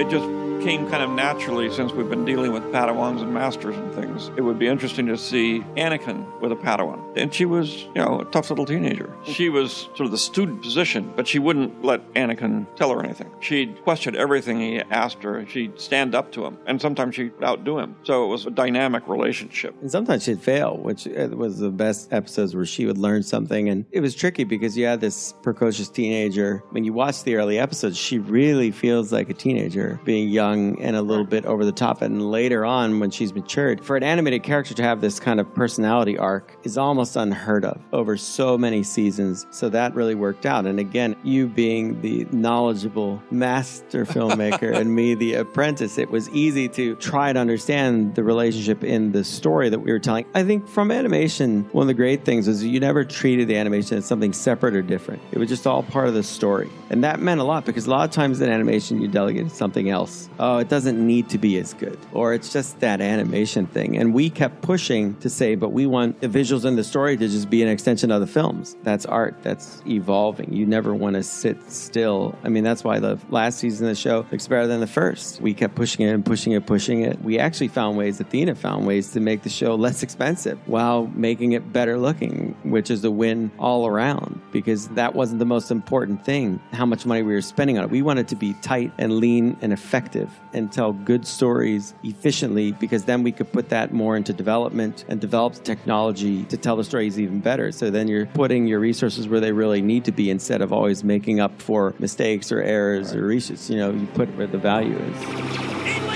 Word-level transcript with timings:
it 0.00 0.08
just 0.08 0.39
came 0.60 0.88
kind 0.90 1.02
of 1.02 1.10
naturally 1.10 1.70
since 1.70 1.92
we've 1.92 2.10
been 2.10 2.24
dealing 2.24 2.52
with 2.52 2.62
Padawans 2.64 3.22
and 3.22 3.32
masters 3.32 3.76
and 3.76 3.94
things. 3.94 4.30
It 4.36 4.42
would 4.42 4.58
be 4.58 4.66
interesting 4.66 5.06
to 5.06 5.16
see 5.16 5.60
Anakin 5.76 6.40
with 6.40 6.52
a 6.52 6.56
Padawan. 6.56 7.16
And 7.16 7.32
she 7.32 7.46
was, 7.46 7.84
you 7.94 7.94
know, 7.94 8.20
a 8.20 8.24
tough 8.26 8.50
little 8.50 8.66
teenager. 8.66 9.14
She 9.24 9.48
was 9.48 9.72
sort 9.72 10.00
of 10.00 10.10
the 10.10 10.18
student 10.18 10.62
position, 10.62 11.12
but 11.16 11.26
she 11.26 11.38
wouldn't 11.38 11.82
let 11.82 12.12
Anakin 12.14 12.66
tell 12.76 12.90
her 12.90 13.02
anything. 13.02 13.30
She'd 13.40 13.82
question 13.82 14.14
everything 14.14 14.60
he 14.60 14.80
asked 14.80 15.22
her. 15.22 15.46
She'd 15.46 15.80
stand 15.80 16.14
up 16.14 16.30
to 16.32 16.44
him, 16.44 16.58
and 16.66 16.80
sometimes 16.80 17.14
she'd 17.14 17.32
outdo 17.42 17.78
him. 17.78 17.96
So 18.02 18.24
it 18.24 18.28
was 18.28 18.46
a 18.46 18.50
dynamic 18.50 19.08
relationship. 19.08 19.74
And 19.80 19.90
sometimes 19.90 20.24
she'd 20.24 20.42
fail, 20.42 20.76
which 20.76 21.06
uh, 21.06 21.28
was 21.32 21.58
the 21.58 21.70
best 21.70 22.12
episodes 22.12 22.54
where 22.54 22.66
she 22.66 22.84
would 22.86 22.98
learn 22.98 23.22
something. 23.22 23.68
And 23.68 23.86
it 23.92 24.00
was 24.00 24.14
tricky 24.14 24.44
because 24.44 24.76
you 24.76 24.84
had 24.84 25.00
this 25.00 25.34
precocious 25.42 25.88
teenager. 25.88 26.62
When 26.70 26.84
you 26.84 26.92
watch 26.92 27.24
the 27.24 27.36
early 27.36 27.58
episodes, 27.58 27.96
she 27.96 28.18
really 28.18 28.70
feels 28.70 29.12
like 29.12 29.30
a 29.30 29.34
teenager, 29.34 30.00
being 30.04 30.28
young 30.28 30.49
and 30.58 30.96
a 30.96 31.02
little 31.02 31.24
bit 31.24 31.44
over 31.46 31.64
the 31.64 31.72
top. 31.72 32.02
And 32.02 32.30
later 32.30 32.64
on, 32.64 33.00
when 33.00 33.10
she's 33.10 33.32
matured, 33.34 33.84
for 33.84 33.96
an 33.96 34.02
animated 34.02 34.42
character 34.42 34.74
to 34.74 34.82
have 34.82 35.00
this 35.00 35.20
kind 35.20 35.40
of 35.40 35.54
personality 35.54 36.18
arc 36.18 36.56
is 36.64 36.76
almost 36.78 37.16
unheard 37.16 37.64
of 37.64 37.80
over 37.92 38.16
so 38.16 38.56
many 38.58 38.82
seasons. 38.82 39.46
So 39.50 39.68
that 39.70 39.94
really 39.94 40.14
worked 40.14 40.46
out. 40.46 40.66
And 40.66 40.78
again, 40.78 41.16
you 41.22 41.46
being 41.46 42.00
the 42.00 42.26
knowledgeable 42.30 43.22
master 43.30 44.04
filmmaker 44.04 44.74
and 44.74 44.94
me, 44.94 45.14
the 45.14 45.34
apprentice, 45.34 45.98
it 45.98 46.10
was 46.10 46.28
easy 46.30 46.68
to 46.68 46.96
try 46.96 47.32
to 47.32 47.38
understand 47.38 48.14
the 48.14 48.24
relationship 48.24 48.84
in 48.84 49.12
the 49.12 49.24
story 49.24 49.68
that 49.68 49.78
we 49.78 49.92
were 49.92 49.98
telling. 49.98 50.26
I 50.34 50.42
think 50.42 50.68
from 50.68 50.90
animation, 50.90 51.68
one 51.72 51.82
of 51.82 51.88
the 51.88 51.94
great 51.94 52.24
things 52.24 52.48
was 52.48 52.64
you 52.64 52.80
never 52.80 53.04
treated 53.04 53.48
the 53.48 53.56
animation 53.56 53.98
as 53.98 54.06
something 54.06 54.32
separate 54.32 54.74
or 54.74 54.82
different. 54.82 55.22
It 55.32 55.38
was 55.38 55.48
just 55.48 55.66
all 55.66 55.82
part 55.82 56.08
of 56.08 56.14
the 56.14 56.22
story. 56.22 56.70
And 56.90 57.04
that 57.04 57.20
meant 57.20 57.40
a 57.40 57.44
lot 57.44 57.64
because 57.64 57.86
a 57.86 57.90
lot 57.90 58.08
of 58.08 58.14
times 58.14 58.40
in 58.40 58.48
animation, 58.48 59.00
you 59.00 59.08
delegate 59.08 59.50
something 59.50 59.90
else 59.90 60.28
oh, 60.40 60.56
it 60.56 60.68
doesn't 60.68 61.06
need 61.06 61.28
to 61.28 61.38
be 61.38 61.58
as 61.58 61.74
good, 61.74 61.98
or 62.12 62.32
it's 62.32 62.52
just 62.52 62.80
that 62.80 63.00
animation 63.00 63.66
thing. 63.66 63.96
And 63.98 64.14
we 64.14 64.30
kept 64.30 64.62
pushing 64.62 65.14
to 65.16 65.28
say, 65.28 65.54
but 65.54 65.68
we 65.68 65.86
want 65.86 66.20
the 66.20 66.28
visuals 66.28 66.64
and 66.64 66.76
the 66.78 66.82
story 66.82 67.16
to 67.16 67.28
just 67.28 67.50
be 67.50 67.62
an 67.62 67.68
extension 67.68 68.10
of 68.10 68.20
the 68.20 68.26
films. 68.26 68.74
That's 68.82 69.04
art, 69.04 69.36
that's 69.42 69.82
evolving. 69.86 70.52
You 70.52 70.64
never 70.66 70.94
want 70.94 71.16
to 71.16 71.22
sit 71.22 71.70
still. 71.70 72.36
I 72.42 72.48
mean, 72.48 72.64
that's 72.64 72.82
why 72.82 72.98
the 72.98 73.18
last 73.28 73.58
season 73.58 73.86
of 73.86 73.90
the 73.90 74.00
show 74.00 74.26
looks 74.32 74.48
better 74.48 74.66
than 74.66 74.80
the 74.80 74.86
first. 74.86 75.42
We 75.42 75.52
kept 75.52 75.74
pushing 75.74 76.06
it 76.06 76.10
and 76.10 76.24
pushing 76.24 76.52
it, 76.52 76.66
pushing 76.66 77.02
it. 77.02 77.20
We 77.22 77.38
actually 77.38 77.68
found 77.68 77.98
ways, 77.98 78.18
Athena 78.18 78.54
found 78.54 78.86
ways 78.86 79.12
to 79.12 79.20
make 79.20 79.42
the 79.42 79.50
show 79.50 79.74
less 79.74 80.02
expensive 80.02 80.58
while 80.66 81.06
making 81.08 81.52
it 81.52 81.70
better 81.70 81.98
looking, 81.98 82.56
which 82.62 82.90
is 82.90 83.04
a 83.04 83.10
win 83.10 83.50
all 83.58 83.86
around 83.86 84.40
because 84.52 84.88
that 84.88 85.14
wasn't 85.14 85.38
the 85.38 85.44
most 85.44 85.70
important 85.70 86.24
thing, 86.24 86.58
how 86.72 86.86
much 86.86 87.04
money 87.04 87.22
we 87.22 87.34
were 87.34 87.42
spending 87.42 87.76
on 87.76 87.84
it. 87.84 87.90
We 87.90 88.00
wanted 88.00 88.28
to 88.28 88.36
be 88.36 88.54
tight 88.62 88.90
and 88.96 89.18
lean 89.18 89.58
and 89.60 89.72
effective 89.72 90.29
and 90.52 90.72
tell 90.72 90.92
good 90.92 91.26
stories 91.26 91.94
efficiently 92.02 92.72
because 92.72 93.04
then 93.04 93.22
we 93.22 93.32
could 93.32 93.52
put 93.52 93.68
that 93.68 93.92
more 93.92 94.16
into 94.16 94.32
development 94.32 95.04
and 95.08 95.20
develop 95.20 95.62
technology 95.64 96.44
to 96.44 96.56
tell 96.56 96.76
the 96.76 96.84
stories 96.84 97.18
even 97.18 97.40
better. 97.40 97.72
So 97.72 97.90
then 97.90 98.08
you're 98.08 98.26
putting 98.26 98.66
your 98.66 98.80
resources 98.80 99.28
where 99.28 99.40
they 99.40 99.52
really 99.52 99.82
need 99.82 100.04
to 100.06 100.12
be 100.12 100.30
instead 100.30 100.60
of 100.60 100.72
always 100.72 101.04
making 101.04 101.40
up 101.40 101.60
for 101.62 101.94
mistakes 101.98 102.50
or 102.50 102.60
errors 102.62 103.14
or 103.14 103.22
reshoots. 103.22 103.70
You 103.70 103.76
know, 103.76 103.90
you 103.92 104.06
put 104.08 104.28
where 104.36 104.46
the 104.46 104.58
value 104.58 104.96
is. 104.96 106.09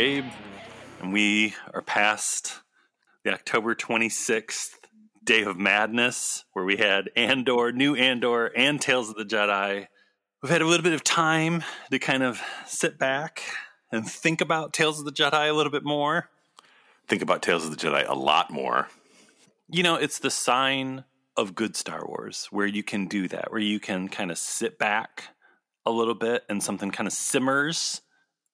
And 0.00 0.24
Scabe. 0.24 0.32
And 1.02 1.12
we 1.12 1.54
are 1.74 1.82
past 1.82 2.60
the 3.22 3.34
October 3.34 3.74
26th 3.74 4.70
Day 5.22 5.42
of 5.42 5.58
Madness, 5.58 6.44
where 6.54 6.64
we 6.64 6.78
had 6.78 7.10
Andor, 7.16 7.70
new 7.70 7.94
Andor, 7.94 8.46
and 8.56 8.80
Tales 8.80 9.10
of 9.10 9.16
the 9.16 9.24
Jedi. 9.24 9.88
We've 10.42 10.50
had 10.50 10.62
a 10.62 10.66
little 10.66 10.84
bit 10.84 10.94
of 10.94 11.04
time 11.04 11.62
to 11.90 11.98
kind 11.98 12.22
of 12.22 12.40
sit 12.66 12.98
back 12.98 13.42
and 13.92 14.08
think 14.08 14.40
about 14.40 14.72
Tales 14.72 14.98
of 14.98 15.04
the 15.04 15.12
Jedi 15.12 15.50
a 15.50 15.52
little 15.52 15.72
bit 15.72 15.84
more. 15.84 16.30
Think 17.06 17.20
about 17.20 17.42
Tales 17.42 17.66
of 17.66 17.70
the 17.70 17.76
Jedi 17.76 18.08
a 18.08 18.14
lot 18.14 18.50
more. 18.50 18.88
You 19.68 19.82
know, 19.82 19.96
it's 19.96 20.18
the 20.18 20.30
sign 20.30 21.04
of 21.36 21.54
good 21.54 21.76
Star 21.76 22.06
Wars 22.06 22.48
where 22.50 22.66
you 22.66 22.82
can 22.82 23.06
do 23.06 23.28
that, 23.28 23.52
where 23.52 23.60
you 23.60 23.78
can 23.78 24.08
kind 24.08 24.30
of 24.30 24.38
sit 24.38 24.78
back 24.78 25.34
a 25.84 25.90
little 25.90 26.14
bit 26.14 26.44
and 26.48 26.62
something 26.62 26.90
kind 26.90 27.06
of 27.06 27.12
simmers 27.12 28.00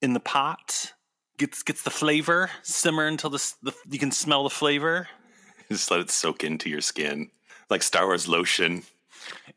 in 0.02 0.12
the 0.12 0.20
pot, 0.20 0.92
gets 1.38 1.62
gets 1.62 1.82
the 1.82 1.90
flavor, 1.90 2.50
simmer 2.62 3.06
until 3.06 3.30
the, 3.30 3.54
the 3.62 3.74
you 3.90 3.98
can 3.98 4.10
smell 4.10 4.44
the 4.44 4.50
flavor. 4.50 5.08
Just 5.70 5.90
let 5.90 6.00
it 6.00 6.10
soak 6.10 6.44
into 6.44 6.70
your 6.70 6.80
skin. 6.80 7.30
Like 7.68 7.82
Star 7.82 8.06
Wars 8.06 8.28
lotion. 8.28 8.82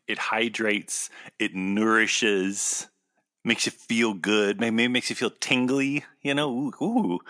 It 0.08 0.18
hydrates, 0.18 1.10
it 1.38 1.54
nourishes, 1.54 2.88
makes 3.44 3.66
you 3.66 3.72
feel 3.72 4.14
good, 4.14 4.58
maybe 4.58 4.88
makes 4.88 5.10
you 5.10 5.14
feel 5.14 5.30
tingly. 5.30 6.04
You 6.22 6.34
know, 6.34 6.50
ooh, 6.50 6.84
ooh 6.84 7.20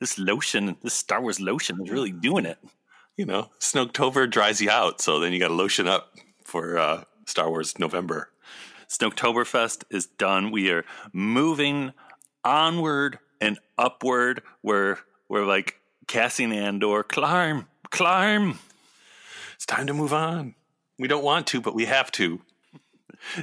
this 0.00 0.18
lotion, 0.18 0.76
this 0.82 0.94
Star 0.94 1.20
Wars 1.20 1.40
lotion 1.40 1.78
is 1.82 1.90
really 1.90 2.10
doing 2.10 2.46
it. 2.46 2.58
You 3.16 3.26
know, 3.26 3.50
Snoketober 3.60 4.28
dries 4.30 4.60
you 4.60 4.70
out, 4.70 5.00
so 5.00 5.20
then 5.20 5.32
you 5.32 5.38
got 5.38 5.48
to 5.48 5.54
lotion 5.54 5.86
up 5.86 6.14
for 6.42 6.78
uh, 6.78 7.04
Star 7.26 7.50
Wars 7.50 7.78
November. 7.78 8.30
Snoketoberfest 8.88 9.84
is 9.90 10.06
done. 10.06 10.50
We 10.50 10.70
are 10.70 10.84
moving 11.12 11.92
onward 12.44 13.18
and 13.40 13.58
upward. 13.78 14.42
We're 14.62 14.98
we're 15.28 15.46
like 15.46 15.80
Cassian 16.06 16.52
Andor, 16.52 17.02
climb, 17.02 17.66
climb. 17.90 18.58
It's 19.54 19.66
time 19.66 19.86
to 19.86 19.94
move 19.94 20.12
on. 20.12 20.54
We 20.98 21.08
don't 21.08 21.24
want 21.24 21.46
to, 21.48 21.60
but 21.60 21.74
we 21.74 21.86
have 21.86 22.10
to. 22.12 22.40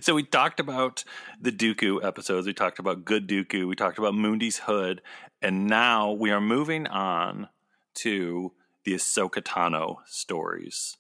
So 0.02 0.16
we 0.16 0.24
talked 0.24 0.60
about 0.60 1.04
the 1.40 1.52
Dooku 1.52 2.04
episodes. 2.04 2.48
We 2.48 2.54
talked 2.54 2.80
about 2.80 3.06
Good 3.06 3.28
Dooku. 3.28 3.68
We 3.68 3.76
talked 3.76 4.00
about 4.00 4.16
Moondy's 4.16 4.58
Hood, 4.58 5.02
and 5.42 5.68
now 5.68 6.12
we 6.12 6.32
are 6.32 6.42
moving 6.42 6.88
on 6.88 7.50
to 7.96 8.54
the 8.84 8.94
Ahsoka 8.94 9.42
Tano 9.42 9.98
stories, 10.06 10.98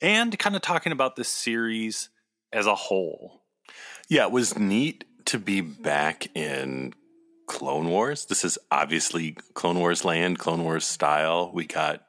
and 0.00 0.38
kind 0.38 0.54
of 0.54 0.62
talking 0.62 0.92
about 0.92 1.16
the 1.16 1.24
series 1.24 2.10
as 2.52 2.66
a 2.66 2.74
whole. 2.74 3.42
Yeah, 4.08 4.26
it 4.26 4.32
was 4.32 4.58
neat 4.58 5.04
to 5.26 5.38
be 5.38 5.60
back 5.60 6.28
in 6.36 6.94
Clone 7.46 7.88
Wars. 7.88 8.26
This 8.26 8.44
is 8.44 8.58
obviously 8.70 9.36
Clone 9.54 9.78
Wars 9.78 10.04
land, 10.04 10.38
Clone 10.38 10.64
Wars 10.64 10.86
style. 10.86 11.50
We 11.52 11.66
got 11.66 12.02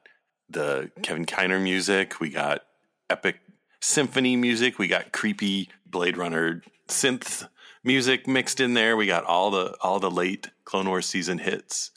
the 0.49 0.91
Kevin 1.01 1.25
Kiner 1.25 1.61
music, 1.61 2.19
we 2.19 2.29
got 2.29 2.63
epic 3.09 3.39
symphony 3.81 4.35
music, 4.35 4.77
we 4.77 4.87
got 4.87 5.11
creepy 5.11 5.69
Blade 5.85 6.17
Runner 6.17 6.61
synth 6.87 7.47
music 7.83 8.27
mixed 8.27 8.59
in 8.59 8.73
there. 8.73 8.95
We 8.95 9.05
got 9.05 9.25
all 9.25 9.51
the 9.51 9.75
all 9.81 9.99
the 9.99 10.11
late 10.11 10.49
Clone 10.65 10.87
Wars 10.87 11.05
season 11.05 11.39
hits. 11.39 11.91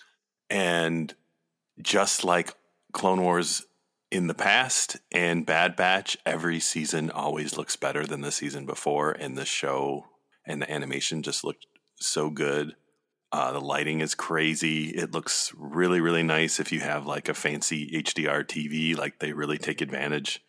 And 0.50 1.14
just 1.80 2.24
like 2.24 2.54
Clone 2.92 3.22
Wars 3.22 3.66
in 4.10 4.26
the 4.28 4.34
past 4.34 4.96
and 5.10 5.44
Bad 5.44 5.76
Batch, 5.76 6.16
every 6.24 6.60
season 6.60 7.10
always 7.10 7.56
looks 7.56 7.76
better 7.76 8.06
than 8.06 8.20
the 8.20 8.32
season 8.32 8.64
before, 8.64 9.12
and 9.12 9.36
the 9.36 9.44
show 9.44 10.06
and 10.46 10.62
the 10.62 10.70
animation 10.70 11.22
just 11.22 11.44
looked 11.44 11.66
so 11.96 12.30
good. 12.30 12.76
Uh, 13.32 13.52
the 13.52 13.60
lighting 13.60 14.00
is 14.00 14.14
crazy. 14.14 14.90
It 14.90 15.12
looks 15.12 15.52
really, 15.56 16.00
really 16.00 16.22
nice 16.22 16.60
if 16.60 16.70
you 16.70 16.80
have 16.80 17.06
like 17.06 17.28
a 17.28 17.34
fancy 17.34 17.90
HDR 17.90 18.44
TV. 18.44 18.96
Like 18.96 19.18
they 19.18 19.32
really 19.32 19.58
take 19.58 19.80
advantage 19.80 20.42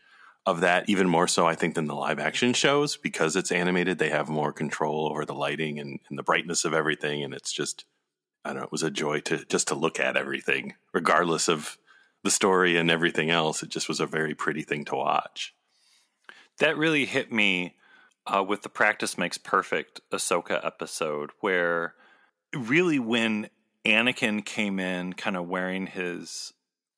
of 0.48 0.62
that, 0.62 0.88
even 0.88 1.10
more 1.10 1.28
so, 1.28 1.46
I 1.46 1.56
think, 1.56 1.76
than 1.76 1.88
the 1.88 1.96
live 1.96 2.20
action 2.20 2.54
shows 2.54 2.96
because 2.96 3.36
it's 3.36 3.52
animated. 3.52 4.00
They 4.00 4.10
have 4.10 4.30
more 4.30 4.54
control 4.54 5.10
over 5.10 5.26
the 5.26 5.34
lighting 5.34 5.78
and, 5.78 6.00
and 6.10 6.18
the 6.18 6.24
brightness 6.24 6.64
of 6.64 6.74
everything, 6.74 7.22
and 7.22 7.34
it's 7.34 7.52
just, 7.52 7.84
I 8.46 8.50
don't 8.50 8.60
know, 8.60 8.64
it 8.64 8.72
was 8.72 8.84
a 8.84 8.90
joy 8.90 9.20
to 9.22 9.44
just 9.46 9.68
to 9.68 9.76
look 9.76 10.00
at 10.00 10.16
everything, 10.16 10.76
regardless 10.94 11.50
of 11.50 11.78
the 12.24 12.32
story 12.32 12.78
and 12.78 12.90
everything 12.90 13.30
else. 13.30 13.62
It 13.62 13.70
just 13.70 13.90
was 13.90 14.00
a 14.00 14.06
very 14.06 14.34
pretty 14.34 14.62
thing 14.62 14.86
to 14.86 14.96
watch. 14.96 15.54
That 16.60 16.78
really 16.78 17.06
hit 17.06 17.30
me 17.30 17.76
uh, 18.26 18.42
with 18.42 18.62
the 18.62 18.70
Practice 18.70 19.18
Makes 19.18 19.38
Perfect 19.38 20.00
Ahsoka 20.14 20.66
episode, 20.66 21.32
where 21.42 21.96
really 22.56 23.00
when 23.00 23.50
Anakin 23.86 24.44
came 24.44 24.80
in 24.80 25.14
kind 25.14 25.38
of 25.38 25.48
wearing 25.48 25.88
his 25.88 26.54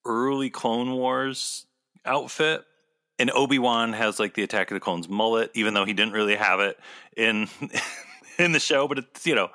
early 0.06 0.50
Clone 0.50 0.92
Wars 0.92 1.66
outfit, 2.06 2.64
and 3.18 3.30
Obi 3.32 3.60
Wan 3.60 3.94
has 3.94 4.20
like 4.20 4.34
the 4.34 4.44
Attack 4.44 4.72
of 4.72 4.76
the 4.76 4.80
Clones 4.80 5.10
mullet, 5.10 5.52
even 5.54 5.74
though 5.74 5.86
he 5.86 5.94
didn't 5.94 6.14
really 6.14 6.36
have 6.36 6.60
it 6.60 6.78
in. 7.16 7.48
in 8.38 8.54
the 8.54 8.60
show, 8.60 8.88
but 8.88 9.00
it's 9.00 9.28
you 9.28 9.36
know, 9.36 9.50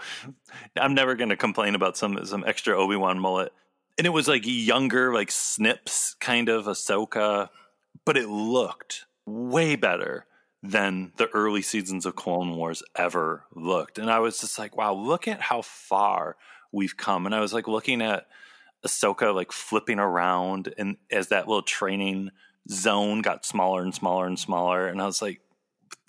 I'm 0.77 0.93
never 0.93 1.15
going 1.15 1.31
to 1.31 1.39
complain 1.39 1.75
about 1.75 1.97
some 1.97 2.23
some 2.27 2.45
extra 2.47 2.79
Obi 2.79 2.97
Wan 2.97 3.19
mullet 3.19 3.51
and 3.97 4.07
it 4.07 4.11
was 4.11 4.29
like 4.29 4.43
younger, 4.45 5.13
like 5.13 5.31
Snips 5.31 6.15
kind 6.15 6.49
of 6.49 6.67
Ahsoka, 6.67 7.49
but 8.05 8.17
it 8.17 8.29
looked 8.29 9.07
way 9.27 9.77
better 9.77 10.27
than 10.65 11.13
the 11.19 11.29
early 11.35 11.61
seasons 11.61 12.07
of 12.07 12.17
Clone 12.17 12.57
Wars 12.57 12.83
ever 12.97 13.45
looked. 13.55 13.99
And 13.99 14.11
I 14.11 14.21
was 14.21 14.41
just 14.41 14.59
like, 14.59 14.75
wow, 14.75 14.95
look 14.95 15.29
at 15.29 15.43
how 15.43 15.61
far 15.61 16.37
we've 16.73 16.97
come. 16.97 17.27
And 17.27 17.35
I 17.35 17.41
was 17.41 17.53
like 17.53 17.69
looking 17.69 18.01
at 18.01 18.27
Ahsoka 18.85 19.35
like 19.35 19.53
flipping 19.53 19.99
around 19.99 20.73
and 20.79 20.97
as 21.11 21.29
that 21.29 21.47
little 21.49 21.63
training 21.63 22.31
zone 22.71 23.21
got 23.21 23.45
smaller 23.45 23.83
and 23.83 23.95
smaller 23.95 24.27
and 24.27 24.39
smaller. 24.39 24.87
And 24.87 25.03
I 25.03 25.07
was 25.07 25.21
like, 25.21 25.43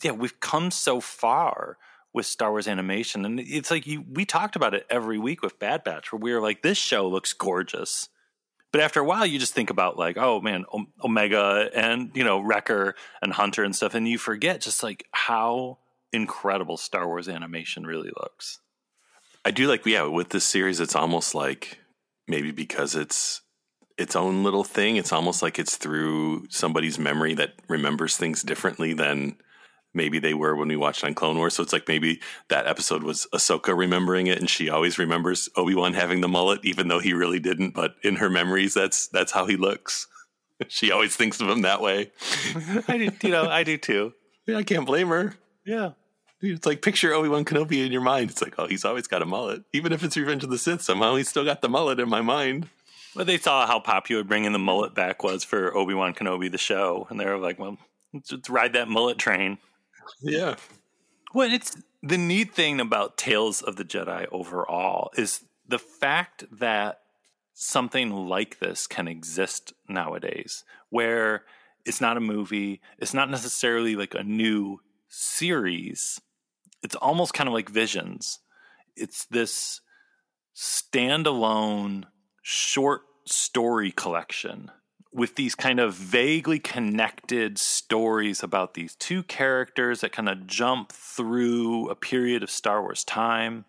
yeah, 0.02 0.12
we've 0.12 0.40
come 0.40 0.72
so 0.72 1.01
far 1.01 1.78
with 2.13 2.25
Star 2.25 2.51
Wars 2.51 2.68
animation. 2.68 3.25
And 3.25 3.42
it's 3.42 3.69
like 3.69 3.86
you 3.86 4.06
we 4.10 4.24
talked 4.24 4.56
about 4.56 4.74
it 4.74 4.86
every 4.90 5.19
week 5.19 5.42
with 5.42 5.60
Bad 5.60 5.84
Batch, 5.84 6.13
where 6.13 6.19
we 6.19 6.34
were 6.34 6.42
like, 6.42 6.62
this 6.62 6.78
show 6.78 7.10
looks 7.10 7.34
gorgeous. 7.34 8.08
But 8.75 8.83
after 8.83 9.00
a 9.00 9.06
while, 9.06 9.25
you 9.25 9.39
just 9.39 9.54
think 9.54 9.69
about 9.69 9.98
like, 9.98 10.18
oh 10.18 10.42
man, 10.42 10.66
Omega 11.01 11.69
and 11.74 12.12
you 12.13 12.25
know 12.25 12.42
Wrecker 12.42 12.95
and 13.22 13.31
Hunter 13.31 13.63
and 13.63 13.74
stuff, 13.74 13.95
and 13.95 14.06
you 14.06 14.18
forget 14.18 14.60
just 14.60 14.83
like 14.83 15.07
how 15.13 15.77
incredible 16.12 16.75
Star 16.75 17.07
Wars 17.07 17.30
animation 17.30 17.88
really 17.88 18.12
looks. 18.19 18.60
I 19.45 19.51
do 19.51 19.69
like, 19.69 19.86
yeah, 19.86 20.04
with 20.07 20.31
this 20.31 20.44
series, 20.44 20.81
it's 20.81 20.94
almost 20.94 21.33
like 21.33 21.80
maybe 22.27 22.51
because 22.51 22.95
it's 22.95 23.44
its 23.98 24.13
own 24.13 24.44
little 24.44 24.66
thing. 24.66 24.98
It's 24.98 25.13
almost 25.13 25.42
like 25.42 25.57
it's 25.57 25.77
through 25.77 26.48
somebody's 26.50 27.00
memory 27.00 27.33
that 27.36 27.54
remembers 27.69 28.18
things 28.18 28.44
differently 28.44 28.92
than 28.92 29.38
maybe 29.96 30.20
they 30.20 30.34
were 30.34 30.56
when 30.56 30.68
we 30.68 30.76
watched 30.76 31.04
on 31.04 31.14
Clone 31.14 31.38
Wars. 31.38 31.56
So 31.56 31.64
it's 31.64 31.74
like 31.74 31.88
maybe 31.88 32.22
that 32.50 32.68
episode 32.68 33.04
was 33.04 33.28
Ahsoka 33.34 33.76
remembering 33.76 34.28
it, 34.28 34.40
and 34.40 34.50
she 34.50 34.70
always 34.70 34.98
remembers 34.98 35.50
Obi 35.56 35.76
Wan 35.76 35.94
having 35.94 36.22
the 36.22 36.28
mullet, 36.28 36.60
even 36.64 36.88
though 36.88 37.00
he 37.00 37.14
really 37.14 37.40
didn't. 37.40 37.74
But 37.74 37.96
in 38.04 38.18
her 38.18 38.30
memories, 38.30 38.74
that's 38.74 39.08
that's 39.08 39.32
how 39.32 39.46
he 39.46 39.56
looks. 39.56 40.08
she 40.68 40.92
always 40.92 41.16
thinks 41.16 41.42
of 41.42 41.50
him 41.50 41.62
that 41.62 41.82
way. 41.82 42.12
I 42.88 42.98
do, 42.98 43.12
you 43.24 43.32
know, 43.32 43.50
I 43.50 43.64
do 43.64 43.78
too. 43.78 44.14
Yeah, 44.46 44.58
I 44.58 44.64
can't 44.64 44.86
blame 44.86 45.08
her. 45.08 45.36
Yeah. 45.66 45.92
It's 46.42 46.66
like 46.66 46.82
picture 46.82 47.14
Obi 47.14 47.30
Wan 47.30 47.46
Kenobi 47.46 47.86
in 47.86 47.92
your 47.92 48.02
mind. 48.02 48.30
It's 48.30 48.42
like, 48.42 48.56
oh, 48.58 48.68
he's 48.68 48.86
always 48.86 49.08
got 49.08 49.22
a 49.22 49.26
mullet. 49.26 49.64
Even 49.74 49.92
if 49.92 50.04
it's 50.04 50.18
Revenge 50.18 50.44
of 50.44 50.50
the 50.50 50.58
Sith, 50.58 50.82
somehow 50.82 51.16
he's 51.16 51.30
still 51.30 51.46
got 51.46 51.62
the 51.62 51.70
mullet 51.70 52.00
in 52.00 52.10
my 52.10 52.22
mind. 52.22 52.70
Well, 53.16 53.26
they 53.26 53.38
saw 53.38 53.66
how 53.66 53.80
popular 53.80 54.24
bringing 54.24 54.52
the 54.52 54.60
mullet 54.60 54.94
back 54.94 55.24
was 55.24 55.44
for 55.44 55.76
Obi 55.76 55.94
Wan 55.94 56.14
Kenobi, 56.14 56.52
the 56.52 56.58
show, 56.58 57.08
and 57.10 57.20
they 57.20 57.26
were 57.26 57.38
like, 57.38 57.58
well, 57.58 57.78
let's 58.14 58.50
ride 58.50 58.74
that 58.74 58.90
mullet 58.90 59.18
train. 59.18 59.58
Yeah. 60.22 60.56
Well, 61.34 61.52
it's 61.52 61.75
the 62.02 62.18
neat 62.18 62.54
thing 62.54 62.80
about 62.80 63.18
Tales 63.18 63.62
of 63.62 63.75
the 63.75 63.86
Jedi 63.86 64.28
overall 64.31 65.12
is 65.18 65.44
the 65.68 65.80
fact 65.80 66.46
that 66.52 67.00
something 67.54 68.12
like 68.12 68.60
this 68.60 68.88
can 68.88 69.07
exist 69.07 69.74
nowadays, 69.88 70.63
where 70.90 71.44
it's 71.86 72.02
not 72.02 72.18
a 72.18 72.22
movie, 72.22 72.81
it's 72.98 73.13
not 73.13 73.30
necessarily 73.30 73.96
like 73.96 74.13
a 74.13 74.24
new 74.24 74.80
series. 75.07 76.19
It's 76.84 76.96
almost 76.96 77.34
kind 77.34 77.48
of 77.48 77.54
like 77.54 77.69
Visions. 77.69 78.40
It's 78.96 79.25
this 79.25 79.81
standalone 80.56 82.06
short 82.42 83.01
story 83.25 83.92
collection 83.92 84.72
with 85.16 85.36
these 85.36 85.56
kind 85.56 85.80
of 85.80 85.94
vaguely 85.94 86.60
connected 86.60 87.58
stories 87.58 88.44
about 88.44 88.74
these 88.74 88.96
two 88.96 89.24
characters 89.24 90.02
that 90.02 90.12
kind 90.12 90.28
of 90.28 90.46
jump 90.46 90.92
through 90.92 91.90
a 91.90 91.96
period 91.96 92.44
of 92.44 92.50
Star 92.50 92.82
Wars 92.82 93.06
time. 93.06 93.64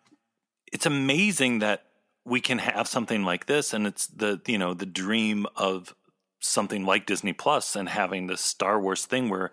It's 0.72 0.86
amazing 0.86 1.60
that 1.60 1.84
we 2.24 2.40
can 2.40 2.58
have 2.58 2.88
something 2.88 3.22
like 3.22 3.46
this 3.46 3.72
and 3.72 3.86
it's 3.86 4.08
the 4.08 4.40
you 4.48 4.58
know 4.58 4.74
the 4.74 4.86
dream 4.86 5.46
of 5.54 5.94
something 6.40 6.84
like 6.84 7.06
Disney 7.06 7.32
Plus 7.32 7.76
and 7.76 7.88
having 7.88 8.26
this 8.26 8.40
Star 8.40 8.80
Wars 8.80 9.06
thing 9.06 9.28
where 9.28 9.52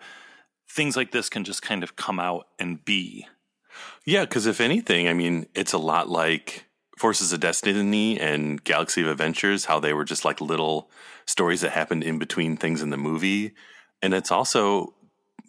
things 0.68 0.96
like 0.96 1.12
this 1.12 1.28
can 1.28 1.44
just 1.44 1.62
kind 1.62 1.84
of 1.84 1.94
come 1.94 2.18
out 2.18 2.48
and 2.58 2.84
be. 2.84 3.28
Yeah, 4.04 4.26
cuz 4.26 4.46
if 4.46 4.60
anything, 4.60 5.08
I 5.08 5.12
mean, 5.12 5.46
it's 5.54 5.72
a 5.72 5.78
lot 5.78 6.08
like 6.08 6.64
Forces 6.98 7.32
of 7.32 7.38
Destiny 7.38 8.18
and 8.18 8.62
Galaxy 8.64 9.02
of 9.02 9.08
Adventures, 9.08 9.66
how 9.66 9.78
they 9.78 9.92
were 9.92 10.04
just 10.04 10.24
like 10.24 10.40
little 10.40 10.90
stories 11.26 11.60
that 11.62 11.72
happened 11.72 12.04
in 12.04 12.18
between 12.18 12.56
things 12.56 12.82
in 12.82 12.90
the 12.90 12.96
movie. 12.96 13.54
And 14.02 14.14
it's 14.14 14.30
also 14.30 14.94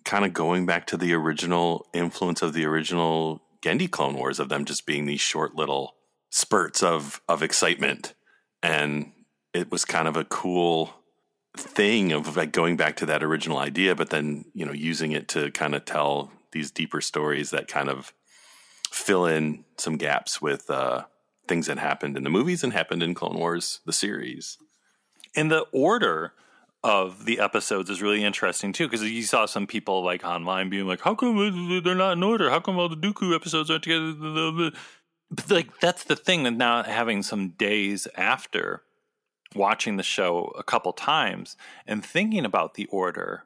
kind 0.05 0.23
of 0.23 0.33
going 0.33 0.65
back 0.65 0.87
to 0.87 0.97
the 0.97 1.13
original 1.13 1.87
influence 1.93 2.41
of 2.41 2.53
the 2.53 2.65
original 2.65 3.41
Genndy 3.61 3.89
Clone 3.89 4.15
Wars 4.15 4.39
of 4.39 4.49
them 4.49 4.65
just 4.65 4.85
being 4.85 5.05
these 5.05 5.21
short 5.21 5.55
little 5.55 5.95
spurts 6.29 6.83
of 6.83 7.21
of 7.27 7.41
excitement. 7.41 8.13
And 8.61 9.11
it 9.53 9.71
was 9.71 9.85
kind 9.85 10.07
of 10.07 10.15
a 10.15 10.25
cool 10.25 10.93
thing 11.57 12.11
of 12.11 12.35
like 12.35 12.51
going 12.51 12.77
back 12.77 12.97
to 12.97 13.05
that 13.07 13.23
original 13.23 13.57
idea, 13.57 13.95
but 13.95 14.09
then, 14.09 14.45
you 14.53 14.65
know, 14.65 14.73
using 14.73 15.13
it 15.13 15.27
to 15.29 15.51
kind 15.51 15.73
of 15.73 15.85
tell 15.85 16.31
these 16.51 16.71
deeper 16.71 17.01
stories 17.01 17.51
that 17.51 17.67
kind 17.67 17.89
of 17.89 18.13
fill 18.91 19.25
in 19.25 19.65
some 19.77 19.97
gaps 19.97 20.41
with 20.41 20.69
uh 20.69 21.03
things 21.47 21.67
that 21.67 21.77
happened 21.77 22.17
in 22.17 22.23
the 22.23 22.29
movies 22.29 22.63
and 22.63 22.73
happened 22.73 23.03
in 23.03 23.13
Clone 23.13 23.37
Wars, 23.37 23.81
the 23.85 23.93
series. 23.93 24.57
And 25.35 25.51
the 25.51 25.65
order 25.71 26.33
of 26.83 27.25
the 27.25 27.39
episodes 27.39 27.89
is 27.89 28.01
really 28.01 28.23
interesting 28.23 28.71
too, 28.71 28.87
because 28.87 29.03
you 29.03 29.23
saw 29.23 29.45
some 29.45 29.65
people 29.65 30.03
like 30.03 30.23
online 30.23 30.69
being 30.69 30.87
like, 30.87 31.01
"How 31.01 31.15
come 31.15 31.81
they're 31.83 31.95
not 31.95 32.13
in 32.13 32.23
order? 32.23 32.49
How 32.49 32.59
come 32.59 32.77
all 32.77 32.89
the 32.89 32.95
Dooku 32.95 33.33
episodes 33.35 33.69
aren't 33.69 33.83
together?" 33.83 34.71
But 35.31 35.49
like 35.49 35.79
that's 35.79 36.03
the 36.03 36.15
thing 36.15 36.43
that 36.43 36.51
now 36.51 36.83
having 36.83 37.23
some 37.23 37.49
days 37.49 38.07
after 38.15 38.83
watching 39.55 39.97
the 39.97 40.03
show 40.03 40.53
a 40.57 40.63
couple 40.63 40.93
times 40.93 41.57
and 41.87 42.05
thinking 42.05 42.45
about 42.45 42.75
the 42.75 42.85
order, 42.87 43.45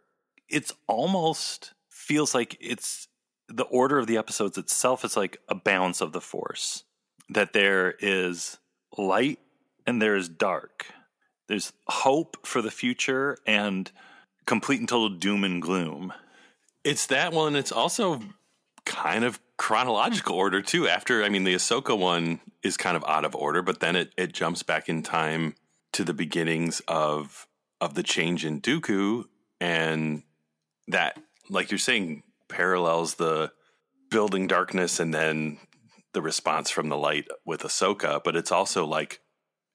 it's 0.50 0.74
almost 0.88 1.74
feels 1.88 2.36
like 2.36 2.58
it's 2.60 3.08
the 3.48 3.64
order 3.66 3.98
of 3.98 4.08
the 4.08 4.18
episodes 4.18 4.58
itself 4.58 5.06
is 5.06 5.16
like 5.16 5.38
a 5.48 5.56
balance 5.56 6.02
of 6.02 6.12
the 6.12 6.22
force 6.22 6.84
that 7.30 7.54
there 7.54 7.96
is 8.00 8.58
light 8.98 9.40
and 9.88 10.02
there 10.02 10.16
is 10.16 10.28
dark. 10.28 10.88
There's 11.50 11.74
hope 11.88 12.38
for 12.46 12.62
the 12.62 12.72
future 12.72 13.38
and 13.46 13.92
complete 14.46 14.80
and 14.80 14.88
total 14.88 15.10
doom 15.10 15.44
and 15.44 15.62
gloom. 15.62 16.14
It's 16.84 17.08
that 17.08 17.34
one. 17.34 17.56
It's 17.56 17.72
also 17.72 18.22
kind 18.86 19.26
of 19.26 19.40
chronological 19.58 20.36
order 20.36 20.62
too. 20.62 20.88
After 20.88 21.24
I 21.24 21.30
mean, 21.30 21.44
the 21.44 21.56
Ahsoka 21.56 21.98
one 21.98 22.40
is 22.64 22.78
kind 22.78 22.96
of 22.96 23.04
out 23.08 23.26
of 23.26 23.36
order, 23.36 23.62
but 23.62 23.80
then 23.80 23.96
it 23.96 24.14
it 24.16 24.32
jumps 24.32 24.64
back 24.64 24.88
in 24.88 25.04
time 25.04 25.56
to 25.94 26.04
the 26.04 26.14
beginnings 26.14 26.82
of 26.88 27.48
of 27.82 27.96
the 27.96 28.04
change 28.04 28.46
in 28.46 28.62
Dooku, 28.62 29.26
and 29.60 30.24
that, 30.88 31.18
like 31.50 31.72
you're 31.72 31.78
saying, 31.78 32.24
parallels 32.48 33.16
the 33.16 33.52
building 34.12 34.48
darkness 34.48 35.00
and 35.00 35.14
then 35.14 35.58
the 36.14 36.22
response 36.22 36.70
from 36.70 36.90
the 36.90 36.98
light 36.98 37.28
with 37.46 37.62
Ahsoka, 37.62 38.22
but 38.24 38.36
it's 38.36 38.52
also 38.52 38.86
like 38.86 39.20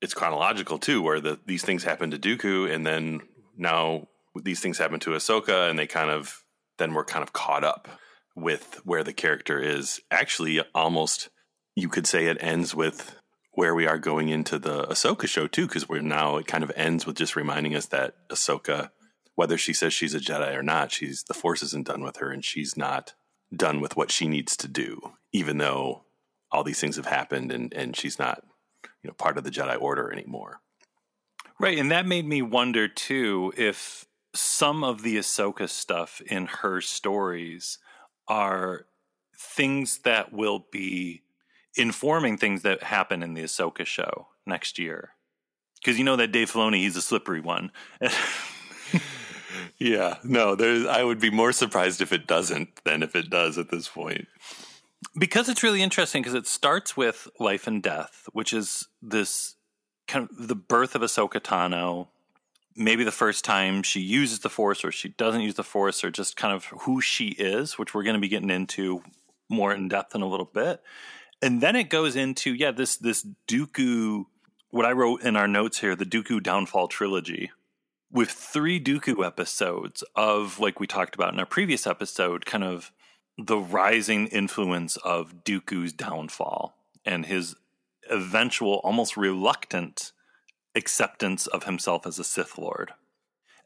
it's 0.00 0.14
chronological 0.14 0.78
too, 0.78 1.02
where 1.02 1.20
the 1.20 1.40
these 1.46 1.64
things 1.64 1.84
happen 1.84 2.10
to 2.10 2.18
Dooku, 2.18 2.72
and 2.72 2.86
then 2.86 3.20
now 3.56 4.08
these 4.34 4.60
things 4.60 4.78
happen 4.78 5.00
to 5.00 5.10
Ahsoka, 5.10 5.70
and 5.70 5.78
they 5.78 5.86
kind 5.86 6.10
of 6.10 6.44
then 6.78 6.94
we're 6.94 7.04
kind 7.04 7.22
of 7.22 7.32
caught 7.32 7.64
up 7.64 7.88
with 8.36 8.80
where 8.84 9.04
the 9.04 9.12
character 9.12 9.60
is. 9.60 10.00
Actually, 10.10 10.60
almost 10.74 11.30
you 11.74 11.88
could 11.88 12.06
say 12.06 12.26
it 12.26 12.38
ends 12.40 12.74
with 12.74 13.16
where 13.52 13.74
we 13.74 13.86
are 13.86 13.98
going 13.98 14.28
into 14.28 14.58
the 14.58 14.84
Ahsoka 14.84 15.28
show 15.28 15.46
too, 15.46 15.66
because 15.66 15.88
we're 15.88 16.00
now 16.02 16.36
it 16.36 16.46
kind 16.46 16.64
of 16.64 16.72
ends 16.74 17.06
with 17.06 17.16
just 17.16 17.36
reminding 17.36 17.74
us 17.74 17.86
that 17.86 18.14
Ahsoka 18.28 18.90
whether 19.34 19.58
she 19.58 19.72
says 19.72 19.92
she's 19.92 20.14
a 20.14 20.20
Jedi 20.20 20.54
or 20.54 20.62
not, 20.62 20.92
she's 20.92 21.24
the 21.24 21.34
Force 21.34 21.62
isn't 21.62 21.86
done 21.86 22.02
with 22.02 22.16
her, 22.18 22.30
and 22.30 22.44
she's 22.44 22.76
not 22.76 23.14
done 23.54 23.80
with 23.80 23.96
what 23.96 24.10
she 24.10 24.26
needs 24.28 24.56
to 24.58 24.68
do, 24.68 25.00
even 25.32 25.58
though 25.58 26.04
all 26.50 26.64
these 26.64 26.80
things 26.80 26.96
have 26.96 27.06
happened, 27.06 27.50
and 27.50 27.72
and 27.74 27.96
she's 27.96 28.18
not, 28.18 28.42
you 29.02 29.08
know, 29.08 29.14
part 29.14 29.38
of 29.38 29.44
the 29.44 29.50
Jedi 29.50 29.80
Order 29.80 30.12
anymore. 30.12 30.60
Right, 31.60 31.78
and 31.78 31.90
that 31.90 32.06
made 32.06 32.26
me 32.26 32.42
wonder 32.42 32.88
too 32.88 33.52
if 33.56 34.06
some 34.34 34.82
of 34.82 35.02
the 35.02 35.16
Ahsoka 35.16 35.68
stuff 35.68 36.20
in 36.26 36.46
her 36.46 36.80
stories 36.80 37.78
are 38.26 38.86
things 39.36 39.98
that 39.98 40.32
will 40.32 40.66
be 40.70 41.22
informing 41.76 42.36
things 42.36 42.62
that 42.62 42.82
happen 42.82 43.22
in 43.22 43.34
the 43.34 43.42
Ahsoka 43.42 43.86
show 43.86 44.28
next 44.46 44.78
year. 44.78 45.10
Because 45.76 45.98
you 45.98 46.04
know 46.04 46.16
that 46.16 46.32
Dave 46.32 46.50
Filoni, 46.50 46.78
he's 46.78 46.96
a 46.96 47.02
slippery 47.02 47.40
one. 47.40 47.70
yeah, 49.78 50.16
no, 50.24 50.54
there's. 50.54 50.86
I 50.86 51.04
would 51.04 51.20
be 51.20 51.30
more 51.30 51.52
surprised 51.52 52.00
if 52.00 52.12
it 52.12 52.26
doesn't 52.26 52.82
than 52.84 53.02
if 53.02 53.14
it 53.14 53.28
does 53.28 53.58
at 53.58 53.70
this 53.70 53.88
point. 53.88 54.26
Because 55.18 55.48
it's 55.48 55.62
really 55.62 55.82
interesting 55.82 56.22
because 56.22 56.34
it 56.34 56.46
starts 56.46 56.96
with 56.96 57.28
life 57.38 57.66
and 57.66 57.82
death, 57.82 58.28
which 58.32 58.52
is 58.52 58.88
this 59.02 59.56
kind 60.06 60.28
of 60.28 60.48
the 60.48 60.54
birth 60.54 60.94
of 60.94 61.02
Ahsoka 61.02 61.40
Tano. 61.40 62.08
Maybe 62.76 63.04
the 63.04 63.12
first 63.12 63.44
time 63.44 63.82
she 63.82 64.00
uses 64.00 64.40
the 64.40 64.50
Force, 64.50 64.84
or 64.84 64.90
she 64.90 65.10
doesn't 65.10 65.42
use 65.42 65.54
the 65.54 65.62
Force, 65.62 66.02
or 66.02 66.10
just 66.10 66.36
kind 66.36 66.52
of 66.54 66.64
who 66.64 67.00
she 67.00 67.28
is, 67.28 67.78
which 67.78 67.94
we're 67.94 68.02
going 68.02 68.14
to 68.14 68.20
be 68.20 68.28
getting 68.28 68.50
into 68.50 69.02
more 69.48 69.72
in 69.72 69.88
depth 69.88 70.14
in 70.14 70.22
a 70.22 70.28
little 70.28 70.50
bit. 70.52 70.82
And 71.40 71.60
then 71.60 71.76
it 71.76 71.90
goes 71.90 72.16
into 72.16 72.54
yeah 72.54 72.70
this 72.70 72.96
this 72.96 73.26
Dooku, 73.48 74.24
what 74.70 74.86
I 74.86 74.92
wrote 74.92 75.22
in 75.22 75.36
our 75.36 75.48
notes 75.48 75.80
here, 75.80 75.94
the 75.94 76.04
Dooku 76.04 76.42
downfall 76.42 76.88
trilogy, 76.88 77.52
with 78.10 78.30
three 78.30 78.82
Dooku 78.82 79.24
episodes 79.24 80.02
of 80.16 80.58
like 80.58 80.80
we 80.80 80.86
talked 80.86 81.14
about 81.14 81.32
in 81.32 81.40
our 81.40 81.46
previous 81.46 81.86
episode, 81.86 82.46
kind 82.46 82.64
of 82.64 82.90
the 83.36 83.58
rising 83.58 84.26
influence 84.28 84.96
of 84.98 85.44
Dooku's 85.44 85.92
downfall 85.92 86.76
and 87.04 87.26
his 87.26 87.56
eventual, 88.10 88.80
almost 88.84 89.16
reluctant 89.16 90.12
acceptance 90.74 91.46
of 91.46 91.64
himself 91.64 92.06
as 92.06 92.18
a 92.18 92.24
Sith 92.24 92.58
Lord. 92.58 92.92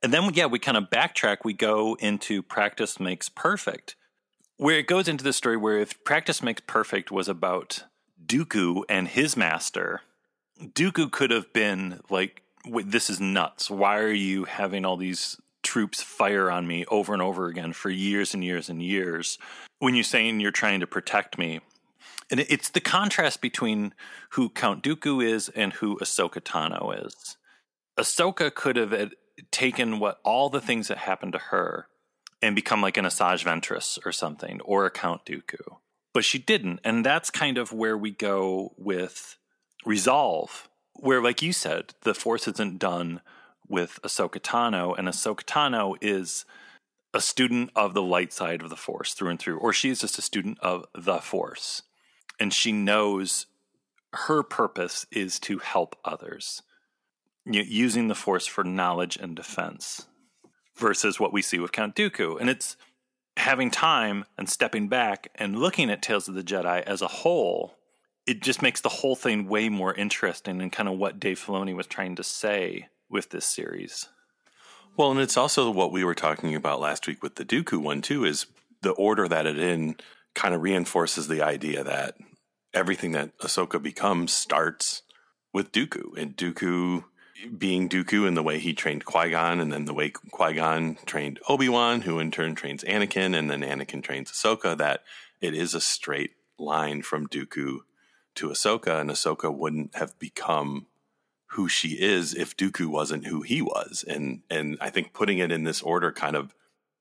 And 0.03 0.13
then, 0.13 0.31
yeah, 0.33 0.47
we 0.47 0.59
kind 0.59 0.77
of 0.77 0.85
backtrack. 0.85 1.39
We 1.45 1.55
go 1.55 1.97
into 2.01 2.43
practice 2.43 3.01
makes 3.01 3.29
perfect, 3.29 3.97
where 4.57 4.79
it 4.79 4.87
goes 4.87 5.09
into 5.09 5.25
the 5.25 5.33
story 5.33 5.57
where 5.57 5.79
if 5.79 6.03
practice 6.05 6.43
makes 6.43 6.63
perfect 6.67 7.11
was 7.11 7.29
about 7.29 7.85
Dooku 8.25 8.83
and 8.89 9.09
his 9.09 9.37
master, 9.37 10.03
Dooku 10.61 11.11
could 11.11 11.31
have 11.31 11.53
been 11.53 12.01
like, 12.11 12.43
"This 12.65 13.11
is 13.11 13.21
nuts. 13.21 13.71
Why 13.71 13.99
are 13.99 14.13
you 14.13 14.45
having 14.45 14.85
all 14.85 14.97
these 14.97 15.41
troops 15.71 16.03
fire 16.03 16.51
on 16.51 16.67
me 16.67 16.85
over 16.87 17.13
and 17.13 17.23
over 17.23 17.47
again 17.47 17.73
for 17.73 17.91
years 17.91 18.35
and 18.35 18.43
years 18.43 18.69
and 18.69 18.83
years 18.83 19.39
when 19.79 19.95
you're 19.95 20.13
saying 20.15 20.41
you're 20.41 20.51
trying 20.63 20.81
to 20.81 20.87
protect 20.87 21.39
me?" 21.39 21.61
And 22.31 22.41
it's 22.41 22.71
the 22.71 22.81
contrast 22.81 23.41
between 23.41 23.95
who 24.31 24.49
Count 24.51 24.83
Dooku 24.83 25.15
is 25.25 25.49
and 25.51 25.75
who 25.75 25.99
Ahsoka 25.99 26.41
Tano 26.41 26.83
is. 27.07 27.37
Ahsoka 27.99 28.55
could 28.55 28.77
have 28.77 29.13
taken 29.51 29.99
what 29.99 30.21
all 30.25 30.51
the 30.51 30.61
things 30.61 30.89
that 30.89 30.99
happened 30.99 31.33
to 31.33 31.49
her 31.51 31.89
and 32.41 32.55
become 32.55 32.83
like 32.83 32.97
an 32.97 33.05
Asajj 33.05 33.45
Ventress 33.45 33.99
or 34.07 34.13
something, 34.13 34.61
or 34.63 34.87
a 34.87 34.91
Count 34.91 35.25
Dooku. 35.25 35.79
But 36.15 36.25
she 36.25 36.39
didn't. 36.39 36.81
And 36.85 37.05
that's 37.05 37.31
kind 37.31 37.59
of 37.59 37.73
where 37.73 37.97
we 37.97 38.11
go 38.11 38.73
with 38.77 39.37
Resolve, 39.85 40.69
where, 40.95 41.23
like 41.23 41.43
you 41.43 41.53
said, 41.53 41.95
the 42.03 42.15
Force 42.15 42.47
isn't 42.49 42.79
done 42.79 43.21
with 43.69 44.01
Ahsoka 44.03 44.41
Tano, 44.41 44.97
and 44.97 45.09
Ahsoka 45.09 45.45
Tano 45.45 45.97
is 46.01 46.45
a 47.15 47.21
student 47.21 47.71
of 47.75 47.95
the 47.95 48.03
light 48.03 48.33
side 48.33 48.63
of 48.63 48.71
the 48.71 48.77
Force 48.77 49.15
through 49.15 49.31
and 49.31 49.39
through, 49.39 49.59
or 49.59 49.73
she 49.73 49.91
is 49.91 50.01
just 50.01 50.19
a 50.19 50.23
student 50.23 50.59
of 50.61 50.85
the 50.95 51.19
Force. 51.19 51.83
And 52.39 52.53
she 52.53 52.73
knows 52.73 53.47
her 54.13 54.43
purpose 54.43 55.07
is 55.11 55.39
to 55.41 55.59
help 55.59 55.97
others, 56.05 56.63
using 57.45 58.09
the 58.09 58.15
Force 58.15 58.47
for 58.47 58.65
knowledge 58.65 59.17
and 59.17 59.35
defense 59.35 60.07
versus 60.77 61.19
what 61.19 61.33
we 61.33 61.43
see 61.43 61.59
with 61.59 61.73
Count 61.73 61.95
Dooku. 61.95 62.41
And 62.41 62.49
it's 62.49 62.77
having 63.37 63.71
time 63.71 64.25
and 64.37 64.49
stepping 64.49 64.89
back 64.89 65.31
and 65.35 65.59
looking 65.59 65.91
at 65.91 66.03
Tales 66.03 66.29
of 66.29 66.35
the 66.35 66.43
Jedi 66.43 66.83
as 66.83 67.03
a 67.03 67.09
whole. 67.09 67.75
It 68.27 68.43
just 68.43 68.63
makes 68.63 68.81
the 68.81 68.89
whole 68.89 69.17
thing 69.17 69.49
way 69.49 69.69
more 69.69 69.95
interesting 69.95 70.61
and 70.61 70.71
kind 70.71 70.89
of 70.89 70.99
what 70.99 71.19
Dave 71.19 71.41
Filoni 71.41 71.75
was 71.75 71.87
trying 71.87 72.17
to 72.17 72.25
say 72.25 72.89
with 73.11 73.31
this 73.31 73.47
series. 73.47 74.09
Well, 74.97 75.11
and 75.11 75.21
it's 75.21 75.37
also 75.37 75.71
what 75.71 75.93
we 75.93 76.05
were 76.05 76.15
talking 76.15 76.55
about 76.55 76.81
last 76.81 77.07
week 77.07 77.23
with 77.23 77.37
the 77.37 77.45
Dooku 77.45 77.81
one 77.81 78.03
too. 78.03 78.25
Is 78.25 78.47
the 78.83 78.91
order 78.93 79.29
that 79.29 79.47
it 79.47 79.59
in 79.59 79.97
kind 80.35 80.55
of 80.55 80.63
reinforces 80.63 81.29
the 81.29 81.43
idea 81.43 81.85
that 81.85 82.17
everything 82.75 83.13
that 83.13 83.37
Ahsoka 83.39 83.83
becomes 83.83 84.33
starts 84.33 85.03
with 85.53 85.73
Dooku, 85.73 86.17
and 86.17 86.37
Dooku 86.37 87.05
being 87.57 87.89
Dooku 87.89 88.27
and 88.27 88.37
the 88.37 88.43
way 88.43 88.59
he 88.59 88.75
trained 88.75 89.05
Qui 89.05 89.31
Gon, 89.31 89.61
and 89.61 89.73
then 89.73 89.85
the 89.85 89.95
way 89.95 90.11
Qui 90.11 90.55
Gon 90.55 90.99
trained 91.07 91.39
Obi 91.49 91.69
Wan, 91.69 92.03
who 92.03 92.19
in 92.19 92.31
turn 92.31 92.55
trains 92.55 92.85
Anakin, 92.85 93.37
and 93.37 93.51
then 93.51 93.63
Anakin 93.63 94.03
trains 94.03 94.31
Ahsoka, 94.31 94.77
that 94.77 95.03
it 95.41 95.55
is 95.55 95.75
a 95.75 95.81
straight 95.81 96.33
line 96.59 97.03
from 97.03 97.29
Dooku 97.29 97.79
to 98.35 98.49
Ahsoka, 98.49 99.01
and 99.01 99.11
Ahsoka 99.11 99.55
wouldn't 99.55 99.97
have 99.97 100.19
become 100.19 100.87
who 101.53 101.69
she 101.69 102.01
is 102.01 102.35
if 102.35 102.57
Dooku 102.57 102.87
wasn't 102.87 103.27
who 103.27 103.43
he 103.43 103.63
was. 103.63 104.05
And 104.07 104.43
and 104.51 104.77
I 104.81 104.91
think 104.91 105.13
putting 105.13 105.39
it 105.39 105.53
in 105.53 105.65
this 105.65 105.83
order 105.83 106.13
kind 106.13 106.37
of 106.37 106.55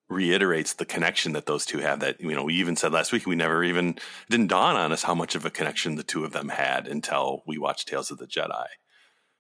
reiterates 0.10 0.74
the 0.74 0.86
connection 0.86 1.34
that 1.34 1.46
those 1.48 1.66
two 1.66 1.80
have 1.80 2.00
that 2.00 2.22
you 2.22 2.34
know 2.34 2.46
we 2.46 2.54
even 2.54 2.78
said 2.78 2.94
last 2.94 3.12
week 3.12 3.26
we 3.26 3.36
never 3.36 3.62
even 3.62 3.98
didn't 4.30 4.48
dawn 4.48 4.78
on 4.78 4.94
us 4.94 5.04
how 5.04 5.14
much 5.14 5.36
of 5.36 5.46
a 5.46 5.50
connection 5.50 5.96
the 5.96 6.04
two 6.04 6.24
of 6.24 6.32
them 6.32 6.48
had 6.48 6.88
until 6.88 7.44
we 7.46 7.58
watched 7.58 7.88
Tales 7.88 8.10
of 8.10 8.18
the 8.18 8.28
Jedi. 8.28 8.68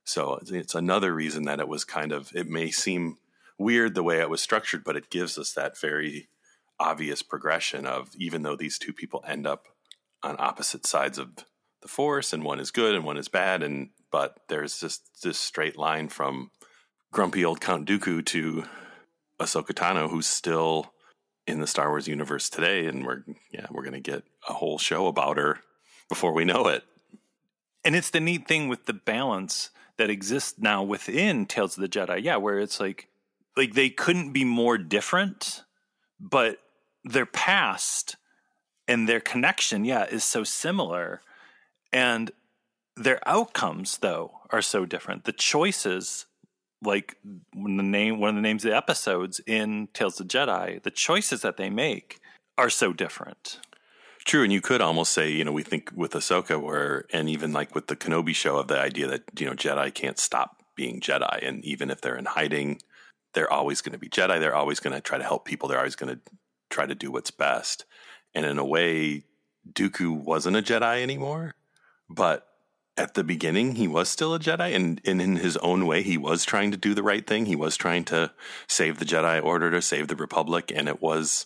So 0.08 0.40
it's 0.42 0.74
another 0.74 1.14
reason 1.14 1.44
that 1.46 1.60
it 1.60 1.68
was 1.68 1.84
kind 1.84 2.14
of, 2.14 2.32
it 2.34 2.48
may 2.48 2.72
seem 2.72 3.18
weird 3.60 3.94
the 3.94 4.04
way 4.04 4.22
it 4.22 4.30
was 4.30 4.40
structured, 4.40 4.86
but 4.86 4.96
it 4.96 5.10
gives 5.10 5.38
us 5.38 5.52
that 5.52 5.78
very 5.78 6.30
obvious 6.80 7.22
progression 7.22 7.86
of 7.86 8.12
even 8.16 8.42
though 8.42 8.56
these 8.56 8.78
two 8.78 8.94
people 8.94 9.22
end 9.28 9.46
up 9.46 9.66
on 10.24 10.38
opposite 10.40 10.86
sides 10.86 11.18
of 11.18 11.32
the 11.82 11.90
force 11.90 12.32
and 12.32 12.46
one 12.46 12.60
is 12.60 12.72
good 12.72 12.96
and 12.96 13.04
one 13.04 13.18
is 13.18 13.28
bad 13.28 13.62
and 13.62 13.90
but 14.12 14.38
there's 14.50 14.80
just 14.80 15.22
this 15.24 15.38
straight 15.38 15.78
line 15.78 16.10
from 16.10 16.52
grumpy 17.12 17.44
old 17.44 17.62
Count 17.62 17.88
Dooku 17.88 18.26
to 18.26 18.66
Ahsoka 19.40 19.74
Tano 19.74 20.10
who's 20.10 20.28
still 20.28 20.94
in 21.46 21.60
the 21.60 21.68
Star 21.68 21.90
Wars 21.90 22.08
universe 22.08 22.50
today 22.50 22.86
and 22.86 23.06
we're 23.06 23.24
yeah 23.52 23.68
we're 23.72 23.84
to 23.84 24.00
get 24.00 24.24
a 24.50 24.54
whole 24.54 24.78
show 24.78 25.08
about 25.08 25.38
her 25.38 25.60
before 26.10 26.34
we 26.34 26.46
know 26.46 26.68
it. 26.68 26.84
And 27.84 27.96
it's 27.96 28.10
the 28.10 28.20
neat 28.20 28.48
thing 28.48 28.68
with 28.68 28.86
the 28.86 28.94
balance 28.94 29.70
that 29.98 30.10
exists 30.10 30.60
now 30.60 30.84
within 30.84 31.46
Tales 31.46 31.78
of 31.78 31.82
the 31.82 31.90
Jedi. 31.90 32.22
Yeah, 32.22 32.38
where 32.38 32.60
it's 32.60 32.80
like 32.80 33.08
like 33.56 33.74
they 33.74 33.90
couldn't 33.90 34.34
be 34.34 34.46
more 34.46 34.78
different, 34.78 35.64
but 36.20 36.60
their 37.04 37.26
past 37.26 38.16
and 38.88 39.08
their 39.08 39.20
connection, 39.20 39.84
yeah, 39.84 40.06
is 40.06 40.24
so 40.24 40.44
similar. 40.44 41.22
And 41.92 42.32
their 42.98 43.20
outcomes 43.28 43.98
though 44.00 44.40
are 44.50 44.62
so 44.62 44.86
different. 44.86 45.26
The 45.26 45.32
choices 45.32 46.26
like 46.84 47.18
the 47.24 47.84
name 47.84 48.20
one 48.20 48.30
of 48.30 48.36
the 48.36 48.42
names 48.42 48.64
of 48.64 48.72
the 48.72 48.78
episodes 48.78 49.42
in 49.46 49.88
Tales 49.94 50.20
of 50.20 50.28
the 50.28 50.38
Jedi, 50.38 50.82
the 50.82 50.92
choices 50.92 51.42
that 51.42 51.58
they 51.58 51.70
make 51.70 52.20
are 52.58 52.70
so 52.70 52.94
different. 52.94 53.60
True, 54.26 54.44
and 54.44 54.52
you 54.52 54.62
could 54.62 54.82
almost 54.82 55.14
say, 55.14 55.32
you 55.32 55.46
know, 55.46 55.54
we 55.54 55.64
think 55.64 55.90
with 55.96 56.12
Ahsoka, 56.12 56.62
where, 56.62 57.06
and 57.14 57.30
even 57.30 57.54
like 57.54 57.74
with 57.74 57.88
the 57.88 57.96
Kenobi 57.96 58.36
show, 58.36 58.58
of 58.58 58.68
the 58.68 58.80
idea 58.80 59.08
that 59.08 59.24
you 59.40 59.46
know 59.46 59.54
Jedi 59.54 59.94
can't 59.94 60.20
stop 60.20 60.64
being 60.76 61.00
Jedi, 61.00 61.48
and 61.48 61.64
even 61.64 61.90
if 61.90 62.02
they're 62.02 62.18
in 62.18 62.26
hiding, 62.26 62.82
they're 63.34 63.52
always 63.52 63.82
going 63.82 63.94
to 63.94 64.00
be 64.00 64.10
Jedi. 64.10 64.40
They're 64.40 64.56
always 64.56 64.80
going 64.80 64.94
to 64.94 65.02
try 65.02 65.18
to 65.18 65.24
help 65.24 65.46
people. 65.46 65.70
They're 65.70 65.78
always 65.78 65.96
going 65.96 66.16
to 66.16 66.22
try 66.70 66.86
to 66.86 66.96
do 66.96 67.12
what's 67.12 67.32
best. 67.32 67.86
And 68.36 68.46
in 68.46 68.60
a 68.60 68.66
way, 68.66 69.24
Dooku 69.72 70.12
wasn't 70.22 70.58
a 70.58 70.62
Jedi 70.62 71.02
anymore, 71.02 71.56
but 72.10 72.47
at 72.98 73.14
the 73.14 73.24
beginning 73.24 73.76
he 73.76 73.88
was 73.88 74.10
still 74.10 74.34
a 74.34 74.40
Jedi, 74.40 74.76
and, 74.76 75.00
and 75.06 75.22
in 75.22 75.38
his 75.38 75.56
own 75.58 75.86
way, 75.86 76.02
he 76.02 76.18
was 76.18 76.44
trying 76.44 76.72
to 76.72 76.78
do 76.78 76.94
the 76.94 77.04
right 77.04 77.26
thing. 77.26 77.46
He 77.46 77.56
was 77.56 77.78
trying 77.78 78.04
to 78.06 78.32
save 78.68 79.00
the 79.00 79.06
Jedi 79.06 79.44
Order, 79.44 79.72
to 79.72 79.82
save 79.82 80.08
the 80.08 80.16
Republic, 80.16 80.72
and 80.76 80.88
it 80.88 81.02
was 81.02 81.46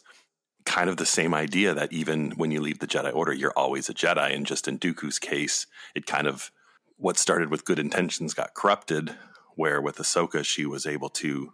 kind 0.66 0.90
of 0.90 0.98
the 0.98 1.06
same 1.06 1.34
idea 1.34 1.74
that 1.74 1.92
even 1.92 2.32
when 2.32 2.52
you 2.52 2.62
leave 2.62 2.80
the 2.80 2.88
Jedi 2.88 3.14
Order, 3.14 3.34
you're 3.34 3.54
always 3.58 3.90
a 3.90 3.94
Jedi. 3.94 4.34
And 4.34 4.46
just 4.46 4.68
in 4.68 4.80
Dooku's 4.80 5.20
case, 5.20 5.68
it 5.96 6.06
kind 6.06 6.28
of 6.28 6.52
what 6.98 7.18
started 7.18 7.50
with 7.50 7.66
good 7.66 7.80
intentions 7.80 8.34
got 8.34 8.54
corrupted. 8.54 9.16
Where 9.56 9.82
with 9.82 9.98
Ahsoka, 9.98 10.46
she 10.46 10.66
was 10.66 10.86
able 10.86 11.10
to 11.10 11.54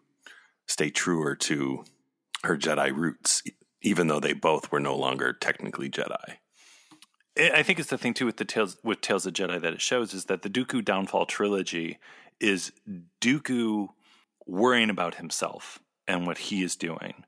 stay 0.68 0.90
truer 0.92 1.36
to 1.36 1.84
her 2.44 2.58
Jedi 2.58 2.96
roots, 2.96 3.42
even 3.82 4.08
though 4.08 4.20
they 4.20 4.34
both 4.34 4.72
were 4.72 4.80
no 4.80 4.96
longer 4.96 5.34
technically 5.34 5.90
Jedi. 5.90 6.38
I 7.40 7.64
think 7.64 7.80
it's 7.80 7.90
the 7.90 7.98
thing 7.98 8.14
too 8.14 8.26
with 8.26 8.38
the 8.38 8.46
tales 8.46 8.78
with 8.84 9.02
Tales 9.02 9.26
of 9.26 9.34
Jedi 9.34 9.62
that 9.62 9.74
it 9.74 9.82
shows 9.82 10.14
is 10.14 10.26
that 10.26 10.42
the 10.42 10.50
Dooku 10.50 10.84
downfall 10.84 11.26
trilogy 11.26 12.00
is 12.40 12.72
Dooku 13.22 13.90
worrying 14.46 14.90
about 14.90 15.16
himself 15.16 15.80
and 16.08 16.26
what 16.26 16.38
he 16.38 16.64
is 16.64 16.76
doing 16.76 17.26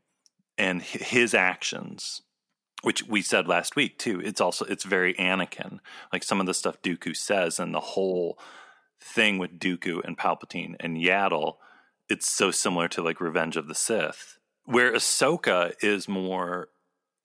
and 0.57 0.81
his 0.81 1.33
actions 1.33 2.21
which 2.81 3.05
we 3.07 3.21
said 3.21 3.45
last 3.45 3.75
week 3.75 3.97
too. 3.97 4.21
It's 4.21 4.39
also 4.39 4.65
it's 4.65 4.85
very 4.85 5.13
anakin. 5.15 5.79
Like 6.13 6.23
some 6.23 6.39
of 6.39 6.45
the 6.45 6.53
stuff 6.53 6.81
dooku 6.81 7.15
says 7.15 7.59
and 7.59 7.73
the 7.73 7.79
whole 7.79 8.39
thing 9.01 9.37
with 9.37 9.59
dooku 9.59 10.03
and 10.03 10.17
palpatine 10.17 10.75
and 10.79 10.97
yaddle 10.97 11.55
it's 12.09 12.27
so 12.27 12.51
similar 12.51 12.87
to 12.89 13.01
like 13.01 13.21
revenge 13.21 13.55
of 13.55 13.67
the 13.67 13.75
sith 13.75 14.37
where 14.65 14.91
ahsoka 14.91 15.73
is 15.81 16.07
more 16.07 16.69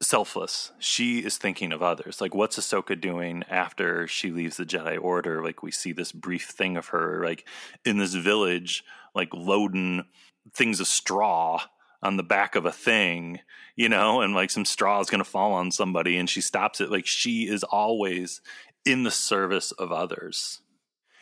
selfless 0.02 0.72
she 0.78 1.20
is 1.20 1.38
thinking 1.38 1.72
of 1.72 1.82
others 1.82 2.20
like 2.20 2.34
what's 2.34 2.58
ahsoka 2.58 3.00
doing 3.00 3.42
after 3.48 4.06
she 4.06 4.30
leaves 4.30 4.56
the 4.56 4.66
jedi 4.66 5.00
order 5.00 5.42
like 5.42 5.62
we 5.62 5.70
see 5.70 5.92
this 5.92 6.12
brief 6.12 6.46
thing 6.46 6.76
of 6.76 6.88
her 6.88 7.24
like 7.24 7.46
in 7.84 7.96
this 7.98 8.14
village 8.14 8.84
like 9.14 9.32
loading 9.32 10.04
things 10.52 10.80
of 10.80 10.86
straw 10.86 11.60
on 12.04 12.18
the 12.18 12.22
back 12.22 12.54
of 12.54 12.66
a 12.66 12.72
thing, 12.72 13.40
you 13.74 13.88
know, 13.88 14.20
and 14.20 14.34
like 14.34 14.50
some 14.50 14.66
straw 14.66 15.00
is 15.00 15.08
going 15.08 15.24
to 15.24 15.28
fall 15.28 15.54
on 15.54 15.70
somebody 15.70 16.18
and 16.18 16.28
she 16.28 16.42
stops 16.42 16.80
it. 16.80 16.90
Like 16.90 17.06
she 17.06 17.48
is 17.48 17.64
always 17.64 18.42
in 18.84 19.02
the 19.02 19.10
service 19.10 19.72
of 19.72 19.90
others, 19.90 20.60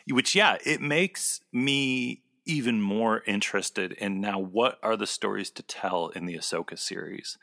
which, 0.09 0.35
yeah, 0.35 0.57
it 0.65 0.81
makes 0.81 1.39
me 1.53 2.21
even 2.45 2.81
more 2.81 3.23
interested 3.25 3.93
in 3.93 4.19
now 4.19 4.37
what 4.37 4.77
are 4.83 4.97
the 4.97 5.07
stories 5.07 5.49
to 5.49 5.63
tell 5.63 6.09
in 6.09 6.25
the 6.25 6.35
Ahsoka 6.35 6.77
series? 6.77 7.37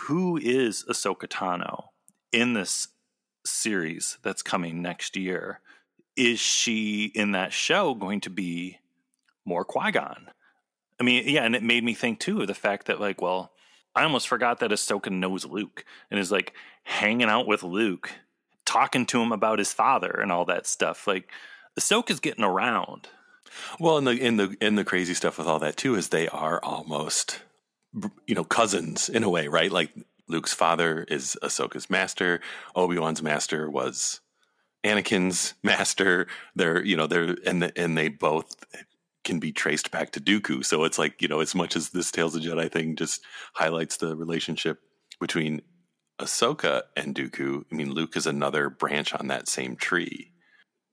Who 0.00 0.36
is 0.36 0.84
Ahsoka 0.88 1.26
Tano 1.26 1.86
in 2.32 2.52
this 2.52 2.88
series 3.44 4.18
that's 4.22 4.42
coming 4.42 4.82
next 4.82 5.16
year? 5.16 5.60
Is 6.16 6.38
she 6.38 7.06
in 7.14 7.32
that 7.32 7.52
show 7.52 7.94
going 7.94 8.20
to 8.22 8.30
be 8.30 8.78
more 9.44 9.64
Qui 9.64 9.92
Gon? 9.92 10.28
I 11.00 11.04
mean, 11.04 11.24
yeah, 11.26 11.44
and 11.44 11.54
it 11.54 11.62
made 11.62 11.84
me 11.84 11.94
think 11.94 12.20
too 12.20 12.40
of 12.40 12.46
the 12.46 12.54
fact 12.54 12.86
that 12.86 13.00
like, 13.00 13.20
well, 13.20 13.52
I 13.94 14.02
almost 14.02 14.28
forgot 14.28 14.60
that 14.60 14.70
Ahsoka 14.70 15.10
knows 15.10 15.44
Luke 15.46 15.84
and 16.10 16.20
is 16.20 16.30
like 16.30 16.52
hanging 16.84 17.28
out 17.28 17.46
with 17.46 17.62
Luke, 17.62 18.12
talking 18.64 19.06
to 19.06 19.20
him 19.20 19.32
about 19.32 19.58
his 19.58 19.72
father 19.72 20.10
and 20.10 20.30
all 20.30 20.44
that 20.44 20.66
stuff. 20.66 21.06
Like 21.06 21.30
Ahsoka's 21.78 22.20
getting 22.20 22.44
around. 22.44 23.08
Well, 23.80 23.96
and 23.96 24.06
the 24.06 24.12
in 24.12 24.36
the 24.36 24.56
in 24.60 24.74
the 24.74 24.84
crazy 24.84 25.14
stuff 25.14 25.38
with 25.38 25.46
all 25.46 25.58
that 25.60 25.76
too 25.76 25.94
is 25.94 26.08
they 26.08 26.28
are 26.28 26.62
almost 26.62 27.40
you 28.26 28.34
know 28.34 28.44
cousins 28.44 29.08
in 29.08 29.22
a 29.22 29.30
way, 29.30 29.48
right? 29.48 29.70
Like 29.70 29.92
Luke's 30.28 30.54
father 30.54 31.04
is 31.08 31.36
Ahsoka's 31.42 31.88
master, 31.88 32.40
Obi 32.74 32.98
Wan's 32.98 33.22
master 33.22 33.70
was 33.70 34.20
Anakin's 34.84 35.54
master. 35.62 36.26
They're 36.54 36.84
you 36.84 36.96
know 36.96 37.06
they're 37.06 37.36
and 37.44 37.62
the, 37.62 37.72
and 37.76 37.96
they 37.96 38.08
both 38.08 38.54
can 39.26 39.38
be 39.40 39.52
traced 39.52 39.90
back 39.90 40.12
to 40.12 40.20
Dooku. 40.20 40.64
So 40.64 40.84
it's 40.84 40.98
like, 40.98 41.20
you 41.20 41.28
know, 41.28 41.40
as 41.40 41.54
much 41.54 41.74
as 41.74 41.90
this 41.90 42.12
Tales 42.12 42.36
of 42.36 42.42
Jedi 42.42 42.70
thing 42.70 42.94
just 42.94 43.22
highlights 43.54 43.96
the 43.96 44.16
relationship 44.16 44.78
between 45.20 45.62
Ahsoka 46.20 46.82
and 46.96 47.14
Dooku, 47.14 47.64
I 47.70 47.74
mean, 47.74 47.92
Luke 47.92 48.16
is 48.16 48.26
another 48.26 48.70
branch 48.70 49.12
on 49.12 49.26
that 49.26 49.48
same 49.48 49.76
tree. 49.76 50.32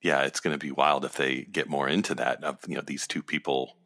Yeah, 0.02 0.24
it's 0.24 0.40
going 0.40 0.54
to 0.54 0.66
be 0.66 0.72
wild 0.72 1.06
if 1.06 1.14
they 1.14 1.44
get 1.44 1.70
more 1.70 1.88
into 1.88 2.16
that. 2.16 2.44
Of 2.44 2.58
you 2.68 2.76
know, 2.76 2.82
these 2.82 3.08
two 3.08 3.22
people 3.22 3.78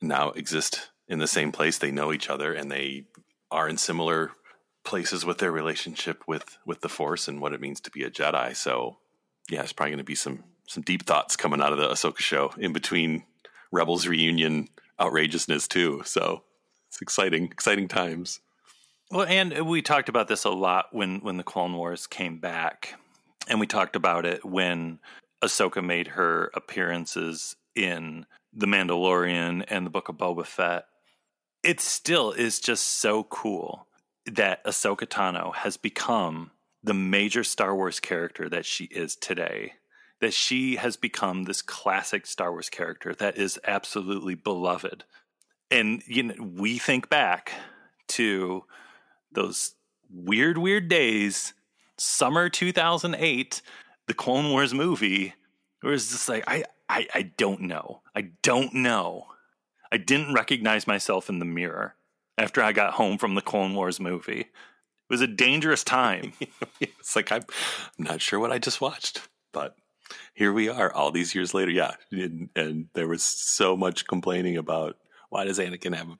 now 0.00 0.30
exist 0.30 0.90
in 1.08 1.18
the 1.18 1.26
same 1.26 1.52
place. 1.52 1.78
They 1.78 1.90
know 1.90 2.12
each 2.12 2.28
other, 2.28 2.52
and 2.52 2.70
they 2.70 3.04
are 3.50 3.68
in 3.68 3.76
similar 3.78 4.32
places 4.84 5.24
with 5.24 5.38
their 5.38 5.52
relationship 5.52 6.22
with 6.26 6.58
with 6.64 6.80
the 6.80 6.88
Force 6.88 7.28
and 7.28 7.40
what 7.40 7.52
it 7.52 7.60
means 7.60 7.80
to 7.80 7.90
be 7.90 8.04
a 8.04 8.10
Jedi. 8.10 8.54
So, 8.56 8.98
yeah, 9.50 9.62
it's 9.62 9.72
probably 9.72 9.92
going 9.92 9.98
to 9.98 10.04
be 10.04 10.14
some 10.14 10.44
some 10.68 10.82
deep 10.82 11.04
thoughts 11.04 11.36
coming 11.36 11.60
out 11.60 11.72
of 11.72 11.78
the 11.78 11.88
Ahsoka 11.88 12.18
show 12.18 12.52
in 12.58 12.72
between 12.72 13.24
Rebels 13.72 14.06
reunion 14.06 14.68
outrageousness 15.00 15.68
too. 15.68 16.02
So 16.04 16.42
it's 16.88 17.00
exciting, 17.02 17.44
exciting 17.46 17.88
times. 17.88 18.40
Well, 19.10 19.26
and 19.26 19.66
we 19.66 19.82
talked 19.82 20.08
about 20.08 20.28
this 20.28 20.44
a 20.44 20.50
lot 20.50 20.86
when 20.92 21.20
when 21.20 21.36
the 21.36 21.44
Clone 21.44 21.74
Wars 21.74 22.06
came 22.06 22.38
back, 22.38 22.94
and 23.48 23.60
we 23.60 23.66
talked 23.66 23.94
about 23.94 24.26
it 24.26 24.44
when 24.44 24.98
Ahsoka 25.42 25.84
made 25.84 26.08
her 26.08 26.50
appearances 26.54 27.56
in 27.74 28.26
The 28.52 28.66
Mandalorian 28.66 29.64
and 29.68 29.86
the 29.86 29.90
Book 29.90 30.08
of 30.08 30.16
Boba 30.16 30.44
Fett. 30.44 30.86
It 31.66 31.80
still 31.80 32.32
is 32.32 32.60
just 32.60 32.84
so 32.84 33.24
cool 33.24 33.86
that 34.24 34.64
Ahsoka 34.64 35.06
Tano 35.06 35.54
has 35.54 35.76
become 35.76 36.52
the 36.82 36.94
major 36.94 37.42
Star 37.44 37.74
Wars 37.74 38.00
character 38.00 38.48
that 38.48 38.64
she 38.64 38.84
is 38.84 39.16
today 39.16 39.74
that 40.20 40.32
she 40.32 40.76
has 40.76 40.96
become 40.96 41.44
this 41.44 41.62
classic 41.62 42.26
Star 42.26 42.50
Wars 42.50 42.70
character 42.70 43.14
that 43.14 43.36
is 43.36 43.58
absolutely 43.64 44.34
beloved. 44.34 45.04
And 45.70 46.02
you 46.06 46.22
know, 46.24 46.34
we 46.42 46.78
think 46.78 47.08
back 47.08 47.52
to 48.08 48.64
those 49.32 49.74
weird, 50.10 50.58
weird 50.58 50.88
days, 50.88 51.52
summer 51.98 52.48
2008, 52.48 53.60
the 54.06 54.14
Clone 54.14 54.50
Wars 54.50 54.72
movie, 54.72 55.34
where 55.80 55.92
it's 55.92 56.10
just 56.10 56.28
like, 56.28 56.44
I, 56.46 56.64
I, 56.88 57.06
I 57.12 57.22
don't 57.36 57.62
know. 57.62 58.00
I 58.14 58.30
don't 58.42 58.72
know. 58.72 59.26
I 59.92 59.96
didn't 59.96 60.34
recognize 60.34 60.86
myself 60.86 61.28
in 61.28 61.38
the 61.38 61.44
mirror 61.44 61.94
after 62.38 62.62
I 62.62 62.72
got 62.72 62.94
home 62.94 63.18
from 63.18 63.34
the 63.34 63.42
Clone 63.42 63.74
Wars 63.74 64.00
movie. 64.00 64.40
It 64.40 65.10
was 65.10 65.20
a 65.20 65.26
dangerous 65.26 65.84
time. 65.84 66.32
it's 66.80 67.14
like, 67.14 67.30
I'm 67.30 67.44
not 67.98 68.20
sure 68.20 68.40
what 68.40 68.52
I 68.52 68.58
just 68.58 68.80
watched, 68.80 69.28
but 69.52 69.76
here 70.34 70.52
we 70.52 70.68
are 70.68 70.92
all 70.92 71.12
these 71.12 71.34
years 71.34 71.54
later. 71.54 71.70
Yeah. 71.70 71.92
And, 72.10 72.50
and, 72.56 72.88
there 72.94 73.08
was 73.08 73.22
so 73.22 73.76
much 73.76 74.06
complaining 74.06 74.56
about 74.56 74.96
why 75.30 75.44
does 75.44 75.58
Anakin 75.58 75.96
have 75.96 76.08
a 76.08 76.18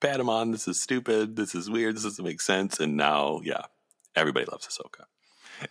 Padawan? 0.00 0.52
This 0.52 0.68
is 0.68 0.80
stupid. 0.80 1.36
This 1.36 1.54
is 1.54 1.68
weird. 1.68 1.96
This 1.96 2.04
doesn't 2.04 2.24
make 2.24 2.40
sense. 2.40 2.78
And 2.78 2.96
now, 2.96 3.40
yeah, 3.44 3.62
everybody 4.14 4.46
loves 4.46 4.66
Ahsoka. 4.66 5.04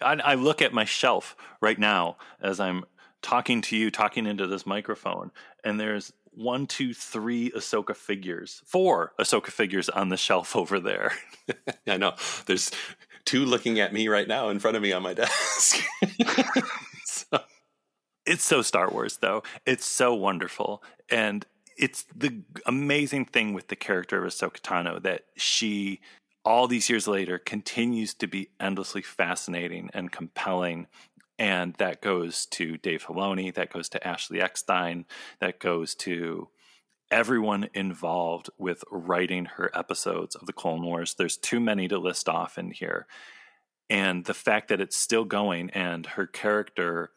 I, 0.01 0.31
I 0.31 0.33
look 0.35 0.61
at 0.61 0.73
my 0.73 0.85
shelf 0.85 1.35
right 1.61 1.79
now 1.79 2.17
as 2.41 2.59
I'm 2.59 2.85
talking 3.21 3.61
to 3.61 3.77
you, 3.77 3.89
talking 3.89 4.25
into 4.25 4.47
this 4.47 4.65
microphone, 4.65 5.31
and 5.63 5.79
there's 5.79 6.13
one, 6.37 6.67
two, 6.67 6.93
three 6.93 7.49
Ahsoka 7.51 7.95
figures, 7.95 8.61
four 8.65 9.13
Ahsoka 9.19 9.47
figures 9.47 9.89
on 9.89 10.09
the 10.09 10.17
shelf 10.17 10.55
over 10.55 10.79
there. 10.79 11.13
I 11.87 11.97
know. 11.97 12.13
There's 12.45 12.71
two 13.25 13.45
looking 13.45 13.79
at 13.79 13.93
me 13.93 14.07
right 14.07 14.27
now 14.27 14.49
in 14.49 14.59
front 14.59 14.77
of 14.77 14.83
me 14.83 14.93
on 14.93 15.03
my 15.03 15.13
desk. 15.13 15.83
so. 17.05 17.39
It's 18.25 18.43
so 18.43 18.61
Star 18.61 18.89
Wars, 18.89 19.17
though. 19.17 19.43
It's 19.65 19.85
so 19.85 20.13
wonderful. 20.13 20.83
And 21.09 21.45
it's 21.77 22.05
the 22.15 22.43
amazing 22.65 23.25
thing 23.25 23.53
with 23.53 23.69
the 23.69 23.75
character 23.75 24.23
of 24.23 24.31
Ahsoka 24.31 24.59
Tano 24.59 25.01
that 25.03 25.25
she, 25.37 26.01
all 26.43 26.67
these 26.67 26.89
years 26.89 27.07
later, 27.07 27.37
continues 27.37 28.13
to 28.15 28.27
be 28.27 28.49
endlessly 28.59 29.01
fascinating 29.01 29.89
and 29.93 30.11
compelling. 30.11 30.87
And 31.39 31.73
that 31.75 32.01
goes 32.01 32.45
to 32.47 32.77
Dave 32.77 33.03
Filoni, 33.05 33.53
that 33.53 33.71
goes 33.71 33.89
to 33.89 34.07
Ashley 34.07 34.41
Eckstein, 34.41 35.05
that 35.39 35.59
goes 35.59 35.93
to 35.95 36.49
everyone 37.11 37.69
involved 37.73 38.49
with 38.57 38.83
writing 38.91 39.45
her 39.45 39.71
episodes 39.73 40.35
of 40.35 40.45
the 40.45 40.53
Clone 40.53 40.83
Wars. 40.83 41.13
There's 41.13 41.37
too 41.37 41.59
many 41.59 41.87
to 41.87 41.97
list 41.97 42.27
off 42.27 42.57
in 42.57 42.71
here. 42.71 43.07
And 43.89 44.25
the 44.25 44.33
fact 44.33 44.67
that 44.69 44.81
it's 44.81 44.97
still 44.97 45.23
going 45.23 45.69
and 45.69 46.05
her 46.05 46.27
character 46.27 47.11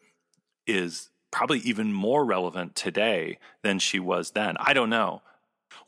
is 0.65 1.09
probably 1.31 1.59
even 1.59 1.91
more 1.91 2.23
relevant 2.25 2.75
today 2.75 3.39
than 3.63 3.79
she 3.79 3.99
was 3.99 4.31
then. 4.31 4.55
I 4.59 4.73
don't 4.73 4.89
know. 4.89 5.21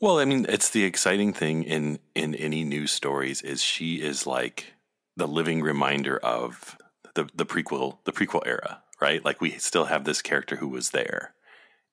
Well, 0.00 0.18
I 0.18 0.24
mean, 0.24 0.46
it's 0.48 0.70
the 0.70 0.84
exciting 0.84 1.32
thing 1.32 1.62
in 1.62 1.98
in 2.14 2.34
any 2.34 2.64
news 2.64 2.90
stories 2.90 3.42
is 3.42 3.62
she 3.62 3.96
is 3.96 4.26
like 4.26 4.74
the 5.16 5.28
living 5.28 5.62
reminder 5.62 6.18
of 6.18 6.76
the 7.14 7.28
the 7.34 7.46
prequel 7.46 7.98
the 8.04 8.12
prequel 8.12 8.42
era, 8.46 8.82
right? 9.00 9.24
Like 9.24 9.40
we 9.40 9.50
still 9.52 9.86
have 9.86 10.04
this 10.04 10.22
character 10.22 10.56
who 10.56 10.68
was 10.68 10.90
there 10.90 11.34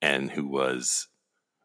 and 0.02 0.32
who 0.32 0.48
was 0.48 1.08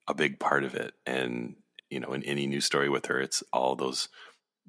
a 0.09 0.15
big 0.15 0.39
part 0.39 0.65
of 0.65 0.75
it. 0.75 0.95
And 1.05 1.57
you 1.91 2.01
know, 2.01 2.13
in 2.13 2.23
any 2.25 2.47
new 2.47 2.61
story 2.61 2.89
with 2.89 3.07
her, 3.07 3.21
it's 3.21 3.43
all 3.53 3.77
those 3.77 4.09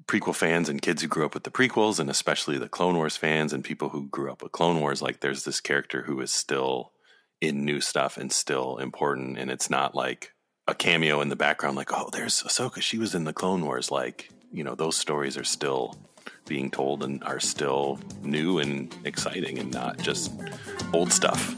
prequel 0.06 0.34
fans 0.34 0.68
and 0.68 0.82
kids 0.82 1.02
who 1.02 1.08
grew 1.08 1.26
up 1.26 1.34
with 1.34 1.42
the 1.44 1.50
prequels, 1.50 1.98
and 1.98 2.08
especially 2.08 2.58
the 2.58 2.68
Clone 2.68 2.96
Wars 2.96 3.16
fans 3.16 3.52
and 3.52 3.64
people 3.64 3.90
who 3.90 4.08
grew 4.08 4.30
up 4.30 4.42
with 4.42 4.52
Clone 4.52 4.80
Wars. 4.80 5.02
Like, 5.02 5.20
there's 5.20 5.44
this 5.44 5.60
character 5.60 6.02
who 6.02 6.20
is 6.20 6.32
still 6.32 6.92
in 7.40 7.64
new 7.64 7.80
stuff 7.80 8.16
and 8.16 8.32
still 8.32 8.78
important, 8.78 9.38
and 9.38 9.50
it's 9.50 9.70
not 9.70 9.94
like 9.94 10.32
a 10.66 10.74
cameo 10.74 11.20
in 11.20 11.28
the 11.28 11.36
background, 11.36 11.76
like, 11.76 11.92
oh, 11.92 12.10
there's 12.12 12.42
Ahsoka, 12.42 12.80
she 12.80 12.98
was 12.98 13.14
in 13.14 13.24
the 13.24 13.32
Clone 13.32 13.64
Wars. 13.64 13.90
Like, 13.90 14.30
you 14.52 14.62
know, 14.62 14.74
those 14.74 14.96
stories 14.96 15.36
are 15.36 15.44
still 15.44 15.98
being 16.46 16.70
told 16.70 17.02
and 17.02 17.22
are 17.24 17.40
still 17.40 18.00
new 18.22 18.58
and 18.58 18.94
exciting 19.04 19.58
and 19.58 19.72
not 19.72 19.98
just 19.98 20.32
old 20.92 21.12
stuff. 21.12 21.54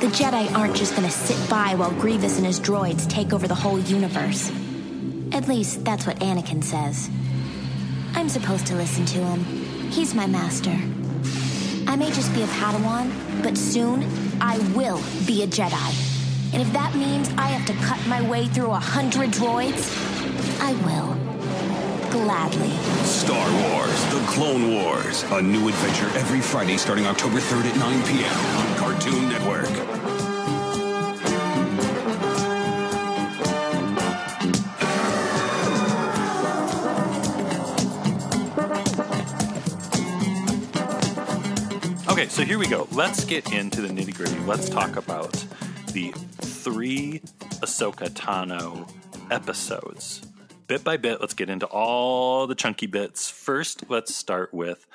The 0.00 0.12
Jedi 0.12 0.52
aren't 0.54 0.76
just 0.76 0.94
gonna 0.94 1.10
sit 1.10 1.50
by 1.50 1.74
while 1.74 1.90
Grievous 1.90 2.36
and 2.36 2.46
his 2.46 2.60
droids 2.60 3.08
take 3.08 3.32
over 3.32 3.48
the 3.48 3.56
whole 3.56 3.80
universe. 3.80 4.52
At 5.32 5.48
least, 5.48 5.84
that's 5.84 6.06
what 6.06 6.20
Anakin 6.20 6.62
says. 6.62 7.10
I'm 8.16 8.30
supposed 8.30 8.66
to 8.68 8.74
listen 8.74 9.04
to 9.04 9.18
him. 9.18 9.44
He's 9.90 10.14
my 10.14 10.26
master. 10.26 10.74
I 11.86 11.96
may 11.96 12.10
just 12.10 12.32
be 12.34 12.42
a 12.42 12.46
Padawan, 12.46 13.12
but 13.42 13.58
soon 13.58 14.04
I 14.40 14.56
will 14.74 15.02
be 15.26 15.42
a 15.42 15.46
Jedi. 15.46 16.54
And 16.54 16.62
if 16.62 16.72
that 16.72 16.96
means 16.96 17.28
I 17.36 17.48
have 17.48 17.66
to 17.66 17.74
cut 17.84 18.04
my 18.08 18.26
way 18.26 18.46
through 18.46 18.70
a 18.70 18.78
hundred 18.78 19.32
droids, 19.32 19.92
I 20.60 20.72
will. 20.86 21.12
Gladly. 22.10 22.70
Star 23.04 23.46
Wars 23.68 24.04
The 24.06 24.24
Clone 24.28 24.72
Wars. 24.72 25.22
A 25.24 25.42
new 25.42 25.68
adventure 25.68 26.08
every 26.18 26.40
Friday 26.40 26.78
starting 26.78 27.06
October 27.06 27.38
3rd 27.38 27.66
at 27.66 27.76
9 27.76 28.02
p.m. 28.06 28.56
on 28.56 28.76
Cartoon 28.78 29.28
Network. 29.28 30.15
So 42.36 42.44
here 42.44 42.58
we 42.58 42.66
go. 42.66 42.86
Let's 42.92 43.24
get 43.24 43.50
into 43.50 43.80
the 43.80 43.88
nitty 43.88 44.14
gritty. 44.14 44.38
Let's 44.40 44.68
talk 44.68 44.96
about 44.96 45.32
the 45.94 46.12
three 46.42 47.20
Ahsoka 47.62 48.10
Tano 48.10 48.92
episodes. 49.30 50.20
Bit 50.66 50.84
by 50.84 50.98
bit, 50.98 51.22
let's 51.22 51.32
get 51.32 51.48
into 51.48 51.64
all 51.64 52.46
the 52.46 52.54
chunky 52.54 52.84
bits. 52.84 53.30
First, 53.30 53.88
let's 53.88 54.14
start 54.14 54.52
with 54.52 54.86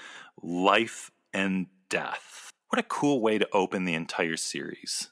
life 0.43 1.10
and 1.34 1.65
death. 1.89 2.51
What 2.69 2.77
a 2.77 2.84
cool 2.84 3.21
way 3.21 3.39
to 3.39 3.47
open 3.54 3.86
the 3.86 3.95
entire 3.95 4.38
series. 4.38 5.10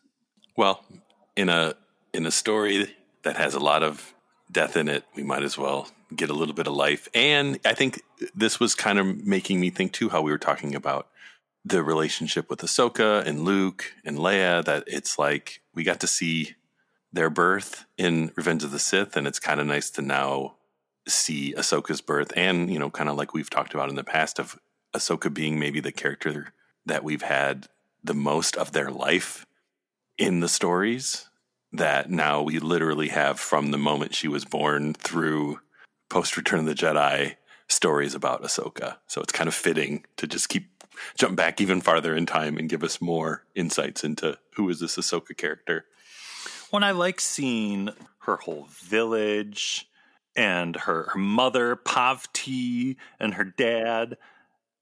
Well, 0.55 0.85
in 1.35 1.49
a 1.49 1.73
in 2.13 2.27
a 2.27 2.31
story 2.31 2.95
that 3.23 3.37
has 3.37 3.55
a 3.55 3.59
lot 3.59 3.81
of 3.81 4.13
death 4.51 4.77
in 4.77 4.87
it, 4.87 5.03
we 5.15 5.23
might 5.23 5.41
as 5.41 5.57
well 5.57 5.87
get 6.15 6.29
a 6.29 6.33
little 6.33 6.53
bit 6.53 6.67
of 6.67 6.73
life. 6.73 7.07
And 7.15 7.59
I 7.65 7.73
think 7.73 8.03
this 8.35 8.59
was 8.59 8.75
kind 8.75 8.99
of 8.99 9.25
making 9.25 9.59
me 9.59 9.71
think 9.71 9.93
too 9.93 10.09
how 10.09 10.21
we 10.21 10.29
were 10.29 10.37
talking 10.37 10.75
about 10.75 11.07
the 11.65 11.83
relationship 11.83 12.49
with 12.49 12.61
Ahsoka 12.61 13.25
and 13.25 13.43
Luke 13.43 13.93
and 14.05 14.17
Leia 14.17 14.63
that 14.65 14.83
it's 14.87 15.19
like 15.19 15.61
we 15.73 15.83
got 15.83 15.99
to 15.99 16.07
see 16.07 16.55
their 17.11 17.29
birth 17.29 17.85
in 17.97 18.31
Revenge 18.35 18.63
of 18.63 18.71
the 18.71 18.79
Sith, 18.79 19.17
and 19.17 19.27
it's 19.27 19.39
kind 19.39 19.59
of 19.59 19.67
nice 19.67 19.89
to 19.91 20.01
now 20.01 20.55
see 21.07 21.53
Ahsoka's 21.57 22.01
birth, 22.01 22.31
and 22.35 22.71
you 22.71 22.79
know, 22.79 22.89
kind 22.89 23.09
of 23.09 23.17
like 23.17 23.33
we've 23.33 23.49
talked 23.49 23.73
about 23.73 23.89
in 23.89 23.95
the 23.95 24.03
past 24.03 24.39
of 24.39 24.59
Ahsoka 24.93 25.33
being 25.33 25.59
maybe 25.59 25.79
the 25.79 25.91
character 25.91 26.53
that 26.85 27.03
we've 27.03 27.21
had 27.21 27.67
the 28.03 28.13
most 28.13 28.55
of 28.55 28.71
their 28.71 28.91
life 28.91 29.45
in 30.17 30.39
the 30.39 30.49
stories 30.49 31.29
that 31.71 32.09
now 32.09 32.41
we 32.41 32.59
literally 32.59 33.09
have 33.09 33.39
from 33.39 33.71
the 33.71 33.77
moment 33.77 34.15
she 34.15 34.27
was 34.27 34.45
born 34.45 34.93
through 34.93 35.59
post 36.09 36.37
Return 36.37 36.59
of 36.59 36.65
the 36.65 36.73
Jedi 36.73 37.35
stories 37.67 38.15
about 38.15 38.41
Ahsoka. 38.41 38.97
So 39.07 39.21
it's 39.21 39.31
kind 39.31 39.47
of 39.47 39.53
fitting 39.53 40.05
to 40.17 40.27
just 40.27 40.49
keep 40.49 40.78
jump 41.17 41.35
back 41.35 41.61
even 41.61 41.81
farther 41.81 42.15
in 42.15 42.25
time 42.25 42.57
and 42.57 42.69
give 42.69 42.83
us 42.83 43.01
more 43.01 43.45
insights 43.55 44.03
into 44.03 44.37
who 44.55 44.69
is 44.69 44.79
this 44.79 44.97
Ahsoka 44.97 45.35
character. 45.35 45.85
When 46.69 46.83
I 46.83 46.91
like 46.91 47.19
seeing 47.19 47.89
her 48.19 48.37
whole 48.37 48.67
village 48.69 49.87
and 50.35 50.75
her, 50.75 51.09
her 51.13 51.19
mother, 51.19 51.75
Pavti, 51.75 52.95
and 53.19 53.33
her 53.33 53.43
dad, 53.43 54.17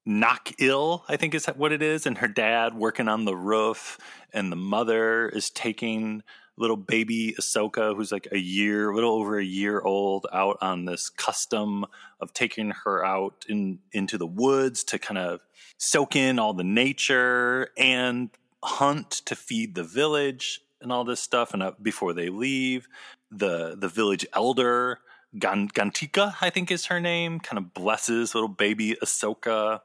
Nak-Il, 0.05 1.03
I 1.07 1.17
think 1.17 1.33
is 1.33 1.45
what 1.47 1.71
it 1.71 1.81
is, 1.81 2.05
and 2.05 2.17
her 2.19 2.27
dad 2.27 2.73
working 2.73 3.07
on 3.07 3.25
the 3.25 3.35
roof, 3.35 3.97
and 4.33 4.51
the 4.51 4.57
mother 4.57 5.29
is 5.29 5.49
taking 5.49 6.23
little 6.57 6.77
baby 6.77 7.35
Ahsoka, 7.39 7.95
who's 7.95 8.11
like 8.11 8.27
a 8.31 8.39
year, 8.39 8.89
a 8.89 8.95
little 8.95 9.11
over 9.13 9.37
a 9.37 9.43
year 9.43 9.79
old, 9.79 10.25
out 10.33 10.57
on 10.61 10.85
this 10.85 11.09
custom 11.09 11.85
of 12.19 12.33
taking 12.33 12.71
her 12.83 13.05
out 13.05 13.45
in 13.47 13.79
into 13.91 14.17
the 14.17 14.27
woods 14.27 14.83
to 14.85 14.99
kind 14.99 15.17
of 15.17 15.41
soak 15.77 16.15
in 16.15 16.39
all 16.39 16.53
the 16.53 16.63
nature 16.63 17.69
and 17.77 18.29
hunt 18.63 19.11
to 19.11 19.35
feed 19.35 19.75
the 19.75 19.83
village 19.83 20.61
and 20.81 20.91
all 20.91 21.03
this 21.03 21.19
stuff. 21.19 21.53
And 21.53 21.63
uh, 21.63 21.71
before 21.81 22.13
they 22.13 22.29
leave, 22.29 22.87
the 23.31 23.75
the 23.77 23.87
village 23.87 24.25
elder 24.33 24.99
Gantika, 25.35 26.35
I 26.41 26.49
think 26.49 26.71
is 26.71 26.85
her 26.85 26.99
name, 26.99 27.39
kind 27.39 27.57
of 27.57 27.73
blesses 27.73 28.33
little 28.33 28.49
baby 28.49 28.95
Ahsoka. 29.01 29.81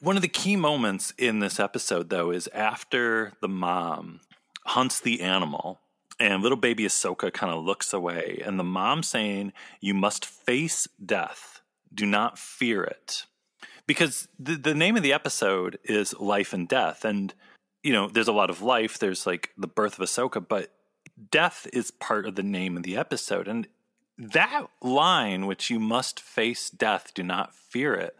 One 0.00 0.16
of 0.16 0.22
the 0.22 0.28
key 0.28 0.56
moments 0.56 1.12
in 1.18 1.40
this 1.40 1.60
episode, 1.60 2.08
though, 2.08 2.30
is 2.30 2.48
after 2.48 3.32
the 3.40 3.48
mom 3.48 4.20
hunts 4.66 5.00
the 5.00 5.20
animal 5.20 5.80
and 6.20 6.42
little 6.42 6.58
baby 6.58 6.84
Ahsoka 6.84 7.32
kind 7.32 7.52
of 7.52 7.64
looks 7.64 7.92
away, 7.92 8.42
and 8.44 8.58
the 8.58 8.64
mom 8.64 9.02
saying, 9.02 9.52
You 9.80 9.94
must 9.94 10.26
face 10.26 10.86
death, 11.04 11.62
do 11.92 12.04
not 12.04 12.38
fear 12.38 12.84
it. 12.84 13.24
Because 13.86 14.28
the, 14.38 14.54
the 14.56 14.74
name 14.74 14.96
of 14.96 15.02
the 15.02 15.14
episode 15.14 15.78
is 15.82 16.14
Life 16.20 16.52
and 16.52 16.68
Death. 16.68 17.04
And, 17.04 17.34
you 17.82 17.92
know, 17.92 18.08
there's 18.08 18.28
a 18.28 18.32
lot 18.32 18.50
of 18.50 18.62
life, 18.62 18.98
there's 18.98 19.26
like 19.26 19.50
the 19.56 19.66
birth 19.66 19.98
of 19.98 20.06
Ahsoka, 20.06 20.46
but 20.46 20.70
death 21.30 21.66
is 21.72 21.90
part 21.90 22.26
of 22.26 22.36
the 22.36 22.42
name 22.42 22.76
of 22.76 22.82
the 22.82 22.96
episode. 22.96 23.48
And 23.48 23.66
that 24.18 24.66
line, 24.82 25.46
which 25.46 25.70
you 25.70 25.80
must 25.80 26.20
face 26.20 26.70
death, 26.70 27.12
do 27.14 27.22
not 27.22 27.54
fear 27.54 27.94
it, 27.94 28.14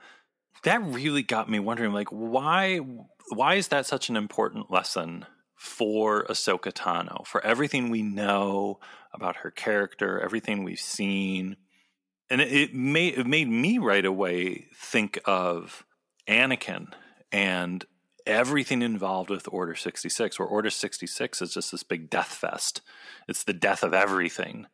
that 0.65 0.83
really 0.83 1.23
got 1.23 1.51
me 1.51 1.61
wondering, 1.61 1.93
like, 1.93 2.09
why 2.09 2.81
why 3.29 3.55
is 3.55 3.69
that 3.69 3.87
such 3.87 4.09
an 4.09 4.17
important 4.17 4.71
lesson 4.73 5.25
for 5.61 6.25
Ahsoka 6.25 6.73
Tano, 6.73 7.27
for 7.27 7.45
everything 7.45 7.91
we 7.91 8.01
know 8.01 8.81
about 9.13 9.37
her 9.37 9.51
character, 9.51 10.19
everything 10.19 10.65
we've 10.65 10.81
seen. 10.81 11.59
And 12.31 12.41
it, 12.41 12.51
it 12.51 12.75
made 12.75 13.19
it 13.19 13.27
made 13.27 13.47
me 13.47 13.77
right 13.77 14.07
away 14.07 14.69
think 14.75 15.21
of 15.27 15.85
Anakin 16.27 16.95
and 17.31 17.85
everything 18.25 18.81
involved 18.81 19.29
with 19.29 19.53
Order 19.53 19.75
66, 19.75 20.39
where 20.39 20.49
Order 20.49 20.71
66 20.71 21.43
is 21.43 21.53
just 21.53 21.73
this 21.73 21.83
big 21.83 22.09
death 22.09 22.33
fest. 22.33 22.81
It's 23.29 23.45
the 23.45 23.53
death 23.53 23.83
of 23.83 23.93
everything. 23.93 24.67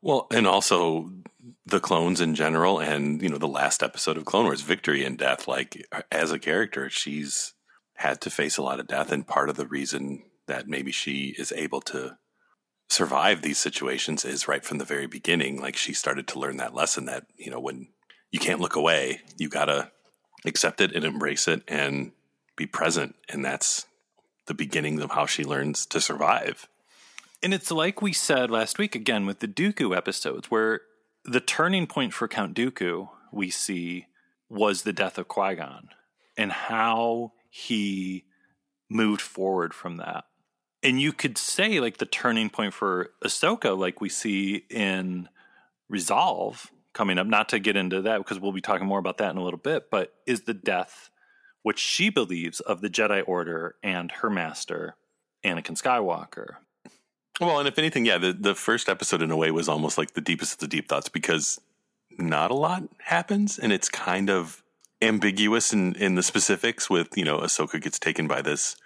Well, 0.00 0.26
and 0.30 0.46
also 0.46 1.10
the 1.66 1.80
clones 1.80 2.22
in 2.22 2.34
general, 2.34 2.78
and 2.78 3.20
you 3.20 3.28
know 3.28 3.36
the 3.36 3.46
last 3.46 3.82
episode 3.82 4.16
of 4.16 4.24
Clone 4.24 4.46
Wars, 4.46 4.62
Victory 4.62 5.04
and 5.04 5.18
Death. 5.18 5.46
Like 5.46 5.86
as 6.10 6.32
a 6.32 6.38
character, 6.38 6.88
she's 6.88 7.52
had 7.96 8.22
to 8.22 8.30
face 8.30 8.56
a 8.56 8.62
lot 8.62 8.80
of 8.80 8.88
death, 8.88 9.12
and 9.12 9.26
part 9.26 9.50
of 9.50 9.56
the 9.56 9.66
reason 9.66 10.22
that 10.50 10.68
maybe 10.68 10.92
she 10.92 11.34
is 11.38 11.52
able 11.52 11.80
to 11.80 12.18
survive 12.88 13.40
these 13.40 13.58
situations 13.58 14.24
is 14.24 14.48
right 14.48 14.64
from 14.64 14.78
the 14.78 14.84
very 14.84 15.06
beginning. 15.06 15.60
Like 15.60 15.76
she 15.76 15.92
started 15.94 16.26
to 16.28 16.40
learn 16.40 16.56
that 16.56 16.74
lesson 16.74 17.04
that, 17.06 17.26
you 17.36 17.50
know, 17.50 17.60
when 17.60 17.88
you 18.32 18.40
can't 18.40 18.60
look 18.60 18.74
away, 18.74 19.22
you 19.38 19.48
got 19.48 19.66
to 19.66 19.90
accept 20.44 20.80
it 20.80 20.92
and 20.92 21.04
embrace 21.04 21.46
it 21.46 21.62
and 21.68 22.10
be 22.56 22.66
present. 22.66 23.14
And 23.28 23.44
that's 23.44 23.86
the 24.46 24.54
beginning 24.54 25.00
of 25.00 25.12
how 25.12 25.24
she 25.24 25.44
learns 25.44 25.86
to 25.86 26.00
survive. 26.00 26.68
And 27.42 27.54
it's 27.54 27.70
like 27.70 28.02
we 28.02 28.12
said 28.12 28.50
last 28.50 28.76
week 28.76 28.96
again 28.96 29.24
with 29.24 29.38
the 29.38 29.48
Dooku 29.48 29.96
episodes, 29.96 30.50
where 30.50 30.80
the 31.24 31.40
turning 31.40 31.86
point 31.86 32.12
for 32.12 32.26
Count 32.26 32.56
Dooku 32.56 33.08
we 33.32 33.50
see 33.50 34.06
was 34.48 34.82
the 34.82 34.92
death 34.92 35.16
of 35.16 35.28
Qui 35.28 35.54
Gon 35.54 35.90
and 36.36 36.50
how 36.50 37.32
he 37.48 38.24
moved 38.90 39.20
forward 39.20 39.72
from 39.72 39.98
that 39.98 40.24
and 40.82 41.00
you 41.00 41.12
could 41.12 41.36
say 41.36 41.80
like 41.80 41.98
the 41.98 42.06
turning 42.06 42.50
point 42.50 42.74
for 42.74 43.10
Ahsoka, 43.24 43.76
like 43.76 44.00
we 44.00 44.08
see 44.08 44.64
in 44.70 45.28
Resolve 45.88 46.70
coming 46.92 47.18
up. 47.18 47.26
Not 47.26 47.48
to 47.50 47.58
get 47.58 47.76
into 47.76 48.02
that 48.02 48.18
because 48.18 48.38
we'll 48.38 48.52
be 48.52 48.60
talking 48.60 48.86
more 48.86 48.98
about 48.98 49.18
that 49.18 49.30
in 49.30 49.36
a 49.36 49.42
little 49.42 49.58
bit, 49.58 49.90
but 49.90 50.14
is 50.26 50.42
the 50.42 50.54
death 50.54 51.10
which 51.62 51.78
she 51.78 52.08
believes 52.08 52.60
of 52.60 52.80
the 52.80 52.88
Jedi 52.88 53.22
Order 53.26 53.74
and 53.82 54.10
her 54.10 54.30
master, 54.30 54.96
Anakin 55.44 55.80
Skywalker. 55.80 56.56
Well, 57.40 57.58
and 57.58 57.68
if 57.68 57.78
anything, 57.78 58.06
yeah, 58.06 58.18
the, 58.18 58.32
the 58.32 58.54
first 58.54 58.88
episode 58.88 59.22
in 59.22 59.30
a 59.30 59.36
way 59.36 59.50
was 59.50 59.68
almost 59.68 59.98
like 59.98 60.14
the 60.14 60.20
deepest 60.20 60.54
of 60.54 60.58
the 60.60 60.68
deep 60.68 60.88
thoughts 60.88 61.08
because 61.08 61.60
not 62.18 62.50
a 62.50 62.54
lot 62.54 62.84
happens 62.98 63.58
and 63.58 63.72
it's 63.72 63.88
kind 63.88 64.30
of 64.30 64.62
ambiguous 65.02 65.72
in, 65.72 65.94
in 65.96 66.14
the 66.14 66.22
specifics 66.22 66.90
with, 66.90 67.16
you 67.16 67.24
know, 67.24 67.38
Ahsoka 67.38 67.80
gets 67.80 67.98
taken 67.98 68.26
by 68.26 68.42
this 68.42 68.76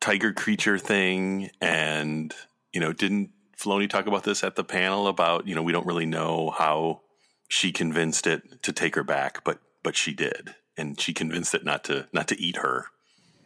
tiger 0.00 0.32
creature 0.32 0.78
thing 0.78 1.50
and 1.60 2.34
you 2.72 2.80
know 2.80 2.92
didn't 2.92 3.30
Filoni 3.58 3.88
talk 3.88 4.06
about 4.06 4.24
this 4.24 4.42
at 4.42 4.56
the 4.56 4.64
panel 4.64 5.06
about 5.06 5.46
you 5.46 5.54
know 5.54 5.62
we 5.62 5.72
don't 5.72 5.86
really 5.86 6.06
know 6.06 6.50
how 6.50 7.02
she 7.48 7.72
convinced 7.72 8.26
it 8.26 8.62
to 8.62 8.72
take 8.72 8.94
her 8.94 9.04
back 9.04 9.44
but 9.44 9.60
but 9.82 9.96
she 9.96 10.12
did. 10.12 10.54
And 10.76 10.98
she 11.00 11.12
convinced 11.12 11.54
it 11.54 11.64
not 11.64 11.84
to 11.84 12.08
not 12.12 12.28
to 12.28 12.40
eat 12.40 12.56
her. 12.56 12.86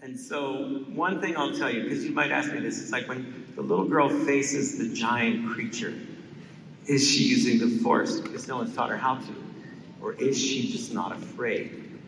And 0.03 0.19
so 0.19 0.83
one 0.95 1.21
thing 1.21 1.37
I'll 1.37 1.55
tell 1.55 1.73
you 1.73 1.83
because 1.83 2.05
you 2.05 2.13
might 2.13 2.31
ask 2.31 2.53
me 2.53 2.61
this 2.61 2.81
it's 2.81 2.93
like 2.93 3.09
when 3.09 3.47
the 3.57 3.63
little 3.63 3.87
girl 3.87 4.09
faces 4.09 4.79
the 4.79 4.95
giant 4.95 5.51
creature 5.51 5.95
is 6.87 7.09
she 7.11 7.25
using 7.25 7.59
the 7.59 7.83
force? 7.83 8.21
Because 8.21 8.47
no 8.47 8.59
one's 8.59 8.75
taught 8.77 8.91
her 8.91 8.97
how 8.99 9.15
to. 9.17 9.35
Or 10.03 10.13
is 10.13 10.39
she 10.39 10.71
just 10.71 10.93
not 10.93 11.13
afraid? 11.13 11.99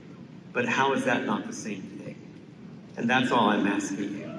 But 0.53 0.67
how 0.69 0.93
is 0.93 1.07
that 1.07 1.25
not 1.25 1.47
the 1.47 1.55
same 1.55 1.81
thing? 1.81 2.17
And 2.99 3.09
that's 3.09 3.33
all 3.33 3.49
I'm 3.49 3.67
asking 3.67 4.19
you 4.19 4.36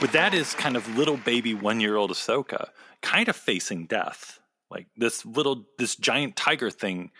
but 0.00 0.12
that 0.12 0.32
is 0.32 0.54
kind 0.54 0.76
of 0.76 0.96
little 0.96 1.16
baby 1.16 1.54
one 1.54 1.80
year 1.80 1.96
old 1.96 2.10
Ahsoka, 2.10 2.68
kind 3.02 3.28
of 3.28 3.36
facing 3.36 3.86
death 3.86 4.40
Like 4.70 4.86
this 4.96 5.24
little, 5.24 5.64
this 5.78 5.96
giant 5.96 6.36
tiger 6.36 6.70
thing 6.70 7.10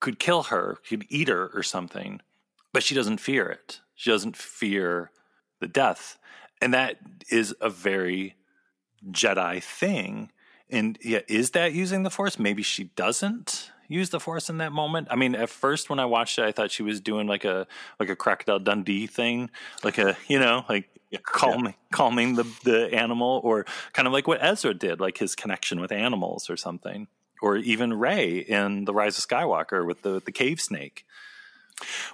could 0.00 0.18
kill 0.18 0.44
her, 0.44 0.78
could 0.88 1.04
eat 1.08 1.28
her 1.28 1.50
or 1.54 1.62
something, 1.62 2.20
but 2.72 2.82
she 2.82 2.94
doesn't 2.94 3.18
fear 3.18 3.48
it. 3.48 3.80
She 3.94 4.10
doesn't 4.10 4.36
fear 4.36 5.10
the 5.60 5.68
death. 5.68 6.18
And 6.60 6.72
that 6.74 6.98
is 7.30 7.54
a 7.60 7.68
very 7.68 8.36
Jedi 9.10 9.62
thing. 9.62 10.30
And 10.70 10.98
yeah, 11.02 11.20
is 11.28 11.50
that 11.50 11.72
using 11.72 12.02
the 12.02 12.10
Force? 12.10 12.38
Maybe 12.38 12.62
she 12.62 12.84
doesn't 12.84 13.71
use 13.92 14.10
the 14.10 14.20
Force 14.20 14.48
in 14.50 14.58
that 14.58 14.72
moment. 14.72 15.08
I 15.10 15.16
mean, 15.16 15.34
at 15.34 15.48
first 15.48 15.90
when 15.90 15.98
I 15.98 16.04
watched 16.04 16.38
it, 16.38 16.44
I 16.44 16.52
thought 16.52 16.70
she 16.70 16.82
was 16.82 17.00
doing 17.00 17.26
like 17.26 17.44
a 17.44 17.66
like 18.00 18.08
a 18.08 18.16
Crocodile 18.16 18.58
Dundee 18.58 19.06
thing, 19.06 19.50
like 19.84 19.98
a 19.98 20.16
you 20.28 20.38
know 20.38 20.64
like 20.68 20.88
calming 21.22 21.74
calming 21.92 22.34
the 22.34 22.44
the 22.64 22.92
animal, 22.94 23.40
or 23.44 23.66
kind 23.92 24.06
of 24.06 24.12
like 24.12 24.26
what 24.26 24.42
Ezra 24.42 24.74
did, 24.74 25.00
like 25.00 25.18
his 25.18 25.34
connection 25.34 25.80
with 25.80 25.92
animals 25.92 26.48
or 26.50 26.56
something, 26.56 27.08
or 27.40 27.56
even 27.56 27.94
Rey 27.94 28.38
in 28.38 28.84
the 28.84 28.94
Rise 28.94 29.18
of 29.18 29.24
Skywalker 29.26 29.86
with 29.86 30.02
the 30.02 30.20
the 30.24 30.32
cave 30.32 30.60
snake. 30.60 31.04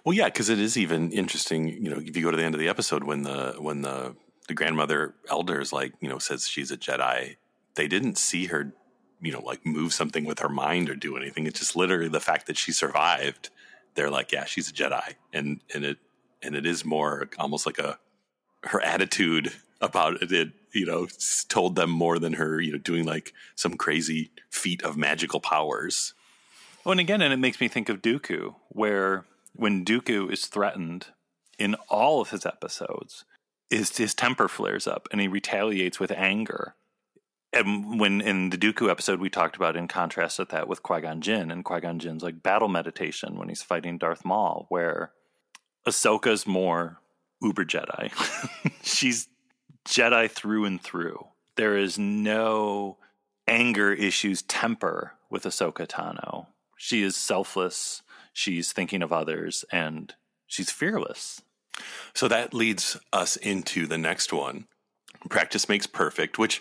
Well, 0.04 0.14
yeah, 0.14 0.26
because 0.26 0.48
it 0.48 0.58
is 0.58 0.76
even 0.76 1.12
interesting. 1.12 1.68
You 1.68 1.90
know, 1.90 1.98
if 1.98 2.16
you 2.16 2.22
go 2.22 2.30
to 2.30 2.36
the 2.36 2.44
end 2.44 2.54
of 2.54 2.60
the 2.60 2.68
episode 2.68 3.04
when 3.04 3.22
the 3.22 3.54
when 3.58 3.82
the 3.82 4.14
the 4.48 4.54
grandmother 4.54 5.14
elders 5.30 5.72
like 5.72 5.92
you 6.00 6.08
know 6.08 6.18
says 6.18 6.48
she's 6.48 6.70
a 6.70 6.76
Jedi, 6.76 7.36
they 7.74 7.86
didn't 7.86 8.18
see 8.18 8.46
her, 8.46 8.72
you 9.20 9.32
know, 9.32 9.40
like 9.40 9.64
move 9.66 9.92
something 9.92 10.24
with 10.24 10.38
her 10.38 10.48
mind 10.48 10.88
or 10.88 10.94
do 10.94 11.16
anything. 11.16 11.46
It's 11.46 11.60
just 11.60 11.76
literally 11.76 12.08
the 12.08 12.20
fact 12.20 12.46
that 12.46 12.56
she 12.56 12.72
survived. 12.72 13.50
They're 13.94 14.10
like, 14.10 14.32
yeah, 14.32 14.44
she's 14.44 14.70
a 14.70 14.72
Jedi, 14.72 15.14
and 15.32 15.60
and 15.74 15.84
it 15.84 15.98
and 16.42 16.54
it 16.54 16.66
is 16.66 16.84
more 16.84 17.28
almost 17.38 17.66
like 17.66 17.78
a 17.78 17.98
her 18.64 18.80
attitude 18.80 19.52
about 19.80 20.22
it. 20.22 20.32
it 20.32 20.52
you 20.72 20.86
know, 20.86 21.08
told 21.48 21.76
them 21.76 21.90
more 21.90 22.18
than 22.18 22.34
her, 22.34 22.60
you 22.60 22.72
know, 22.72 22.78
doing 22.78 23.04
like 23.04 23.32
some 23.54 23.74
crazy 23.74 24.30
feat 24.50 24.82
of 24.82 24.96
magical 24.96 25.40
powers. 25.40 26.14
Well, 26.84 26.92
and 26.92 27.00
again, 27.00 27.22
and 27.22 27.32
it 27.32 27.38
makes 27.38 27.60
me 27.60 27.68
think 27.68 27.88
of 27.88 28.02
Dooku, 28.02 28.54
where 28.68 29.24
when 29.54 29.84
Dooku 29.84 30.32
is 30.32 30.46
threatened 30.46 31.06
in 31.58 31.74
all 31.88 32.20
of 32.20 32.30
his 32.30 32.46
episodes, 32.46 33.24
his, 33.70 33.96
his 33.96 34.14
temper 34.14 34.48
flares 34.48 34.86
up 34.86 35.08
and 35.10 35.20
he 35.20 35.28
retaliates 35.28 35.98
with 35.98 36.10
anger. 36.12 36.74
And 37.52 37.98
when 37.98 38.20
in 38.20 38.50
the 38.50 38.58
Dooku 38.58 38.90
episode, 38.90 39.20
we 39.20 39.30
talked 39.30 39.56
about 39.56 39.76
in 39.76 39.88
contrast 39.88 40.38
with 40.38 40.50
that 40.50 40.68
with 40.68 40.82
Qui 40.82 41.00
Gon 41.00 41.20
Jinn 41.20 41.50
and 41.50 41.64
Qui 41.64 41.80
Gon 41.80 41.98
Jinn's 41.98 42.22
like 42.22 42.42
battle 42.42 42.68
meditation 42.68 43.38
when 43.38 43.48
he's 43.48 43.62
fighting 43.62 43.96
Darth 43.96 44.24
Maul, 44.24 44.66
where 44.68 45.12
Ahsoka's 45.86 46.46
more 46.46 46.98
uber 47.40 47.64
Jedi. 47.64 48.12
She's 48.82 49.28
Jedi 49.86 50.30
through 50.30 50.66
and 50.66 50.80
through. 50.80 51.26
There 51.56 51.76
is 51.76 51.98
no 51.98 52.98
anger 53.46 53.92
issues 53.92 54.42
temper 54.42 55.14
with 55.30 55.44
Ahsoka 55.44 55.86
Tano. 55.86 56.46
She 56.76 57.02
is 57.02 57.16
selfless. 57.16 58.02
She's 58.32 58.72
thinking 58.72 59.02
of 59.02 59.12
others 59.12 59.64
and 59.72 60.14
she's 60.46 60.70
fearless. 60.70 61.42
So 62.14 62.28
that 62.28 62.54
leads 62.54 62.98
us 63.12 63.36
into 63.36 63.86
the 63.86 63.98
next 63.98 64.32
one. 64.32 64.66
Practice 65.28 65.68
makes 65.68 65.86
perfect, 65.86 66.38
which 66.38 66.60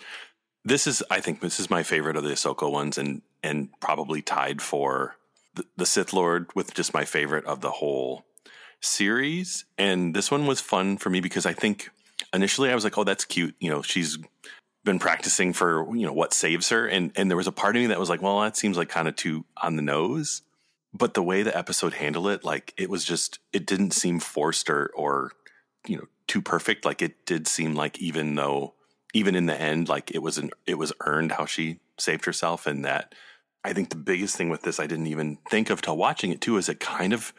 this 0.64 0.86
is, 0.86 1.02
I 1.10 1.20
think, 1.20 1.40
this 1.40 1.60
is 1.60 1.70
my 1.70 1.82
favorite 1.82 2.16
of 2.16 2.24
the 2.24 2.30
Ahsoka 2.30 2.70
ones, 2.70 2.98
and 2.98 3.22
and 3.42 3.68
probably 3.80 4.22
tied 4.22 4.60
for 4.60 5.16
the, 5.54 5.64
the 5.76 5.86
Sith 5.86 6.12
Lord 6.12 6.48
with 6.54 6.74
just 6.74 6.92
my 6.92 7.04
favorite 7.04 7.44
of 7.44 7.60
the 7.60 7.70
whole 7.70 8.24
series. 8.80 9.64
And 9.76 10.14
this 10.14 10.30
one 10.30 10.46
was 10.46 10.60
fun 10.60 10.98
for 10.98 11.10
me 11.10 11.20
because 11.20 11.46
I 11.46 11.52
think 11.52 11.90
initially 12.32 12.70
I 12.70 12.74
was 12.74 12.84
like, 12.84 12.98
oh, 12.98 13.04
that's 13.04 13.24
cute. 13.24 13.54
You 13.60 13.70
know, 13.70 13.82
she's 13.82 14.18
been 14.84 14.98
practicing 14.98 15.52
for 15.52 15.94
you 15.94 16.06
know 16.06 16.12
what 16.12 16.32
saves 16.34 16.68
her, 16.70 16.86
and 16.86 17.12
and 17.16 17.30
there 17.30 17.36
was 17.36 17.46
a 17.46 17.52
part 17.52 17.76
of 17.76 17.82
me 17.82 17.88
that 17.88 18.00
was 18.00 18.10
like, 18.10 18.22
well, 18.22 18.40
that 18.40 18.56
seems 18.56 18.76
like 18.76 18.88
kind 18.88 19.08
of 19.08 19.16
too 19.16 19.44
on 19.62 19.76
the 19.76 19.82
nose. 19.82 20.42
But 20.94 21.14
the 21.14 21.22
way 21.22 21.42
the 21.42 21.56
episode 21.56 21.94
handled 21.94 22.28
it, 22.28 22.44
like 22.44 22.72
it 22.78 22.88
was 22.88 23.04
just, 23.04 23.40
it 23.52 23.66
didn't 23.66 23.90
seem 23.90 24.20
forced 24.20 24.70
or 24.70 24.90
or 24.94 25.32
you 25.86 25.96
know 25.96 26.06
too 26.26 26.40
perfect. 26.40 26.84
Like 26.84 27.02
it 27.02 27.26
did 27.26 27.46
seem 27.46 27.74
like 27.74 27.98
even 27.98 28.34
though 28.34 28.74
even 29.14 29.34
in 29.34 29.46
the 29.46 29.60
end, 29.60 29.88
like 29.88 30.10
it 30.10 30.22
was 30.22 30.38
an 30.38 30.50
it 30.66 30.74
was 30.78 30.92
earned 31.00 31.32
how 31.32 31.46
she 31.46 31.80
saved 31.98 32.24
herself, 32.24 32.66
and 32.66 32.84
that 32.84 33.14
I 33.64 33.72
think 33.72 33.90
the 33.90 33.96
biggest 33.96 34.36
thing 34.36 34.50
with 34.50 34.62
this 34.62 34.78
I 34.78 34.86
didn't 34.86 35.06
even 35.08 35.38
think 35.50 35.70
of 35.70 35.82
till 35.82 35.96
watching 35.96 36.30
it 36.30 36.40
too 36.40 36.56
is 36.56 36.68
it 36.68 36.80
kind 36.80 37.12
of 37.12 37.32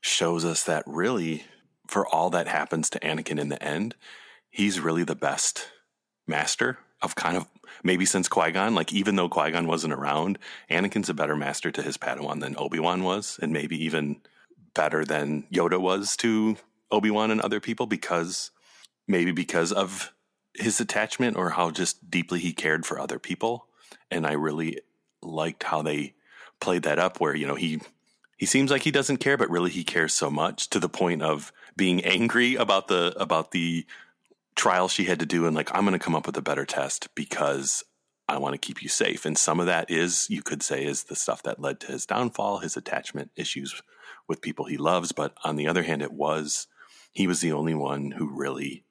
shows 0.00 0.44
us 0.44 0.62
that 0.64 0.84
really 0.86 1.44
for 1.86 2.06
all 2.06 2.30
that 2.30 2.48
happens 2.48 2.90
to 2.90 3.00
Anakin 3.00 3.38
in 3.38 3.48
the 3.48 3.62
end, 3.62 3.94
he's 4.50 4.80
really 4.80 5.04
the 5.04 5.14
best 5.14 5.68
master 6.26 6.78
of 7.02 7.14
kind 7.14 7.36
of 7.36 7.46
maybe 7.82 8.04
since 8.04 8.28
Qui 8.28 8.50
Gon. 8.52 8.74
Like 8.74 8.92
even 8.92 9.16
though 9.16 9.28
Qui 9.28 9.50
Gon 9.52 9.66
wasn't 9.66 9.92
around, 9.92 10.38
Anakin's 10.70 11.08
a 11.08 11.14
better 11.14 11.36
master 11.36 11.70
to 11.70 11.82
his 11.82 11.96
Padawan 11.96 12.40
than 12.40 12.56
Obi 12.58 12.80
Wan 12.80 13.04
was, 13.04 13.38
and 13.40 13.52
maybe 13.52 13.82
even 13.84 14.20
better 14.74 15.04
than 15.04 15.44
Yoda 15.52 15.80
was 15.80 16.16
to 16.18 16.56
Obi 16.90 17.10
Wan 17.10 17.30
and 17.30 17.40
other 17.40 17.60
people 17.60 17.86
because 17.86 18.50
maybe 19.08 19.32
because 19.32 19.72
of 19.72 20.12
his 20.58 20.80
attachment 20.80 21.36
or 21.36 21.50
how 21.50 21.70
just 21.70 22.10
deeply 22.10 22.40
he 22.40 22.52
cared 22.52 22.86
for 22.86 22.98
other 22.98 23.18
people. 23.18 23.66
And 24.10 24.26
I 24.26 24.32
really 24.32 24.80
liked 25.22 25.64
how 25.64 25.82
they 25.82 26.14
played 26.60 26.82
that 26.82 26.98
up 26.98 27.20
where, 27.20 27.34
you 27.34 27.46
know, 27.46 27.54
he 27.54 27.80
he 28.36 28.46
seems 28.46 28.70
like 28.70 28.82
he 28.82 28.90
doesn't 28.90 29.16
care, 29.16 29.38
but 29.38 29.50
really 29.50 29.70
he 29.70 29.82
cares 29.82 30.12
so 30.12 30.30
much 30.30 30.68
to 30.70 30.78
the 30.78 30.90
point 30.90 31.22
of 31.22 31.52
being 31.76 32.04
angry 32.04 32.54
about 32.54 32.88
the 32.88 33.14
about 33.18 33.50
the 33.50 33.86
trial 34.54 34.88
she 34.88 35.04
had 35.04 35.18
to 35.18 35.26
do 35.26 35.46
and 35.46 35.54
like 35.54 35.70
I'm 35.74 35.84
going 35.84 35.92
to 35.92 35.98
come 35.98 36.14
up 36.14 36.26
with 36.26 36.36
a 36.36 36.42
better 36.42 36.64
test 36.64 37.14
because 37.14 37.84
I 38.28 38.38
want 38.38 38.54
to 38.54 38.58
keep 38.58 38.82
you 38.82 38.88
safe. 38.88 39.24
And 39.24 39.36
some 39.36 39.60
of 39.60 39.66
that 39.66 39.90
is 39.90 40.28
you 40.30 40.42
could 40.42 40.62
say 40.62 40.84
is 40.84 41.04
the 41.04 41.14
stuff 41.14 41.42
that 41.42 41.60
led 41.60 41.78
to 41.80 41.88
his 41.88 42.06
downfall, 42.06 42.58
his 42.58 42.76
attachment 42.76 43.30
issues 43.36 43.82
with 44.26 44.40
people 44.40 44.64
he 44.64 44.78
loves, 44.78 45.12
but 45.12 45.34
on 45.44 45.56
the 45.56 45.68
other 45.68 45.82
hand 45.82 46.02
it 46.02 46.12
was 46.12 46.66
he 47.12 47.26
was 47.26 47.40
the 47.40 47.52
only 47.52 47.74
one 47.74 48.12
who 48.12 48.28
really 48.28 48.84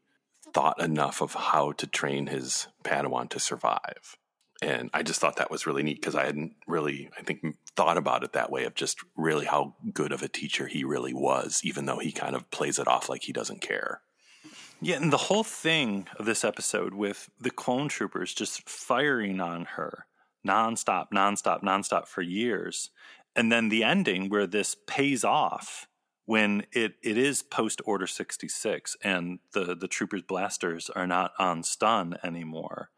thought 0.55 0.81
enough 0.81 1.21
of 1.21 1.33
how 1.33 1.73
to 1.73 1.85
train 1.85 2.27
his 2.27 2.67
Padawan 2.81 3.29
to 3.29 3.41
survive. 3.41 4.15
And 4.61 4.89
I 4.93 5.03
just 5.03 5.19
thought 5.19 5.35
that 5.35 5.51
was 5.51 5.67
really 5.67 5.83
neat 5.83 5.99
because 5.99 6.15
I 6.15 6.23
hadn't 6.23 6.53
really, 6.65 7.09
I 7.19 7.23
think, 7.23 7.57
thought 7.75 7.97
about 7.97 8.23
it 8.23 8.31
that 8.31 8.49
way 8.49 8.63
of 8.63 8.73
just 8.73 8.99
really 9.17 9.45
how 9.45 9.75
good 9.93 10.13
of 10.13 10.23
a 10.23 10.29
teacher 10.29 10.67
he 10.67 10.85
really 10.85 11.13
was, 11.13 11.59
even 11.65 11.85
though 11.85 11.99
he 11.99 12.13
kind 12.13 12.37
of 12.37 12.49
plays 12.51 12.79
it 12.79 12.87
off 12.87 13.09
like 13.09 13.23
he 13.23 13.33
doesn't 13.33 13.59
care. 13.59 13.99
Yeah, 14.81 14.95
and 14.95 15.11
the 15.11 15.17
whole 15.17 15.43
thing 15.43 16.07
of 16.17 16.25
this 16.25 16.45
episode 16.45 16.93
with 16.93 17.29
the 17.37 17.51
clone 17.51 17.89
troopers 17.89 18.33
just 18.33 18.69
firing 18.69 19.41
on 19.41 19.65
her 19.75 20.05
nonstop, 20.47 21.07
nonstop, 21.13 21.63
nonstop 21.63 22.07
for 22.07 22.21
years. 22.21 22.91
And 23.35 23.51
then 23.51 23.67
the 23.67 23.83
ending 23.83 24.29
where 24.29 24.47
this 24.47 24.77
pays 24.87 25.25
off 25.25 25.89
when 26.25 26.65
it, 26.71 26.95
it 27.03 27.17
is 27.17 27.43
post 27.43 27.81
Order 27.85 28.07
66 28.07 28.97
and 29.03 29.39
the, 29.53 29.75
the 29.75 29.87
troopers' 29.87 30.23
blasters 30.23 30.89
are 30.89 31.07
not 31.07 31.31
on 31.37 31.63
stun 31.63 32.17
anymore. 32.23 32.89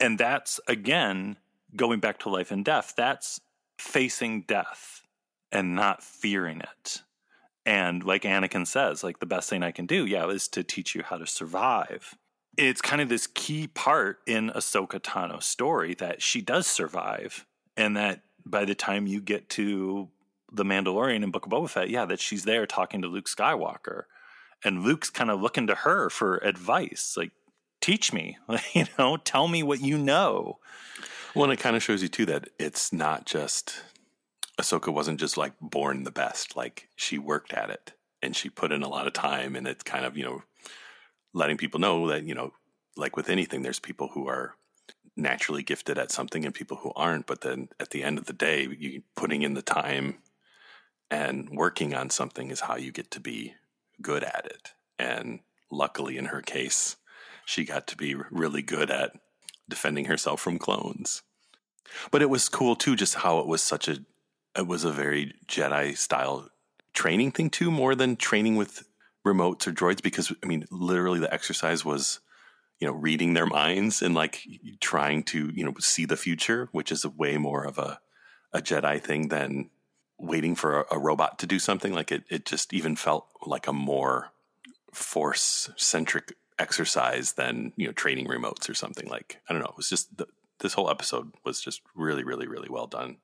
And 0.00 0.18
that's, 0.18 0.60
again, 0.68 1.38
going 1.74 2.00
back 2.00 2.18
to 2.20 2.28
life 2.28 2.50
and 2.50 2.64
death. 2.64 2.94
That's 2.96 3.40
facing 3.78 4.42
death 4.42 5.02
and 5.50 5.74
not 5.74 6.02
fearing 6.02 6.60
it. 6.60 7.02
And 7.66 8.02
like 8.02 8.22
Anakin 8.22 8.66
says, 8.66 9.04
like 9.04 9.18
the 9.18 9.26
best 9.26 9.50
thing 9.50 9.62
I 9.62 9.72
can 9.72 9.86
do, 9.86 10.06
yeah, 10.06 10.26
is 10.28 10.48
to 10.48 10.62
teach 10.62 10.94
you 10.94 11.02
how 11.02 11.18
to 11.18 11.26
survive. 11.26 12.16
It's 12.56 12.80
kind 12.80 13.02
of 13.02 13.08
this 13.08 13.26
key 13.26 13.66
part 13.66 14.20
in 14.26 14.50
Ahsoka 14.50 15.00
Tano's 15.02 15.46
story 15.46 15.94
that 15.94 16.22
she 16.22 16.40
does 16.40 16.66
survive, 16.66 17.46
and 17.76 17.96
that 17.96 18.22
by 18.44 18.64
the 18.64 18.74
time 18.74 19.06
you 19.06 19.20
get 19.20 19.48
to 19.50 20.08
the 20.50 20.64
Mandalorian 20.64 21.22
and 21.22 21.32
Book 21.32 21.46
of 21.46 21.52
Boba 21.52 21.68
Fett, 21.68 21.90
yeah, 21.90 22.04
that 22.06 22.20
she's 22.20 22.44
there 22.44 22.66
talking 22.66 23.02
to 23.02 23.08
Luke 23.08 23.26
Skywalker, 23.26 24.04
and 24.64 24.82
Luke's 24.82 25.10
kind 25.10 25.30
of 25.30 25.40
looking 25.40 25.66
to 25.66 25.74
her 25.74 26.10
for 26.10 26.38
advice, 26.38 27.14
like 27.16 27.32
teach 27.80 28.12
me, 28.12 28.38
you 28.72 28.86
know, 28.98 29.16
tell 29.16 29.48
me 29.48 29.62
what 29.62 29.80
you 29.80 29.98
know. 29.98 30.58
Well, 31.34 31.44
and 31.44 31.52
it 31.52 31.60
kind 31.60 31.76
of 31.76 31.82
shows 31.82 32.02
you 32.02 32.08
too 32.08 32.26
that 32.26 32.48
it's 32.58 32.92
not 32.92 33.26
just 33.26 33.82
Ahsoka 34.58 34.92
wasn't 34.92 35.20
just 35.20 35.36
like 35.36 35.52
born 35.60 36.04
the 36.04 36.10
best; 36.10 36.56
like 36.56 36.88
she 36.96 37.18
worked 37.18 37.52
at 37.52 37.70
it 37.70 37.92
and 38.22 38.34
she 38.34 38.48
put 38.48 38.72
in 38.72 38.82
a 38.82 38.88
lot 38.88 39.06
of 39.06 39.12
time, 39.12 39.54
and 39.54 39.66
it's 39.66 39.82
kind 39.82 40.04
of 40.04 40.16
you 40.16 40.24
know 40.24 40.42
letting 41.32 41.56
people 41.56 41.80
know 41.80 42.08
that 42.08 42.24
you 42.24 42.34
know, 42.34 42.52
like 42.96 43.16
with 43.16 43.28
anything, 43.28 43.62
there's 43.62 43.78
people 43.78 44.08
who 44.14 44.26
are 44.26 44.54
naturally 45.16 45.62
gifted 45.62 45.98
at 45.98 46.12
something 46.12 46.44
and 46.44 46.54
people 46.54 46.78
who 46.78 46.92
aren't. 46.96 47.26
But 47.26 47.42
then 47.42 47.68
at 47.78 47.90
the 47.90 48.02
end 48.02 48.18
of 48.18 48.26
the 48.26 48.32
day, 48.32 48.68
you 48.78 49.02
putting 49.16 49.42
in 49.42 49.54
the 49.54 49.62
time 49.62 50.18
and 51.10 51.48
working 51.50 51.94
on 51.94 52.10
something 52.10 52.50
is 52.50 52.60
how 52.60 52.76
you 52.76 52.92
get 52.92 53.10
to 53.12 53.20
be 53.20 53.54
good 54.00 54.22
at 54.22 54.46
it. 54.46 54.72
And 54.98 55.40
luckily, 55.70 56.16
in 56.16 56.26
her 56.26 56.42
case, 56.42 56.96
she 57.44 57.64
got 57.64 57.86
to 57.88 57.96
be 57.96 58.14
really 58.30 58.62
good 58.62 58.90
at 58.90 59.12
defending 59.68 60.06
herself 60.06 60.40
from 60.40 60.58
clones. 60.58 61.22
But 62.10 62.22
it 62.22 62.30
was 62.30 62.48
cool 62.48 62.76
too, 62.76 62.96
just 62.96 63.16
how 63.16 63.38
it 63.38 63.46
was 63.46 63.62
such 63.62 63.88
a, 63.88 63.98
it 64.56 64.66
was 64.66 64.84
a 64.84 64.92
very 64.92 65.34
Jedi 65.46 65.96
style 65.96 66.48
training 66.92 67.32
thing 67.32 67.48
too, 67.48 67.70
more 67.70 67.94
than 67.94 68.16
training 68.16 68.56
with 68.56 68.84
remotes 69.26 69.66
or 69.66 69.72
droids. 69.72 70.02
Because 70.02 70.32
I 70.42 70.46
mean, 70.46 70.66
literally, 70.70 71.20
the 71.20 71.32
exercise 71.32 71.84
was, 71.84 72.20
you 72.78 72.86
know, 72.86 72.92
reading 72.92 73.32
their 73.32 73.46
minds 73.46 74.02
and 74.02 74.14
like 74.14 74.42
trying 74.80 75.22
to 75.24 75.50
you 75.54 75.64
know 75.64 75.74
see 75.78 76.04
the 76.04 76.16
future, 76.16 76.68
which 76.72 76.92
is 76.92 77.04
a 77.04 77.10
way 77.10 77.38
more 77.38 77.64
of 77.64 77.78
a 77.78 78.00
a 78.52 78.60
Jedi 78.60 79.00
thing 79.00 79.28
than 79.28 79.70
waiting 80.18 80.54
for 80.54 80.80
a, 80.80 80.96
a 80.96 80.98
robot 80.98 81.38
to 81.38 81.46
do 81.46 81.58
something. 81.58 81.94
Like 81.94 82.12
it, 82.12 82.24
it 82.28 82.44
just 82.44 82.72
even 82.72 82.96
felt 82.96 83.26
like 83.46 83.66
a 83.66 83.72
more 83.72 84.30
force 84.92 85.70
centric 85.76 86.34
exercise 86.58 87.34
than 87.34 87.72
you 87.76 87.86
know 87.86 87.92
training 87.92 88.26
remotes 88.26 88.68
or 88.68 88.74
something. 88.74 89.08
Like 89.08 89.40
I 89.48 89.52
don't 89.52 89.62
know. 89.62 89.68
It 89.68 89.76
was 89.76 89.88
just 89.88 90.16
the, 90.16 90.26
this 90.60 90.74
whole 90.74 90.90
episode 90.90 91.32
was 91.44 91.60
just 91.60 91.82
really, 91.94 92.24
really, 92.24 92.46
really 92.46 92.68
well 92.68 92.86
done. 92.86 93.18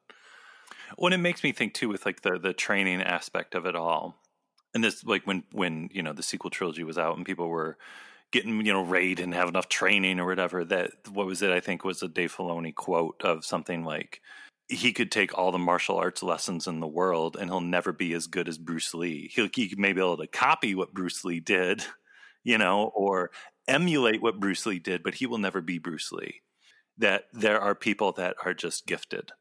Well, 0.97 1.13
it 1.13 1.19
makes 1.19 1.43
me 1.43 1.53
think 1.53 1.75
too 1.75 1.89
with 1.89 2.07
like 2.07 2.23
the 2.23 2.39
the 2.39 2.53
training 2.53 3.03
aspect 3.03 3.55
of 3.55 3.67
it 3.67 3.75
all, 3.75 4.17
and 4.73 4.85
this 4.85 5.05
like 5.05 5.27
when 5.27 5.45
when 5.53 5.89
you 5.93 6.03
know 6.03 6.13
the 6.13 6.23
sequel 6.23 6.51
trilogy 6.51 6.85
was 6.85 6.99
out 6.99 7.17
and 7.17 7.27
people 7.27 7.49
were 7.49 7.77
getting 8.31 8.65
you 8.65 8.73
know 8.73 8.85
raid 8.85 9.21
and 9.21 9.35
have 9.35 9.49
enough 9.49 9.69
training 9.69 10.21
or 10.21 10.27
whatever. 10.27 10.65
That 10.65 10.93
what 11.11 11.27
was 11.27 11.43
it? 11.43 11.51
I 11.51 11.61
think 11.61 11.85
was 11.85 12.03
a 12.03 12.09
Dave 12.09 12.35
Filoni 12.35 12.75
quote 12.75 13.23
of 13.23 13.45
something 13.45 13.85
like 13.85 14.21
he 14.69 14.93
could 14.93 15.11
take 15.11 15.37
all 15.37 15.53
the 15.53 15.59
martial 15.59 15.97
arts 15.97 16.23
lessons 16.23 16.67
in 16.67 16.81
the 16.81 16.87
world 16.87 17.37
and 17.39 17.51
he'll 17.51 17.61
never 17.61 17.93
be 17.93 18.15
as 18.15 18.27
good 18.27 18.49
as 18.49 18.59
Bruce 18.59 18.95
Lee. 18.95 19.31
He'll, 19.35 19.49
he 19.53 19.75
may 19.77 19.93
be 19.93 20.01
able 20.01 20.17
to 20.17 20.27
copy 20.27 20.75
what 20.75 20.95
Bruce 20.95 21.25
Lee 21.25 21.41
did, 21.41 21.85
you 22.45 22.59
know, 22.59 22.91
or 22.95 23.31
emulate 23.69 24.23
what 24.23 24.41
Bruce 24.41 24.67
Lee 24.67 24.79
did, 24.79 25.03
but 25.03 25.15
he 25.15 25.27
will 25.27 25.39
never 25.39 25.61
be 25.61 25.79
Bruce 25.79 26.13
Lee. 26.13 26.43
That 26.97 27.25
there 27.33 27.61
are 27.61 27.75
people 27.75 28.13
that 28.13 28.37
are 28.45 28.55
just 28.55 28.87
gifted 28.87 29.33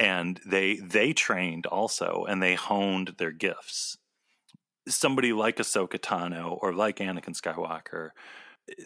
and 0.00 0.40
they 0.46 0.76
they 0.76 1.12
trained 1.12 1.66
also 1.66 2.24
and 2.26 2.42
they 2.42 2.54
honed 2.54 3.14
their 3.18 3.30
gifts. 3.30 3.98
Somebody 4.88 5.32
like 5.34 5.58
Ahsoka 5.58 5.98
Tano 5.98 6.58
or 6.60 6.72
like 6.72 6.96
Anakin 6.96 7.38
Skywalker, 7.38 8.10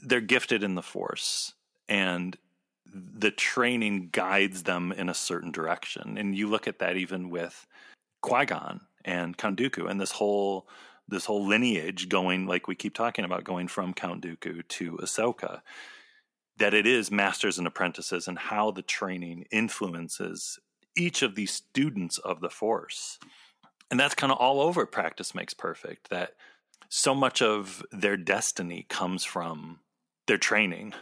they're 0.02 0.20
gifted 0.20 0.64
in 0.64 0.74
the 0.74 0.82
Force, 0.82 1.54
and 1.88 2.36
the 2.86 3.30
training 3.30 4.10
guides 4.12 4.64
them 4.64 4.92
in 4.92 5.08
a 5.08 5.14
certain 5.14 5.50
direction. 5.50 6.16
And 6.18 6.36
you 6.36 6.48
look 6.48 6.68
at 6.68 6.78
that 6.78 6.96
even 6.96 7.30
with 7.30 7.66
Qui 8.22 8.46
Gon 8.46 8.80
and 9.04 9.36
Count 9.36 9.58
Dooku, 9.58 9.88
and 9.88 10.00
this 10.00 10.12
whole 10.12 10.68
this 11.06 11.26
whole 11.26 11.46
lineage 11.46 12.08
going, 12.08 12.46
like 12.46 12.66
we 12.66 12.74
keep 12.74 12.94
talking 12.94 13.26
about, 13.26 13.44
going 13.44 13.68
from 13.68 13.92
Count 13.92 14.22
Dooku 14.22 14.66
to 14.66 14.92
Ahsoka. 14.92 15.60
That 16.56 16.72
it 16.72 16.86
is 16.86 17.10
masters 17.10 17.58
and 17.58 17.66
apprentices, 17.66 18.28
and 18.28 18.38
how 18.38 18.70
the 18.70 18.82
training 18.82 19.46
influences 19.50 20.58
each 20.96 21.22
of 21.22 21.34
these 21.34 21.50
students 21.50 22.18
of 22.18 22.40
the 22.40 22.48
Force. 22.48 23.18
And 23.90 23.98
that's 23.98 24.14
kind 24.14 24.32
of 24.32 24.38
all 24.38 24.60
over 24.60 24.86
practice 24.86 25.34
makes 25.34 25.52
perfect. 25.52 26.10
That 26.10 26.34
so 26.88 27.14
much 27.14 27.42
of 27.42 27.82
their 27.90 28.16
destiny 28.16 28.86
comes 28.88 29.24
from 29.24 29.80
their 30.26 30.38
training 30.38 30.94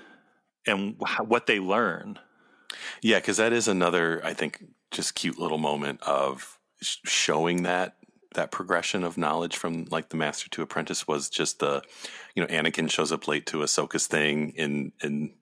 and 0.66 0.96
what 1.26 1.46
they 1.46 1.60
learn. 1.60 2.18
Yeah, 3.02 3.18
because 3.18 3.36
that 3.36 3.52
is 3.52 3.68
another, 3.68 4.20
I 4.24 4.34
think, 4.34 4.64
just 4.90 5.14
cute 5.14 5.38
little 5.38 5.58
moment 5.58 6.00
of 6.02 6.58
sh- 6.80 6.98
showing 7.04 7.62
that 7.64 7.96
that 8.34 8.50
progression 8.50 9.04
of 9.04 9.18
knowledge 9.18 9.56
from 9.56 9.84
like 9.90 10.08
the 10.08 10.16
master 10.16 10.48
to 10.48 10.62
apprentice 10.62 11.06
was 11.06 11.28
just 11.28 11.58
the, 11.58 11.82
you 12.34 12.42
know, 12.42 12.48
Anakin 12.48 12.90
shows 12.90 13.12
up 13.12 13.28
late 13.28 13.44
to 13.46 13.58
Ahsoka's 13.58 14.06
thing 14.06 14.50
in 14.56 14.92
in 15.02 15.34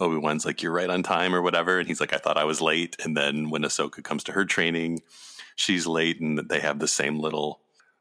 Obi 0.00 0.16
Wan's 0.16 0.44
like, 0.44 0.62
"You're 0.62 0.72
right 0.72 0.90
on 0.90 1.02
time" 1.02 1.34
or 1.34 1.40
whatever, 1.40 1.78
and 1.78 1.88
he's 1.88 2.00
like, 2.00 2.12
"I 2.12 2.18
thought 2.18 2.36
I 2.36 2.44
was 2.44 2.60
late." 2.60 2.96
And 3.02 3.16
then 3.16 3.48
when 3.48 3.62
Ahsoka 3.62 4.02
comes 4.02 4.24
to 4.24 4.32
her 4.32 4.44
training, 4.44 5.02
she's 5.56 5.86
late, 5.86 6.20
and 6.20 6.38
they 6.50 6.60
have 6.60 6.80
the 6.80 6.88
same 6.88 7.18
little 7.18 7.60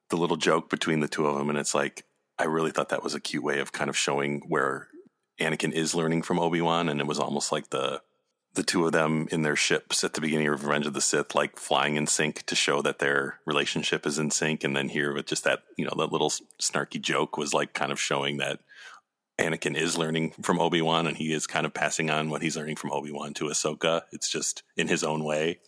the 0.10 0.18
little 0.18 0.38
joke 0.38 0.70
between 0.70 1.00
the 1.00 1.08
two 1.08 1.26
of 1.28 1.38
them, 1.38 1.50
and 1.50 1.58
it's 1.58 1.76
like. 1.76 2.06
I 2.40 2.46
really 2.46 2.72
thought 2.72 2.90
that 2.90 3.04
was 3.04 3.14
a 3.14 3.20
cute 3.20 3.44
way 3.44 3.60
of 3.60 3.72
kind 3.72 3.92
of 3.92 3.96
showing 3.96 4.42
where 4.48 4.88
Anakin 5.39 5.72
is 5.72 5.96
learning 5.96 6.22
from 6.22 6.39
Obi 6.39 6.62
Wan, 6.62 6.89
and 6.89 7.00
it 7.00 7.08
was 7.08 7.19
almost 7.19 7.52
like 7.52 7.69
the 7.69 8.02
the 8.56 8.63
two 8.63 8.86
of 8.86 8.91
them 8.91 9.28
in 9.32 9.41
their 9.41 9.56
ships 9.56 10.04
at 10.04 10.13
the 10.13 10.22
beginning 10.22 10.48
of 10.48 10.63
Revenge 10.63 10.86
of 10.86 10.93
the 10.93 11.02
Sith, 11.02 11.34
like 11.34 11.58
flying 11.58 11.96
in 11.96 12.06
sync 12.06 12.43
to 12.46 12.56
show 12.56 12.84
that 12.84 13.00
their 13.00 13.39
relationship 13.48 14.06
is 14.06 14.19
in 14.19 14.30
sync. 14.30 14.63
And 14.63 14.76
then 14.76 14.89
here 14.89 15.12
with 15.12 15.26
just 15.26 15.43
that, 15.43 15.63
you 15.76 15.86
know, 15.86 15.93
that 15.98 16.12
little 16.12 16.30
snarky 16.62 17.02
joke 17.02 17.36
was 17.36 17.52
like 17.52 17.74
kind 17.74 17.91
of 17.91 18.00
showing 18.00 18.38
that 18.38 18.60
Anakin 19.39 19.76
is 19.76 19.98
learning 19.98 20.34
from 20.43 20.60
Obi 20.60 20.82
Wan, 20.82 21.08
and 21.08 21.17
he 21.17 21.34
is 21.34 21.48
kind 21.48 21.65
of 21.65 21.74
passing 21.74 22.12
on 22.12 22.30
what 22.30 22.43
he's 22.43 22.56
learning 22.56 22.76
from 22.76 22.91
Obi 22.91 23.12
Wan 23.12 23.34
to 23.36 23.46
Ahsoka. 23.46 24.04
It's 24.12 24.30
just 24.30 24.62
in 24.78 24.88
his 24.88 25.04
own 25.04 25.24
way, 25.24 25.60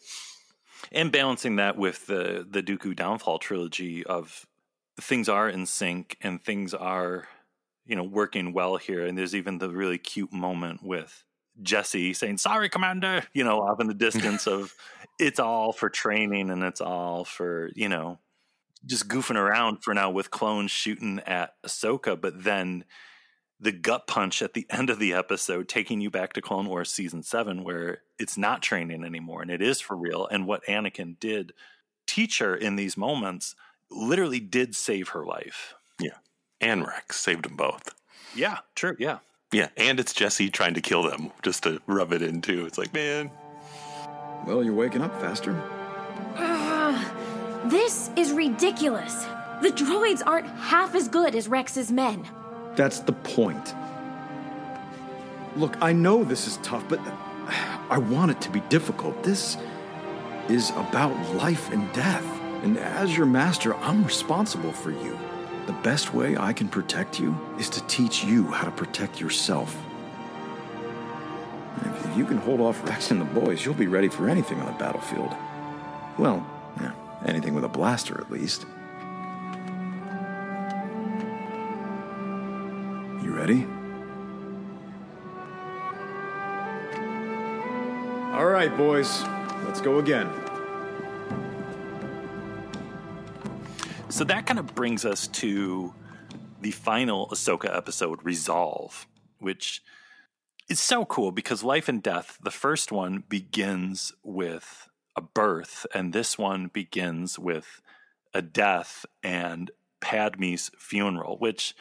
and 0.92 1.12
balancing 1.12 1.56
that 1.56 1.76
with 1.76 2.06
the 2.06 2.46
the 2.48 2.62
Dooku 2.62 2.96
Downfall 2.96 3.40
trilogy 3.40 4.06
of 4.06 4.46
things 5.02 5.28
are 5.28 5.50
in 5.50 5.66
sync 5.66 6.16
and 6.22 6.42
things 6.42 6.76
are 6.76 7.28
you 7.86 7.96
know, 7.96 8.04
working 8.04 8.54
well 8.54 8.78
here. 8.78 9.06
And 9.06 9.18
there's 9.18 9.36
even 9.36 9.58
the 9.58 9.70
really 9.70 9.98
cute 9.98 10.34
moment 10.34 10.84
with 10.84 11.24
Jesse 11.62 12.14
saying, 12.14 12.38
Sorry, 12.38 12.70
Commander, 12.70 13.24
you 13.34 13.44
know, 13.44 13.62
off 13.62 13.80
in 13.80 13.88
the 13.88 13.94
distance 13.94 14.48
of 14.48 14.74
it's 15.20 15.40
all 15.40 15.72
for 15.72 15.90
training 15.90 16.50
and 16.50 16.64
it's 16.64 16.82
all 16.82 17.26
for, 17.26 17.72
you 17.76 17.90
know, 17.90 18.20
just 18.86 19.08
goofing 19.08 19.38
around 19.38 19.84
for 19.84 19.94
now 19.94 20.12
with 20.12 20.32
clones 20.32 20.72
shooting 20.72 21.20
at 21.26 21.54
Ahsoka, 21.66 22.20
but 22.20 22.44
then 22.44 22.86
the 23.60 23.72
gut 23.72 24.06
punch 24.06 24.42
at 24.42 24.54
the 24.54 24.68
end 24.70 24.90
of 24.90 25.00
the 25.00 25.14
episode 25.14 25.68
taking 25.68 26.02
you 26.02 26.12
back 26.12 26.34
to 26.34 26.42
Clone 26.42 26.68
Wars 26.68 26.92
season 26.92 27.24
seven, 27.24 27.64
where 27.64 28.00
it's 28.20 28.38
not 28.38 28.62
training 28.62 29.04
anymore 29.04 29.42
and 29.42 29.50
it 29.50 29.62
is 29.62 29.80
for 29.80 29.96
real. 29.96 30.28
And 30.28 30.46
what 30.46 30.66
Anakin 30.66 31.20
did 31.20 31.54
teach 32.06 32.40
her 32.40 32.56
in 32.56 32.76
these 32.76 32.98
moments 32.98 33.56
literally 33.90 34.40
did 34.40 34.76
save 34.76 35.10
her 35.10 35.26
life. 35.26 35.74
Yeah 36.62 36.72
and 36.72 36.88
Rex 36.88 37.20
saved 37.20 37.46
them 37.46 37.56
both. 37.56 37.94
Yeah, 38.36 38.60
true. 38.76 38.96
Yeah. 39.00 39.20
Yeah, 39.52 39.70
and 39.78 40.00
it's 40.00 40.14
Jesse 40.14 40.50
trying 40.50 40.74
to 40.74 40.82
kill 40.82 41.04
them 41.04 41.32
just 41.42 41.64
to 41.64 41.82
rub 41.88 42.12
it 42.12 42.22
in 42.22 42.42
too. 42.42 42.66
It's 42.66 42.78
like, 42.78 42.94
man. 42.94 43.32
Well, 44.46 44.64
you're 44.64 44.74
waking 44.74 45.02
up 45.02 45.20
faster. 45.22 45.56
Ugh, 46.36 47.72
this 47.72 48.10
is 48.16 48.32
ridiculous. 48.32 49.26
The 49.62 49.70
droids 49.70 50.22
aren't 50.26 50.48
half 50.48 50.96
as 50.96 51.08
good 51.08 51.36
as 51.36 51.48
Rex's 51.48 51.92
men. 51.92 52.28
That's 52.76 53.00
the 53.00 53.14
point. 53.14 53.74
Look, 55.56 55.78
I 55.82 55.94
know 55.94 56.26
this 56.26 56.48
is 56.48 56.58
tough, 56.58 56.88
but 56.90 57.00
I 57.90 57.98
want 57.98 58.32
it 58.32 58.42
to 58.42 58.50
be 58.50 58.60
difficult. 58.62 59.24
This 59.24 59.58
is 60.50 60.72
about 60.72 61.16
life 61.36 61.72
and 61.72 61.92
death. 61.94 62.26
And 62.64 62.78
as 62.78 63.16
your 63.16 63.26
master, 63.26 63.74
I'm 63.76 64.04
responsible 64.04 64.74
for 64.74 64.92
you. 64.92 65.18
The 65.66 65.74
best 65.84 66.14
way 66.14 66.38
I 66.38 66.54
can 66.54 66.68
protect 66.68 67.20
you 67.20 67.36
is 67.60 67.70
to 67.70 67.82
teach 67.88 68.24
you 68.24 68.48
how 68.48 68.66
to 68.66 68.72
protect 68.72 69.20
yourself. 69.20 69.76
If 71.82 72.18
you 72.18 72.26
can 72.26 72.38
hold 72.38 72.62
off 72.62 72.88
Rex 72.88 73.12
and 73.12 73.20
the 73.20 73.26
boys, 73.26 73.66
you'll 73.66 73.74
be 73.74 73.88
ready 73.88 74.08
for 74.08 74.30
anything 74.30 74.60
on 74.60 74.68
the 74.68 74.78
battlefield. 74.78 75.36
Well, 76.18 76.46
yeah, 76.80 76.94
anything 77.26 77.56
with 77.56 77.64
a 77.64 77.70
blaster 77.70 78.22
at 78.22 78.32
least. 78.32 78.66
You 83.24 83.34
ready? 83.36 83.66
All 88.34 88.46
right, 88.46 88.76
boys. 88.78 89.24
Let's 89.66 89.82
go 89.82 90.00
again. 90.00 90.30
So 94.16 94.24
that 94.24 94.46
kind 94.46 94.60
of 94.60 94.74
brings 94.74 95.04
us 95.04 95.28
to 95.28 95.94
the 96.62 96.72
final 96.72 97.28
Ahsoka 97.28 97.76
episode, 97.76 98.24
Resolve, 98.24 99.08
which 99.40 99.84
is 100.70 100.80
so 100.80 101.04
cool 101.04 101.34
because 101.34 101.66
life 101.66 101.90
and 101.90 102.02
death, 102.02 102.38
the 102.42 102.50
first 102.50 102.94
one 102.94 103.26
begins 103.28 104.14
with 104.24 104.88
a 105.18 105.22
birth, 105.22 105.86
and 105.94 106.14
this 106.14 106.38
one 106.38 106.68
begins 106.68 107.38
with 107.38 107.82
a 108.34 108.42
death 108.42 109.06
and 109.22 109.70
Padme's 110.00 110.72
funeral, 110.80 111.38
which 111.38 111.76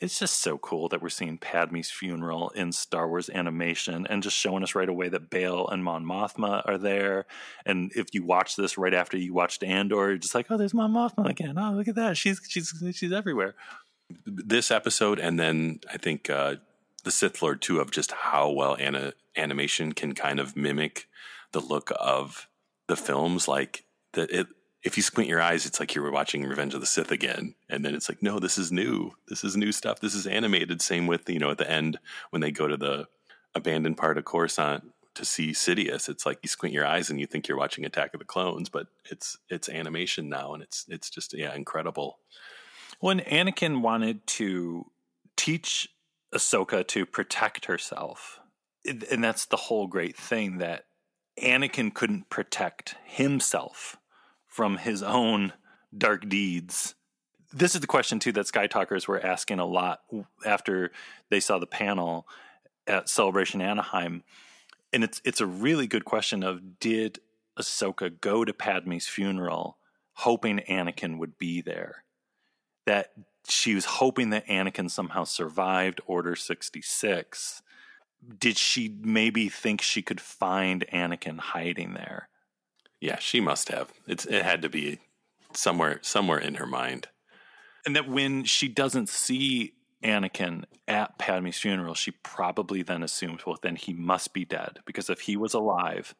it's 0.00 0.18
just 0.18 0.40
so 0.40 0.58
cool 0.58 0.88
that 0.88 1.02
we're 1.02 1.08
seeing 1.08 1.38
Padme's 1.38 1.90
funeral 1.90 2.50
in 2.50 2.70
Star 2.70 3.08
Wars 3.08 3.28
animation 3.28 4.06
and 4.08 4.22
just 4.22 4.36
showing 4.36 4.62
us 4.62 4.74
right 4.74 4.88
away 4.88 5.08
that 5.08 5.28
Bail 5.28 5.66
and 5.66 5.82
Mon 5.82 6.04
Mothma 6.04 6.62
are 6.66 6.78
there. 6.78 7.26
And 7.66 7.90
if 7.96 8.14
you 8.14 8.22
watch 8.22 8.54
this 8.54 8.78
right 8.78 8.94
after 8.94 9.16
you 9.16 9.34
watched 9.34 9.64
Andor, 9.64 10.08
you're 10.08 10.18
just 10.18 10.34
like, 10.34 10.46
oh, 10.50 10.56
there's 10.56 10.74
Mon 10.74 10.92
Mothma 10.92 11.28
again. 11.28 11.58
Oh, 11.58 11.72
look 11.72 11.88
at 11.88 11.96
that. 11.96 12.16
She's 12.16 12.40
she's 12.48 12.72
she's 12.94 13.12
everywhere. 13.12 13.54
This 14.24 14.70
episode, 14.70 15.18
and 15.18 15.38
then 15.38 15.80
I 15.92 15.98
think 15.98 16.30
uh, 16.30 16.56
the 17.04 17.10
Sith 17.10 17.42
Lord 17.42 17.60
too, 17.60 17.80
of 17.80 17.90
just 17.90 18.12
how 18.12 18.50
well 18.50 18.76
animation 19.36 19.92
can 19.92 20.14
kind 20.14 20.38
of 20.40 20.56
mimic 20.56 21.08
the 21.52 21.60
look 21.60 21.92
of 21.98 22.48
the 22.86 22.96
films. 22.96 23.48
Like 23.48 23.84
that, 24.12 24.30
it 24.30 24.46
if 24.82 24.96
you 24.96 25.02
squint 25.02 25.28
your 25.28 25.40
eyes, 25.40 25.66
it's 25.66 25.80
like 25.80 25.94
you 25.94 26.02
were 26.02 26.12
watching 26.12 26.44
Revenge 26.44 26.74
of 26.74 26.80
the 26.80 26.86
Sith 26.86 27.10
again. 27.10 27.54
And 27.68 27.84
then 27.84 27.94
it's 27.94 28.08
like, 28.08 28.22
no, 28.22 28.38
this 28.38 28.58
is 28.58 28.70
new. 28.70 29.12
This 29.28 29.42
is 29.42 29.56
new 29.56 29.72
stuff. 29.72 30.00
This 30.00 30.14
is 30.14 30.26
animated. 30.26 30.80
Same 30.80 31.06
with, 31.06 31.28
you 31.28 31.38
know, 31.38 31.50
at 31.50 31.58
the 31.58 31.70
end 31.70 31.98
when 32.30 32.40
they 32.40 32.52
go 32.52 32.68
to 32.68 32.76
the 32.76 33.06
abandoned 33.54 33.96
part 33.96 34.18
of 34.18 34.24
Coruscant 34.24 34.84
to 35.14 35.24
see 35.24 35.50
Sidious, 35.50 36.08
it's 36.08 36.24
like 36.24 36.38
you 36.42 36.48
squint 36.48 36.72
your 36.72 36.86
eyes 36.86 37.10
and 37.10 37.18
you 37.18 37.26
think 37.26 37.48
you're 37.48 37.58
watching 37.58 37.84
Attack 37.84 38.14
of 38.14 38.20
the 38.20 38.24
Clones, 38.24 38.68
but 38.68 38.86
it's 39.10 39.36
it's 39.50 39.68
animation 39.68 40.28
now 40.28 40.54
and 40.54 40.62
it's 40.62 40.86
it's 40.88 41.10
just 41.10 41.36
yeah, 41.36 41.54
incredible. 41.54 42.18
When 43.00 43.20
Anakin 43.20 43.80
wanted 43.80 44.26
to 44.28 44.86
teach 45.36 45.88
Ahsoka 46.32 46.86
to 46.88 47.04
protect 47.04 47.66
herself, 47.66 48.38
and 48.84 49.22
that's 49.22 49.46
the 49.46 49.56
whole 49.56 49.88
great 49.88 50.16
thing 50.16 50.58
that 50.58 50.84
Anakin 51.42 51.92
couldn't 51.92 52.30
protect 52.30 52.94
himself 53.04 53.97
from 54.58 54.76
his 54.76 55.04
own 55.04 55.52
dark 55.96 56.28
deeds. 56.28 56.96
This 57.52 57.76
is 57.76 57.80
the 57.80 57.86
question 57.86 58.18
too 58.18 58.32
that 58.32 58.48
Sky 58.48 58.66
Talkers 58.66 59.06
were 59.06 59.24
asking 59.24 59.60
a 59.60 59.64
lot 59.64 60.00
after 60.44 60.90
they 61.30 61.38
saw 61.38 61.60
the 61.60 61.66
panel 61.68 62.26
at 62.84 63.08
Celebration 63.08 63.62
Anaheim, 63.62 64.24
and 64.92 65.04
it's 65.04 65.22
it's 65.24 65.40
a 65.40 65.46
really 65.46 65.86
good 65.86 66.04
question 66.04 66.42
of 66.42 66.80
did 66.80 67.20
Ahsoka 67.56 68.20
go 68.20 68.44
to 68.44 68.52
Padme's 68.52 69.06
funeral 69.06 69.78
hoping 70.14 70.58
Anakin 70.68 71.18
would 71.18 71.38
be 71.38 71.60
there? 71.60 72.02
That 72.84 73.12
she 73.48 73.76
was 73.76 73.84
hoping 73.84 74.30
that 74.30 74.48
Anakin 74.48 74.90
somehow 74.90 75.22
survived 75.22 76.00
Order 76.04 76.34
sixty 76.34 76.82
six 76.82 77.62
did 78.40 78.58
she 78.58 78.92
maybe 79.00 79.48
think 79.48 79.82
she 79.82 80.02
could 80.02 80.20
find 80.20 80.84
Anakin 80.92 81.38
hiding 81.38 81.94
there? 81.94 82.28
Yeah, 83.00 83.18
she 83.18 83.40
must 83.40 83.68
have. 83.68 83.92
It's 84.06 84.26
it 84.26 84.42
had 84.42 84.62
to 84.62 84.68
be 84.68 84.98
somewhere 85.54 86.00
somewhere 86.02 86.38
in 86.38 86.56
her 86.56 86.66
mind. 86.66 87.08
And 87.86 87.96
that 87.96 88.08
when 88.08 88.44
she 88.44 88.68
doesn't 88.68 89.08
see 89.08 89.72
Anakin 90.02 90.64
at 90.86 91.18
Padme's 91.18 91.58
funeral, 91.58 91.94
she 91.94 92.10
probably 92.10 92.82
then 92.82 93.02
assumes, 93.02 93.46
well, 93.46 93.58
then 93.62 93.76
he 93.76 93.92
must 93.92 94.32
be 94.32 94.44
dead 94.44 94.78
because 94.84 95.10
if 95.10 95.20
he 95.20 95.36
was 95.36 95.54
alive, 95.54 96.14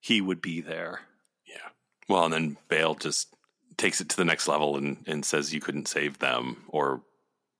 he 0.00 0.20
would 0.20 0.40
be 0.40 0.60
there. 0.60 1.00
Yeah. 1.46 1.68
Well, 2.08 2.24
and 2.24 2.32
then 2.32 2.56
Bail 2.68 2.94
just 2.94 3.34
takes 3.76 4.00
it 4.00 4.08
to 4.10 4.16
the 4.16 4.24
next 4.24 4.46
level 4.46 4.76
and, 4.76 5.02
and 5.06 5.24
says 5.24 5.54
you 5.54 5.60
couldn't 5.60 5.88
save 5.88 6.18
them 6.18 6.64
or 6.68 7.02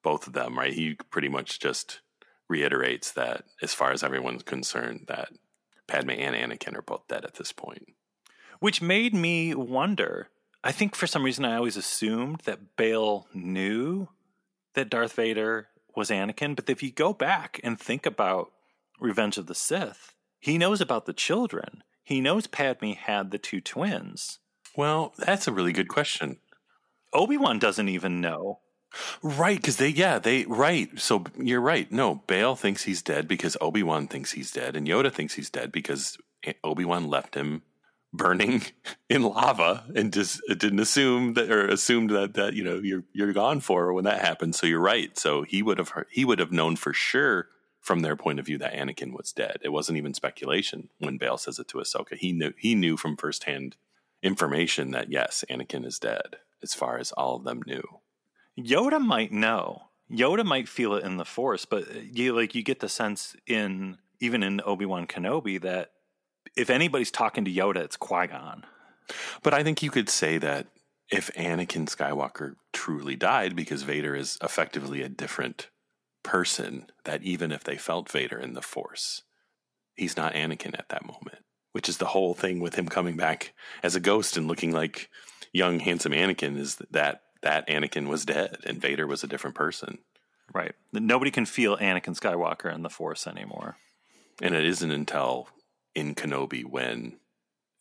both 0.02 0.26
of 0.26 0.32
them, 0.32 0.58
right? 0.58 0.72
He 0.72 0.96
pretty 1.10 1.28
much 1.28 1.58
just 1.58 2.00
reiterates 2.48 3.12
that 3.12 3.44
as 3.62 3.74
far 3.74 3.90
as 3.90 4.02
everyone's 4.02 4.42
concerned, 4.42 5.06
that 5.08 5.30
Padme 5.88 6.10
and 6.10 6.36
Anakin 6.36 6.76
are 6.76 6.82
both 6.82 7.08
dead 7.08 7.24
at 7.24 7.34
this 7.34 7.52
point. 7.52 7.94
Which 8.64 8.80
made 8.80 9.12
me 9.12 9.54
wonder. 9.54 10.30
I 10.62 10.72
think 10.72 10.94
for 10.94 11.06
some 11.06 11.22
reason 11.22 11.44
I 11.44 11.56
always 11.56 11.76
assumed 11.76 12.40
that 12.46 12.78
Bail 12.78 13.26
knew 13.34 14.08
that 14.72 14.88
Darth 14.88 15.12
Vader 15.12 15.68
was 15.94 16.08
Anakin, 16.08 16.56
but 16.56 16.70
if 16.70 16.82
you 16.82 16.90
go 16.90 17.12
back 17.12 17.60
and 17.62 17.78
think 17.78 18.06
about 18.06 18.52
Revenge 18.98 19.36
of 19.36 19.48
the 19.48 19.54
Sith, 19.54 20.14
he 20.40 20.56
knows 20.56 20.80
about 20.80 21.04
the 21.04 21.12
children. 21.12 21.82
He 22.02 22.22
knows 22.22 22.46
Padme 22.46 22.92
had 22.92 23.32
the 23.32 23.36
two 23.36 23.60
twins. 23.60 24.38
Well, 24.74 25.12
that's 25.18 25.46
a 25.46 25.52
really 25.52 25.74
good 25.74 25.88
question. 25.88 26.38
Obi 27.12 27.36
Wan 27.36 27.58
doesn't 27.58 27.90
even 27.90 28.22
know 28.22 28.60
Right, 29.22 29.58
because 29.58 29.76
they, 29.76 29.88
yeah, 29.88 30.18
they, 30.18 30.46
right. 30.46 30.88
So 30.98 31.24
you're 31.38 31.60
right. 31.60 31.92
No, 31.92 32.22
Bail 32.26 32.56
thinks 32.56 32.84
he's 32.84 33.02
dead 33.02 33.28
because 33.28 33.58
Obi 33.60 33.82
Wan 33.82 34.06
thinks 34.06 34.32
he's 34.32 34.50
dead, 34.50 34.74
and 34.74 34.88
Yoda 34.88 35.12
thinks 35.12 35.34
he's 35.34 35.50
dead 35.50 35.70
because 35.70 36.16
Obi 36.62 36.86
Wan 36.86 37.08
left 37.08 37.34
him 37.34 37.60
burning 38.14 38.62
in 39.10 39.22
lava 39.22 39.84
and 39.94 40.12
just 40.12 40.40
didn't 40.48 40.80
assume 40.80 41.34
that 41.34 41.50
or 41.50 41.66
assumed 41.66 42.10
that 42.10 42.34
that 42.34 42.54
you 42.54 42.64
know 42.64 42.76
you're 42.76 43.04
you're 43.12 43.32
gone 43.32 43.60
for 43.60 43.92
when 43.92 44.04
that 44.04 44.20
happened. 44.20 44.54
So 44.54 44.66
you're 44.66 44.80
right. 44.80 45.16
So 45.18 45.42
he 45.42 45.62
would 45.62 45.78
have 45.78 45.92
he 46.10 46.24
would 46.24 46.38
have 46.38 46.52
known 46.52 46.76
for 46.76 46.92
sure 46.92 47.48
from 47.80 48.00
their 48.00 48.16
point 48.16 48.38
of 48.38 48.46
view 48.46 48.56
that 48.58 48.72
Anakin 48.72 49.12
was 49.12 49.32
dead. 49.32 49.58
It 49.62 49.68
wasn't 49.68 49.98
even 49.98 50.14
speculation 50.14 50.88
when 50.98 51.18
Bail 51.18 51.36
says 51.36 51.58
it 51.58 51.68
to 51.68 51.78
Ahsoka. 51.78 52.16
He 52.16 52.32
knew 52.32 52.52
he 52.56 52.74
knew 52.74 52.96
from 52.96 53.16
firsthand 53.16 53.76
information 54.22 54.92
that 54.92 55.10
yes, 55.10 55.44
Anakin 55.50 55.84
is 55.84 55.98
dead. 55.98 56.36
As 56.62 56.72
far 56.72 56.98
as 56.98 57.12
all 57.12 57.36
of 57.36 57.44
them 57.44 57.60
knew. 57.66 57.82
Yoda 58.58 58.98
might 58.98 59.32
know. 59.32 59.82
Yoda 60.10 60.44
might 60.46 60.66
feel 60.66 60.94
it 60.94 61.04
in 61.04 61.18
the 61.18 61.24
Force, 61.26 61.66
but 61.66 61.82
uh, 61.88 62.00
you 62.10 62.34
like 62.34 62.54
you 62.54 62.62
get 62.62 62.80
the 62.80 62.88
sense 62.88 63.36
in 63.46 63.98
even 64.20 64.42
in 64.42 64.62
Obi 64.64 64.86
Wan 64.86 65.06
Kenobi 65.06 65.60
that 65.60 65.90
if 66.56 66.70
anybody's 66.70 67.10
talking 67.10 67.44
to 67.44 67.52
Yoda, 67.52 67.76
it's 67.76 67.96
Qui 67.96 68.26
Gon. 68.26 68.64
But 69.42 69.54
I 69.54 69.62
think 69.62 69.82
you 69.82 69.90
could 69.90 70.08
say 70.08 70.38
that 70.38 70.68
if 71.10 71.30
Anakin 71.34 71.86
Skywalker 71.86 72.54
truly 72.72 73.16
died, 73.16 73.54
because 73.54 73.82
Vader 73.82 74.14
is 74.16 74.38
effectively 74.42 75.02
a 75.02 75.08
different 75.08 75.68
person, 76.22 76.86
that 77.04 77.22
even 77.22 77.52
if 77.52 77.64
they 77.64 77.76
felt 77.76 78.10
Vader 78.10 78.38
in 78.38 78.54
the 78.54 78.62
Force, 78.62 79.22
he's 79.94 80.16
not 80.16 80.34
Anakin 80.34 80.78
at 80.78 80.88
that 80.88 81.06
moment. 81.06 81.44
Which 81.72 81.88
is 81.88 81.98
the 81.98 82.06
whole 82.06 82.34
thing 82.34 82.60
with 82.60 82.76
him 82.76 82.88
coming 82.88 83.16
back 83.16 83.52
as 83.82 83.96
a 83.96 84.00
ghost 84.00 84.36
and 84.36 84.46
looking 84.46 84.70
like 84.72 85.10
young, 85.52 85.80
handsome 85.80 86.12
Anakin 86.12 86.56
is 86.56 86.76
that 86.90 87.22
that 87.42 87.68
Anakin 87.68 88.08
was 88.08 88.24
dead 88.24 88.58
and 88.64 88.80
Vader 88.80 89.06
was 89.06 89.22
a 89.22 89.26
different 89.26 89.56
person. 89.56 89.98
Right. 90.52 90.74
Nobody 90.92 91.30
can 91.30 91.46
feel 91.46 91.76
Anakin 91.76 92.18
Skywalker 92.18 92.72
in 92.72 92.82
the 92.82 92.90
Force 92.90 93.26
anymore. 93.26 93.76
And 94.40 94.54
it 94.54 94.64
isn't 94.64 94.90
until 94.90 95.48
in 95.94 96.14
Kenobi 96.14 96.64
when 96.64 97.18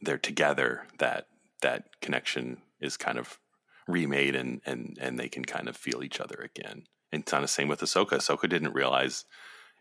they're 0.01 0.17
together 0.17 0.85
that 0.99 1.27
that 1.61 1.85
connection 2.01 2.61
is 2.79 2.97
kind 2.97 3.17
of 3.17 3.39
remade 3.87 4.35
and 4.35 4.61
and 4.65 4.97
and 5.01 5.19
they 5.19 5.29
can 5.29 5.45
kind 5.45 5.67
of 5.67 5.75
feel 5.75 6.03
each 6.03 6.19
other 6.19 6.37
again. 6.43 6.83
And 7.11 7.25
kind 7.25 7.43
of 7.43 7.49
same 7.49 7.67
with 7.67 7.81
Ahsoka. 7.81 8.13
Ahsoka 8.13 8.49
didn't 8.49 8.73
realize 8.73 9.25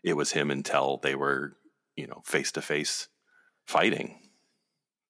it 0.03 0.15
was 0.15 0.33
him 0.33 0.51
until 0.51 0.99
they 1.01 1.15
were, 1.15 1.57
you 1.95 2.05
know, 2.05 2.21
face 2.25 2.51
to 2.53 2.61
face 2.61 3.07
fighting. 3.65 4.19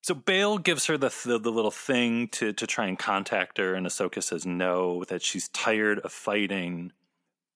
So 0.01 0.13
Bail 0.13 0.57
gives 0.57 0.85
her 0.87 0.97
the, 0.97 1.13
the, 1.25 1.39
the 1.39 1.51
little 1.51 1.71
thing 1.71 2.27
to 2.29 2.53
to 2.53 2.67
try 2.67 2.87
and 2.87 2.99
contact 2.99 3.57
her, 3.57 3.73
and 3.73 3.85
Ahsoka 3.85 4.21
says 4.21 4.45
no, 4.45 5.03
that 5.05 5.21
she's 5.21 5.49
tired 5.49 5.99
of 5.99 6.11
fighting. 6.11 6.91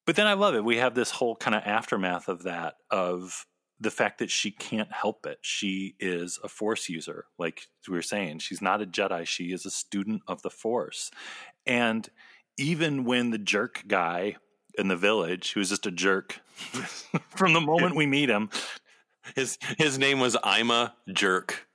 But 0.06 0.16
then 0.16 0.28
I 0.28 0.34
love 0.34 0.56
it. 0.56 0.64
We 0.64 0.78
have 0.78 0.96
this 0.96 1.12
whole 1.12 1.36
kind 1.36 1.56
of 1.56 1.64
aftermath 1.66 2.30
of 2.30 2.44
that 2.44 2.76
of 2.90 3.46
the 3.80 3.92
fact 3.92 4.20
that 4.20 4.32
she 4.32 4.52
can't 4.52 4.92
help 4.92 5.26
it. 5.26 5.40
She 5.42 5.96
is 6.00 6.40
a 6.44 6.48
Force 6.48 6.90
user, 6.90 7.26
like 7.38 7.68
we 7.88 7.96
were 7.96 8.02
saying. 8.02 8.40
She's 8.40 8.62
not 8.62 8.82
a 8.82 8.86
Jedi. 8.86 9.26
She 9.26 9.52
is 9.52 9.66
a 9.66 9.72
student 9.72 10.22
of 10.28 10.42
the 10.42 10.50
Force, 10.50 11.12
and 11.66 12.10
even 12.58 13.04
when 13.04 13.30
the 13.30 13.38
jerk 13.38 13.84
guy 13.88 14.38
in 14.78 14.88
the 14.88 14.98
village, 14.98 15.54
who's 15.54 15.70
just 15.70 15.86
a 15.86 15.92
jerk 15.92 16.40
from 17.30 17.54
the 17.54 17.62
moment 17.62 17.96
we 17.96 18.06
meet 18.06 18.30
him, 18.30 18.50
his 19.36 19.58
his 19.78 19.98
name 19.98 20.20
was 20.20 20.38
Ima 20.44 20.96
Jerk. 21.12 21.68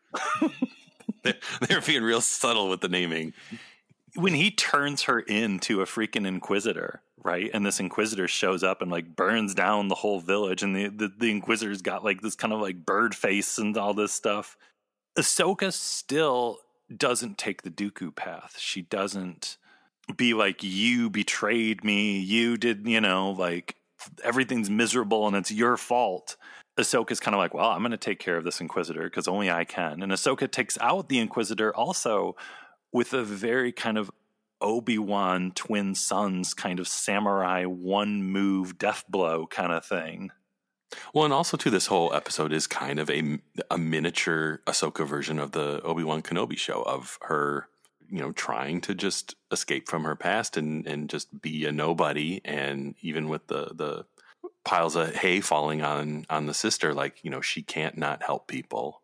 They're 1.22 1.80
being 1.86 2.02
real 2.02 2.20
subtle 2.20 2.68
with 2.68 2.80
the 2.80 2.88
naming. 2.88 3.32
When 4.14 4.34
he 4.34 4.50
turns 4.50 5.02
her 5.02 5.20
into 5.20 5.80
a 5.80 5.86
freaking 5.86 6.26
inquisitor, 6.26 7.02
right? 7.24 7.50
And 7.52 7.64
this 7.64 7.80
inquisitor 7.80 8.28
shows 8.28 8.62
up 8.62 8.82
and 8.82 8.90
like 8.90 9.16
burns 9.16 9.54
down 9.54 9.88
the 9.88 9.94
whole 9.94 10.20
village, 10.20 10.62
and 10.62 10.74
the, 10.74 10.88
the, 10.88 11.12
the 11.16 11.30
inquisitor's 11.30 11.82
got 11.82 12.04
like 12.04 12.20
this 12.20 12.34
kind 12.34 12.52
of 12.52 12.60
like 12.60 12.84
bird 12.84 13.14
face 13.14 13.58
and 13.58 13.76
all 13.76 13.94
this 13.94 14.12
stuff. 14.12 14.56
Ahsoka 15.18 15.72
still 15.72 16.58
doesn't 16.94 17.38
take 17.38 17.62
the 17.62 17.70
Dooku 17.70 18.14
path. 18.14 18.56
She 18.58 18.82
doesn't 18.82 19.56
be 20.16 20.34
like, 20.34 20.62
you 20.62 21.10
betrayed 21.10 21.84
me. 21.84 22.18
You 22.18 22.56
did, 22.56 22.86
you 22.86 23.00
know, 23.00 23.30
like 23.30 23.76
everything's 24.24 24.70
miserable 24.70 25.26
and 25.26 25.36
it's 25.36 25.52
your 25.52 25.76
fault. 25.76 26.36
Ahsoka's 26.78 27.20
kind 27.20 27.34
of 27.34 27.38
like, 27.38 27.52
well, 27.54 27.70
I'm 27.70 27.82
going 27.82 27.90
to 27.92 27.98
take 27.98 28.18
care 28.18 28.36
of 28.36 28.44
this 28.44 28.60
Inquisitor 28.60 29.04
because 29.04 29.28
only 29.28 29.50
I 29.50 29.64
can. 29.64 30.02
And 30.02 30.10
Ahsoka 30.10 30.50
takes 30.50 30.78
out 30.80 31.08
the 31.08 31.18
Inquisitor 31.18 31.74
also 31.74 32.34
with 32.92 33.12
a 33.12 33.22
very 33.22 33.72
kind 33.72 33.98
of 33.98 34.10
Obi 34.62 34.98
Wan 34.98 35.52
twin 35.54 35.94
suns 35.94 36.54
kind 36.54 36.80
of 36.80 36.88
samurai 36.88 37.64
one 37.64 38.22
move 38.22 38.78
death 38.78 39.04
blow 39.08 39.46
kind 39.46 39.72
of 39.72 39.84
thing. 39.84 40.30
Well, 41.12 41.24
and 41.24 41.34
also 41.34 41.56
too, 41.56 41.70
this 41.70 41.86
whole 41.86 42.14
episode 42.14 42.52
is 42.52 42.66
kind 42.66 42.98
of 42.98 43.10
a 43.10 43.38
a 43.70 43.78
miniature 43.78 44.60
Ahsoka 44.66 45.06
version 45.06 45.38
of 45.38 45.52
the 45.52 45.80
Obi 45.82 46.04
Wan 46.04 46.22
Kenobi 46.22 46.58
show 46.58 46.82
of 46.82 47.18
her, 47.22 47.68
you 48.08 48.20
know, 48.20 48.32
trying 48.32 48.80
to 48.82 48.94
just 48.94 49.34
escape 49.50 49.88
from 49.88 50.04
her 50.04 50.16
past 50.16 50.56
and 50.56 50.86
and 50.86 51.10
just 51.10 51.40
be 51.42 51.64
a 51.66 51.72
nobody, 51.72 52.40
and 52.44 52.94
even 53.00 53.28
with 53.28 53.46
the 53.48 53.72
the 53.74 54.06
piles 54.64 54.96
of 54.96 55.14
hay 55.14 55.40
falling 55.40 55.82
on 55.82 56.24
on 56.30 56.46
the 56.46 56.54
sister 56.54 56.94
like 56.94 57.24
you 57.24 57.30
know 57.30 57.40
she 57.40 57.62
can't 57.62 57.96
not 57.96 58.22
help 58.22 58.46
people 58.46 59.02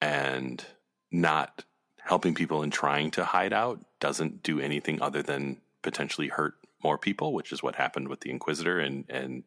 and 0.00 0.64
not 1.10 1.64
helping 2.06 2.34
people 2.34 2.62
and 2.62 2.72
trying 2.72 3.10
to 3.10 3.24
hide 3.24 3.52
out 3.52 3.84
doesn't 4.00 4.42
do 4.42 4.60
anything 4.60 5.00
other 5.00 5.22
than 5.22 5.58
potentially 5.82 6.28
hurt 6.28 6.54
more 6.82 6.98
people 6.98 7.32
which 7.32 7.52
is 7.52 7.62
what 7.62 7.76
happened 7.76 8.08
with 8.08 8.20
the 8.20 8.30
inquisitor 8.30 8.78
and 8.78 9.04
and 9.08 9.44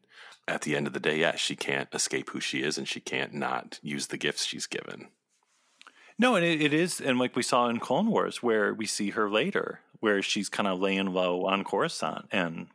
at 0.48 0.62
the 0.62 0.76
end 0.76 0.86
of 0.86 0.92
the 0.92 1.00
day 1.00 1.18
yeah 1.18 1.36
she 1.36 1.54
can't 1.54 1.88
escape 1.94 2.30
who 2.30 2.40
she 2.40 2.62
is 2.62 2.76
and 2.76 2.88
she 2.88 3.00
can't 3.00 3.32
not 3.32 3.78
use 3.82 4.08
the 4.08 4.16
gifts 4.16 4.44
she's 4.44 4.66
given 4.66 5.08
no 6.18 6.34
and 6.34 6.44
it, 6.44 6.60
it 6.60 6.74
is 6.74 7.00
and 7.00 7.18
like 7.18 7.36
we 7.36 7.42
saw 7.42 7.68
in 7.68 7.78
clone 7.78 8.08
wars 8.08 8.42
where 8.42 8.74
we 8.74 8.86
see 8.86 9.10
her 9.10 9.30
later 9.30 9.80
where 10.00 10.22
she's 10.22 10.48
kind 10.48 10.66
of 10.66 10.80
laying 10.80 11.12
low 11.12 11.44
on 11.44 11.62
coruscant 11.62 12.26
and 12.32 12.66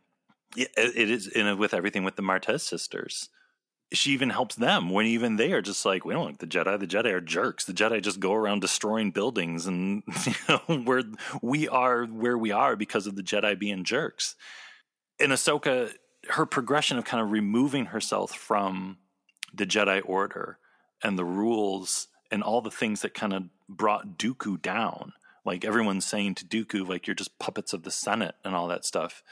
it 0.56 1.10
is 1.10 1.26
in 1.28 1.58
with 1.58 1.74
everything 1.74 2.04
with 2.04 2.16
the 2.16 2.22
Martez 2.22 2.60
sisters. 2.60 3.28
She 3.92 4.10
even 4.10 4.30
helps 4.30 4.56
them 4.56 4.90
when 4.90 5.06
even 5.06 5.36
they 5.36 5.52
are 5.52 5.62
just 5.62 5.84
like, 5.84 6.04
we 6.04 6.12
don't 6.12 6.26
like 6.26 6.38
the 6.38 6.46
Jedi. 6.46 6.78
The 6.78 6.88
Jedi 6.88 7.12
are 7.12 7.20
jerks. 7.20 7.64
The 7.64 7.72
Jedi 7.72 8.02
just 8.02 8.18
go 8.18 8.34
around 8.34 8.60
destroying 8.60 9.12
buildings, 9.12 9.66
and 9.66 10.02
you 10.26 10.34
know, 10.48 10.82
where 10.82 11.02
we 11.40 11.68
are 11.68 12.04
where 12.04 12.36
we 12.36 12.50
are 12.50 12.74
because 12.74 13.06
of 13.06 13.14
the 13.14 13.22
Jedi 13.22 13.56
being 13.58 13.84
jerks. 13.84 14.34
In 15.20 15.30
Ahsoka, 15.30 15.92
her 16.30 16.46
progression 16.46 16.98
of 16.98 17.04
kind 17.04 17.22
of 17.22 17.30
removing 17.30 17.86
herself 17.86 18.34
from 18.34 18.98
the 19.54 19.66
Jedi 19.66 20.02
Order 20.04 20.58
and 21.02 21.18
the 21.18 21.24
rules 21.24 22.08
and 22.30 22.42
all 22.42 22.60
the 22.60 22.70
things 22.70 23.02
that 23.02 23.14
kind 23.14 23.32
of 23.32 23.44
brought 23.68 24.18
Dooku 24.18 24.60
down. 24.60 25.12
Like 25.44 25.64
everyone's 25.64 26.04
saying 26.04 26.34
to 26.36 26.44
Dooku, 26.44 26.88
like 26.88 27.06
you're 27.06 27.14
just 27.14 27.38
puppets 27.38 27.72
of 27.72 27.84
the 27.84 27.90
Senate 27.90 28.34
and 28.44 28.54
all 28.54 28.68
that 28.68 28.84
stuff. 28.84 29.22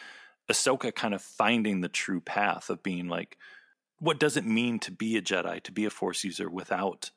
Ahsoka 0.49 0.95
kind 0.95 1.15
of 1.15 1.23
finding 1.23 1.81
the 1.81 1.89
true 1.89 2.21
path 2.21 2.71
of 2.71 2.83
being 2.83 3.09
like, 3.09 3.37
what 3.99 4.19
does 4.19 4.37
it 4.37 4.45
mean 4.45 4.79
to 4.81 4.91
be 4.91 5.17
a 5.17 5.23
Jedi, 5.23 5.63
to 5.63 5.73
be 5.73 5.85
a 5.85 5.91
Force 5.91 6.25
user 6.25 6.49
without 6.49 7.11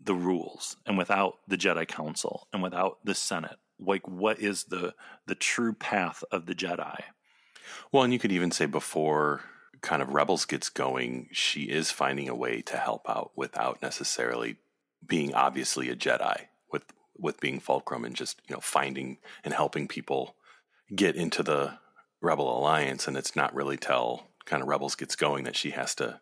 the 0.00 0.14
rules 0.14 0.76
and 0.86 0.98
without 0.98 1.38
the 1.48 1.56
Jedi 1.56 1.86
Council 1.86 2.48
and 2.52 2.62
without 2.62 2.98
the 3.04 3.14
Senate? 3.14 3.56
Like, 3.78 4.06
what 4.08 4.38
is 4.38 4.64
the 4.64 4.94
the 5.26 5.34
true 5.34 5.72
path 5.72 6.24
of 6.30 6.46
the 6.46 6.54
Jedi? 6.54 7.00
Well, 7.92 8.04
and 8.04 8.12
you 8.12 8.18
could 8.18 8.32
even 8.32 8.50
say 8.50 8.66
before 8.66 9.42
kind 9.82 10.02
of 10.02 10.14
Rebels 10.14 10.44
gets 10.44 10.68
going, 10.68 11.28
she 11.32 11.64
is 11.64 11.90
finding 11.90 12.28
a 12.28 12.34
way 12.34 12.62
to 12.62 12.76
help 12.76 13.08
out 13.08 13.32
without 13.36 13.82
necessarily 13.82 14.56
being 15.06 15.34
obviously 15.34 15.88
a 15.90 15.96
Jedi 15.96 16.46
with 16.72 16.84
with 17.18 17.40
being 17.40 17.60
Fulcrum 17.60 18.04
and 18.04 18.16
just 18.16 18.40
you 18.48 18.54
know 18.54 18.60
finding 18.60 19.18
and 19.44 19.54
helping 19.54 19.88
people 19.88 20.36
get 20.94 21.16
into 21.16 21.42
the 21.42 21.78
Rebel 22.20 22.58
Alliance, 22.58 23.06
and 23.06 23.16
it's 23.16 23.36
not 23.36 23.54
really 23.54 23.76
till 23.76 24.28
kind 24.46 24.62
of 24.62 24.68
Rebels 24.68 24.94
gets 24.94 25.16
going 25.16 25.44
that 25.44 25.56
she 25.56 25.70
has 25.70 25.94
to 25.96 26.20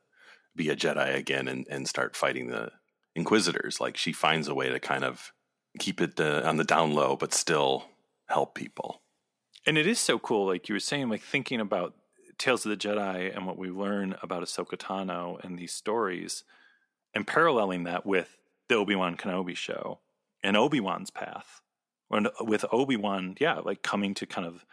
be 0.57 0.69
a 0.69 0.77
Jedi 0.77 1.15
again 1.15 1.49
and, 1.49 1.67
and 1.69 1.89
start 1.89 2.17
fighting 2.17 2.49
the 2.49 2.71
Inquisitors. 3.17 3.81
Like 3.81 3.97
she 3.97 4.13
finds 4.13 4.49
a 4.49 4.55
way 4.55 4.69
to 4.71 4.81
kind 4.81 5.05
of 5.05 5.33
keep 5.79 6.01
it 6.01 6.19
uh, 6.19 6.43
on 6.45 6.57
the 6.57 6.65
down 6.65 6.95
low, 6.95 7.17
but 7.17 7.33
still 7.33 7.85
help 8.27 8.55
people. 8.55 9.03
And 9.67 9.79
it 9.79 9.87
is 9.87 9.99
so 9.99 10.19
cool, 10.19 10.47
like 10.47 10.69
you 10.69 10.75
were 10.75 10.81
saying, 10.81 11.09
like 11.09 11.23
thinking 11.23 11.61
about 11.61 11.95
Tales 12.39 12.67
of 12.67 12.71
the 12.71 12.77
Jedi 12.77 13.35
and 13.35 13.47
what 13.47 13.57
we 13.57 13.71
learn 13.71 14.17
about 14.21 14.43
Ahsoka 14.43 14.77
Tano 14.77 15.43
and 15.45 15.59
these 15.59 15.73
stories, 15.73 16.45
and 17.15 17.27
paralleling 17.27 17.85
that 17.85 18.05
with 18.05 18.37
the 18.69 18.75
Obi 18.75 18.97
Wan 18.97 19.17
Kenobi 19.17 19.57
show 19.57 20.01
and 20.43 20.57
Obi 20.57 20.81
Wan's 20.81 21.11
path. 21.11 21.61
And 22.11 22.29
with 22.41 22.65
Obi 22.73 22.97
Wan, 22.97 23.37
yeah, 23.41 23.61
like 23.61 23.83
coming 23.83 24.15
to 24.15 24.27
kind 24.27 24.47
of 24.47 24.65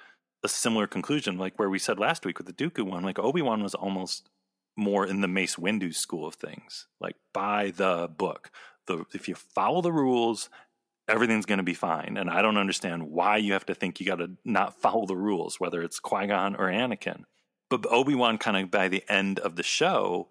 a 0.43 0.47
similar 0.47 0.87
conclusion, 0.87 1.37
like 1.37 1.57
where 1.57 1.69
we 1.69 1.79
said 1.79 1.99
last 1.99 2.25
week 2.25 2.37
with 2.37 2.47
the 2.47 2.53
Dooku 2.53 2.83
one, 2.83 3.03
like 3.03 3.19
Obi 3.19 3.41
Wan 3.41 3.63
was 3.63 3.75
almost 3.75 4.29
more 4.75 5.05
in 5.05 5.21
the 5.21 5.27
Mace 5.27 5.55
Windu 5.55 5.93
school 5.93 6.25
of 6.25 6.35
things, 6.35 6.87
like 6.99 7.15
by 7.33 7.71
the 7.75 8.09
book. 8.15 8.51
The 8.87 9.05
if 9.13 9.27
you 9.27 9.35
follow 9.35 9.81
the 9.81 9.91
rules, 9.91 10.49
everything's 11.07 11.45
going 11.45 11.57
to 11.57 11.63
be 11.63 11.73
fine. 11.73 12.17
And 12.17 12.29
I 12.29 12.41
don't 12.41 12.57
understand 12.57 13.11
why 13.11 13.37
you 13.37 13.53
have 13.53 13.65
to 13.67 13.75
think 13.75 13.99
you 13.99 14.05
got 14.05 14.15
to 14.15 14.31
not 14.43 14.81
follow 14.81 15.05
the 15.05 15.15
rules, 15.15 15.59
whether 15.59 15.81
it's 15.81 15.99
Qui 15.99 16.27
Gon 16.27 16.55
or 16.55 16.67
Anakin. 16.67 17.23
But 17.69 17.85
Obi 17.89 18.15
Wan, 18.15 18.37
kind 18.37 18.57
of 18.57 18.71
by 18.71 18.87
the 18.87 19.03
end 19.07 19.39
of 19.39 19.55
the 19.55 19.63
show, 19.63 20.29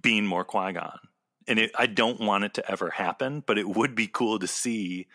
being 0.00 0.24
more 0.24 0.44
Qui 0.44 0.72
Gon. 0.72 0.98
And 1.46 1.58
it, 1.58 1.72
I 1.76 1.86
don't 1.86 2.20
want 2.20 2.44
it 2.44 2.54
to 2.54 2.70
ever 2.70 2.90
happen, 2.90 3.42
but 3.44 3.58
it 3.58 3.68
would 3.68 3.94
be 3.94 4.06
cool 4.06 4.38
to 4.38 4.46
see 4.46 5.08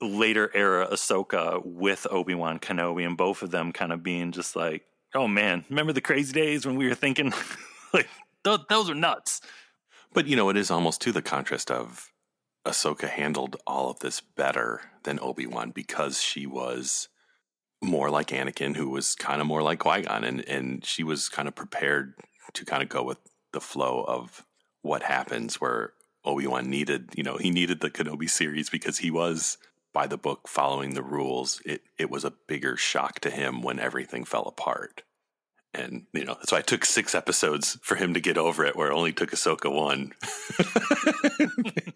later 0.00 0.50
era 0.54 0.88
Ahsoka 0.90 1.64
with 1.64 2.06
Obi 2.10 2.34
Wan 2.34 2.58
Kenobi, 2.58 3.06
and 3.06 3.16
both 3.16 3.42
of 3.42 3.50
them 3.50 3.72
kind 3.72 3.92
of 3.92 4.02
being 4.02 4.32
just 4.32 4.56
like, 4.56 4.84
"Oh 5.14 5.28
man, 5.28 5.64
remember 5.68 5.92
the 5.92 6.00
crazy 6.00 6.32
days 6.32 6.66
when 6.66 6.76
we 6.76 6.88
were 6.88 6.94
thinking 6.94 7.32
like 7.92 8.08
th- 8.44 8.60
those 8.68 8.90
are 8.90 8.94
nuts." 8.94 9.40
But 10.12 10.26
you 10.26 10.36
know, 10.36 10.48
it 10.48 10.56
is 10.56 10.70
almost 10.70 11.00
to 11.02 11.12
the 11.12 11.22
contrast 11.22 11.70
of 11.70 12.12
Ahsoka 12.66 13.08
handled 13.08 13.56
all 13.66 13.90
of 13.90 14.00
this 14.00 14.20
better 14.20 14.82
than 15.04 15.18
Obi 15.20 15.46
Wan 15.46 15.70
because 15.70 16.20
she 16.22 16.46
was 16.46 17.08
more 17.82 18.10
like 18.10 18.28
Anakin, 18.28 18.76
who 18.76 18.90
was 18.90 19.14
kind 19.14 19.40
of 19.40 19.46
more 19.46 19.62
like 19.62 19.78
Qui 19.78 20.02
Gon, 20.02 20.24
and 20.24 20.46
and 20.48 20.84
she 20.84 21.02
was 21.02 21.28
kind 21.28 21.48
of 21.48 21.54
prepared 21.54 22.14
to 22.54 22.64
kind 22.64 22.82
of 22.82 22.88
go 22.88 23.02
with 23.02 23.18
the 23.52 23.60
flow 23.60 24.04
of 24.06 24.44
what 24.82 25.02
happens. 25.02 25.60
Where 25.60 25.92
Obi 26.24 26.46
Wan 26.46 26.68
needed, 26.68 27.10
you 27.16 27.22
know, 27.22 27.36
he 27.36 27.50
needed 27.50 27.80
the 27.80 27.90
Kenobi 27.90 28.28
series 28.28 28.70
because 28.70 28.98
he 28.98 29.10
was 29.10 29.58
by 29.92 30.06
the 30.06 30.18
book, 30.18 30.48
following 30.48 30.94
the 30.94 31.02
rules. 31.02 31.60
It 31.64 31.82
it 31.98 32.10
was 32.10 32.24
a 32.24 32.34
bigger 32.46 32.76
shock 32.76 33.20
to 33.20 33.30
him 33.30 33.62
when 33.62 33.78
everything 33.78 34.24
fell 34.24 34.44
apart. 34.44 35.02
And 35.74 36.06
you 36.12 36.24
know 36.24 36.34
that's 36.34 36.52
why 36.52 36.58
it 36.58 36.66
took 36.66 36.84
six 36.84 37.14
episodes 37.14 37.78
for 37.82 37.96
him 37.96 38.14
to 38.14 38.20
get 38.20 38.38
over 38.38 38.64
it, 38.64 38.76
where 38.76 38.90
it 38.90 38.94
only 38.94 39.12
took 39.12 39.30
Ahsoka 39.30 39.72
one. 39.72 40.12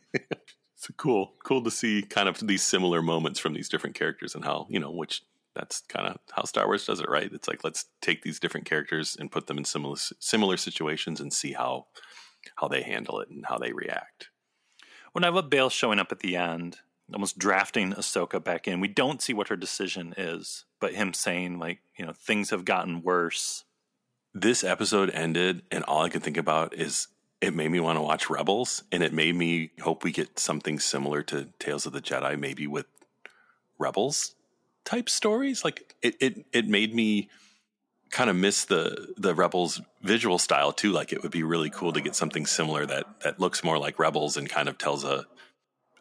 it's 0.77 0.89
cool, 0.97 1.35
cool 1.45 1.63
to 1.63 1.71
see 1.71 2.03
kind 2.03 2.29
of 2.29 2.39
these 2.47 2.63
similar 2.63 3.03
moments 3.03 3.41
from 3.41 3.55
these 3.55 3.69
different 3.69 3.97
characters 3.97 4.35
and 4.35 4.45
how 4.45 4.67
you 4.69 4.79
know 4.79 4.91
which 4.91 5.23
that's 5.55 5.81
kind 5.83 6.07
of 6.07 6.19
how 6.33 6.45
Star 6.45 6.67
Wars 6.67 6.87
does 6.87 7.01
it, 7.01 7.09
right? 7.09 7.31
It's 7.33 7.49
like 7.49 7.65
let's 7.65 7.87
take 8.01 8.23
these 8.23 8.41
different 8.41 8.67
characters 8.67 9.17
and 9.19 9.31
put 9.31 9.47
them 9.47 9.59
in 9.59 9.65
similar 9.65 9.97
similar 9.97 10.57
situations 10.57 11.21
and 11.21 11.33
see 11.33 11.53
how 11.53 11.87
how 12.57 12.69
they 12.69 12.83
handle 12.83 13.21
it 13.21 13.29
and 13.29 13.47
how 13.47 13.59
they 13.59 13.73
react. 13.73 14.29
When 15.13 15.25
I 15.25 15.29
love 15.29 15.51
Bail 15.51 15.69
showing 15.69 15.99
up 15.99 16.11
at 16.11 16.21
the 16.21 16.37
end, 16.37 16.79
almost 17.15 17.39
drafting 17.39 17.93
Ahsoka 17.93 18.43
back 18.43 18.67
in, 18.69 18.81
we 18.81 18.89
don't 18.89 19.23
see 19.23 19.33
what 19.33 19.49
her 19.49 19.57
decision 19.57 20.15
is, 20.17 20.65
but 20.81 20.95
him 20.95 21.13
saying 21.15 21.59
like, 21.59 21.81
you 21.97 22.07
know, 22.07 22.13
things 22.13 22.51
have 22.51 22.65
gotten 22.65 23.03
worse. 23.03 23.65
This 24.35 24.65
episode 24.65 25.11
ended, 25.11 25.63
and 25.71 25.85
all 25.85 26.03
I 26.03 26.09
could 26.09 26.23
think 26.23 26.37
about 26.37 26.75
is 26.75 27.09
it 27.41 27.55
made 27.55 27.71
me 27.71 27.81
want 27.81 27.99
to 27.99 28.03
watch 28.03 28.31
Rebels, 28.31 28.83
and 28.91 29.03
it 29.03 29.13
made 29.13 29.35
me 29.35 29.73
hope 29.81 30.05
we 30.05 30.13
get 30.13 30.39
something 30.39 30.79
similar 30.79 31.23
to 31.25 31.49
Tales 31.59 31.87
of 31.87 31.93
the 31.93 32.01
Jedi, 32.01 32.39
maybe 32.39 32.67
with 32.67 32.87
Rebels 33.79 34.35
type 34.85 35.09
stories. 35.09 35.65
Like 35.65 35.95
it, 36.03 36.17
it, 36.21 36.47
it 36.53 36.69
made 36.69 36.95
me 36.95 37.29
kind 38.11 38.31
of 38.31 38.37
miss 38.37 38.65
the 38.65 39.15
the 39.17 39.35
Rebels 39.35 39.81
visual 40.03 40.39
style 40.39 40.73
too. 40.73 40.93
Like 40.93 41.13
it 41.13 41.23
would 41.23 41.33
be 41.33 41.43
really 41.43 41.71
cool 41.71 41.93
to 41.93 42.01
get 42.01 42.15
something 42.15 42.47
similar 42.47 42.87
that 42.87 43.21
that 43.21 43.41
looks 43.41 43.65
more 43.65 43.79
like 43.79 43.99
Rebels 43.99 44.37
and 44.37 44.49
kind 44.49 44.69
of 44.69 44.79
tells 44.79 45.05
a 45.05 45.27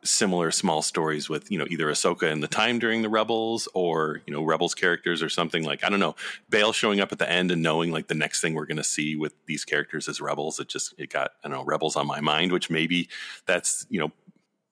similar 0.04 0.52
small 0.52 0.82
stories 0.82 1.30
with 1.30 1.52
you 1.52 1.58
know 1.58 1.66
either 1.70 1.88
Ahsoka 1.88 2.32
in 2.32 2.42
the 2.42 2.48
time 2.48 2.80
during 2.80 3.02
the 3.02 3.10
Rebels 3.10 3.68
or 3.74 4.22
you 4.26 4.34
know 4.34 4.44
Rebels 4.44 4.74
characters 4.74 5.22
or 5.22 5.30
something 5.30 5.64
like 5.64 5.84
I 5.84 5.90
don't 5.90 6.00
know 6.00 6.16
Bail 6.50 6.74
showing 6.74 7.00
up 7.00 7.12
at 7.12 7.20
the 7.20 7.30
end 7.30 7.52
and 7.52 7.62
knowing 7.62 7.92
like 7.92 8.08
the 8.08 8.16
next 8.16 8.42
thing 8.42 8.54
we're 8.54 8.66
going 8.66 8.78
to 8.78 8.84
see 8.84 9.16
with 9.16 9.34
these 9.46 9.64
characters 9.64 10.08
is 10.08 10.22
Rebels. 10.22 10.60
It 10.60 10.68
just 10.68 10.94
it 10.98 11.12
got 11.12 11.32
I 11.44 11.50
don't 11.50 11.58
know 11.58 11.64
Rebels 11.66 11.96
on 11.96 12.08
my 12.08 12.22
mind, 12.22 12.52
which 12.52 12.70
maybe 12.70 13.10
that's 13.46 13.86
you 13.90 14.00
know 14.00 14.12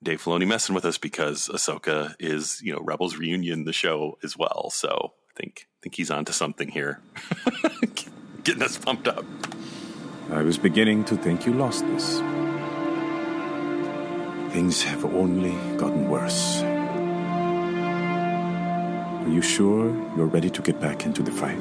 Dave 0.02 0.22
Filoni 0.22 0.46
messing 0.46 0.74
with 0.74 0.84
us 0.84 0.98
because 0.98 1.48
Ahsoka 1.48 2.14
is 2.18 2.60
you 2.62 2.72
know 2.72 2.80
Rebels 2.80 3.16
reunion 3.16 3.64
the 3.64 3.72
show 3.72 4.18
as 4.22 4.36
well. 4.36 4.70
So 4.70 5.12
I 5.30 5.40
think 5.40 5.68
I 5.68 5.82
think 5.82 5.94
he's 5.94 6.10
onto 6.10 6.32
something 6.32 6.68
here, 6.68 7.00
getting 8.44 8.62
us 8.62 8.78
pumped 8.78 9.08
up. 9.08 9.24
I 10.30 10.42
was 10.42 10.58
beginning 10.58 11.04
to 11.06 11.16
think 11.16 11.44
you 11.44 11.52
lost 11.52 11.86
this. 11.86 12.20
Things 14.52 14.82
have 14.82 15.04
only 15.04 15.52
gotten 15.76 16.08
worse. 16.08 16.62
Are 19.20 19.28
you 19.28 19.42
sure 19.42 19.94
you're 20.16 20.26
ready 20.26 20.50
to 20.50 20.60
get 20.60 20.80
back 20.80 21.06
into 21.06 21.22
the 21.22 21.30
fight? 21.30 21.60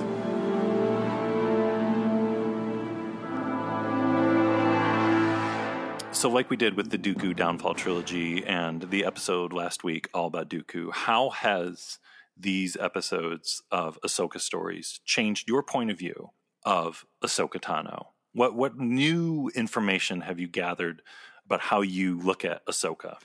So, 6.12 6.30
like 6.30 6.50
we 6.50 6.58
did 6.58 6.76
with 6.76 6.90
the 6.90 6.98
Dooku 6.98 7.36
Downfall 7.36 7.76
trilogy 7.76 8.44
and 8.44 8.82
the 8.90 9.06
episode 9.06 9.54
last 9.54 9.84
week 9.84 10.10
all 10.12 10.26
about 10.26 10.50
Dooku, 10.50 10.92
how 10.92 11.30
has 11.30 12.00
these 12.36 12.76
episodes 12.76 13.62
of 13.70 14.00
Ahsoka 14.04 14.42
stories 14.42 15.00
changed 15.06 15.48
your 15.48 15.62
point 15.62 15.92
of 15.92 16.00
view 16.00 16.32
of 16.66 17.06
Ahsoka 17.24 17.62
Tano? 17.62 18.08
What 18.34 18.56
what 18.56 18.78
new 18.78 19.52
information 19.54 20.22
have 20.22 20.40
you 20.40 20.48
gathered 20.48 21.04
about 21.50 21.62
how 21.62 21.82
you 21.82 22.20
look 22.20 22.46
at 22.46 22.64
Ahsoka? 22.68 23.18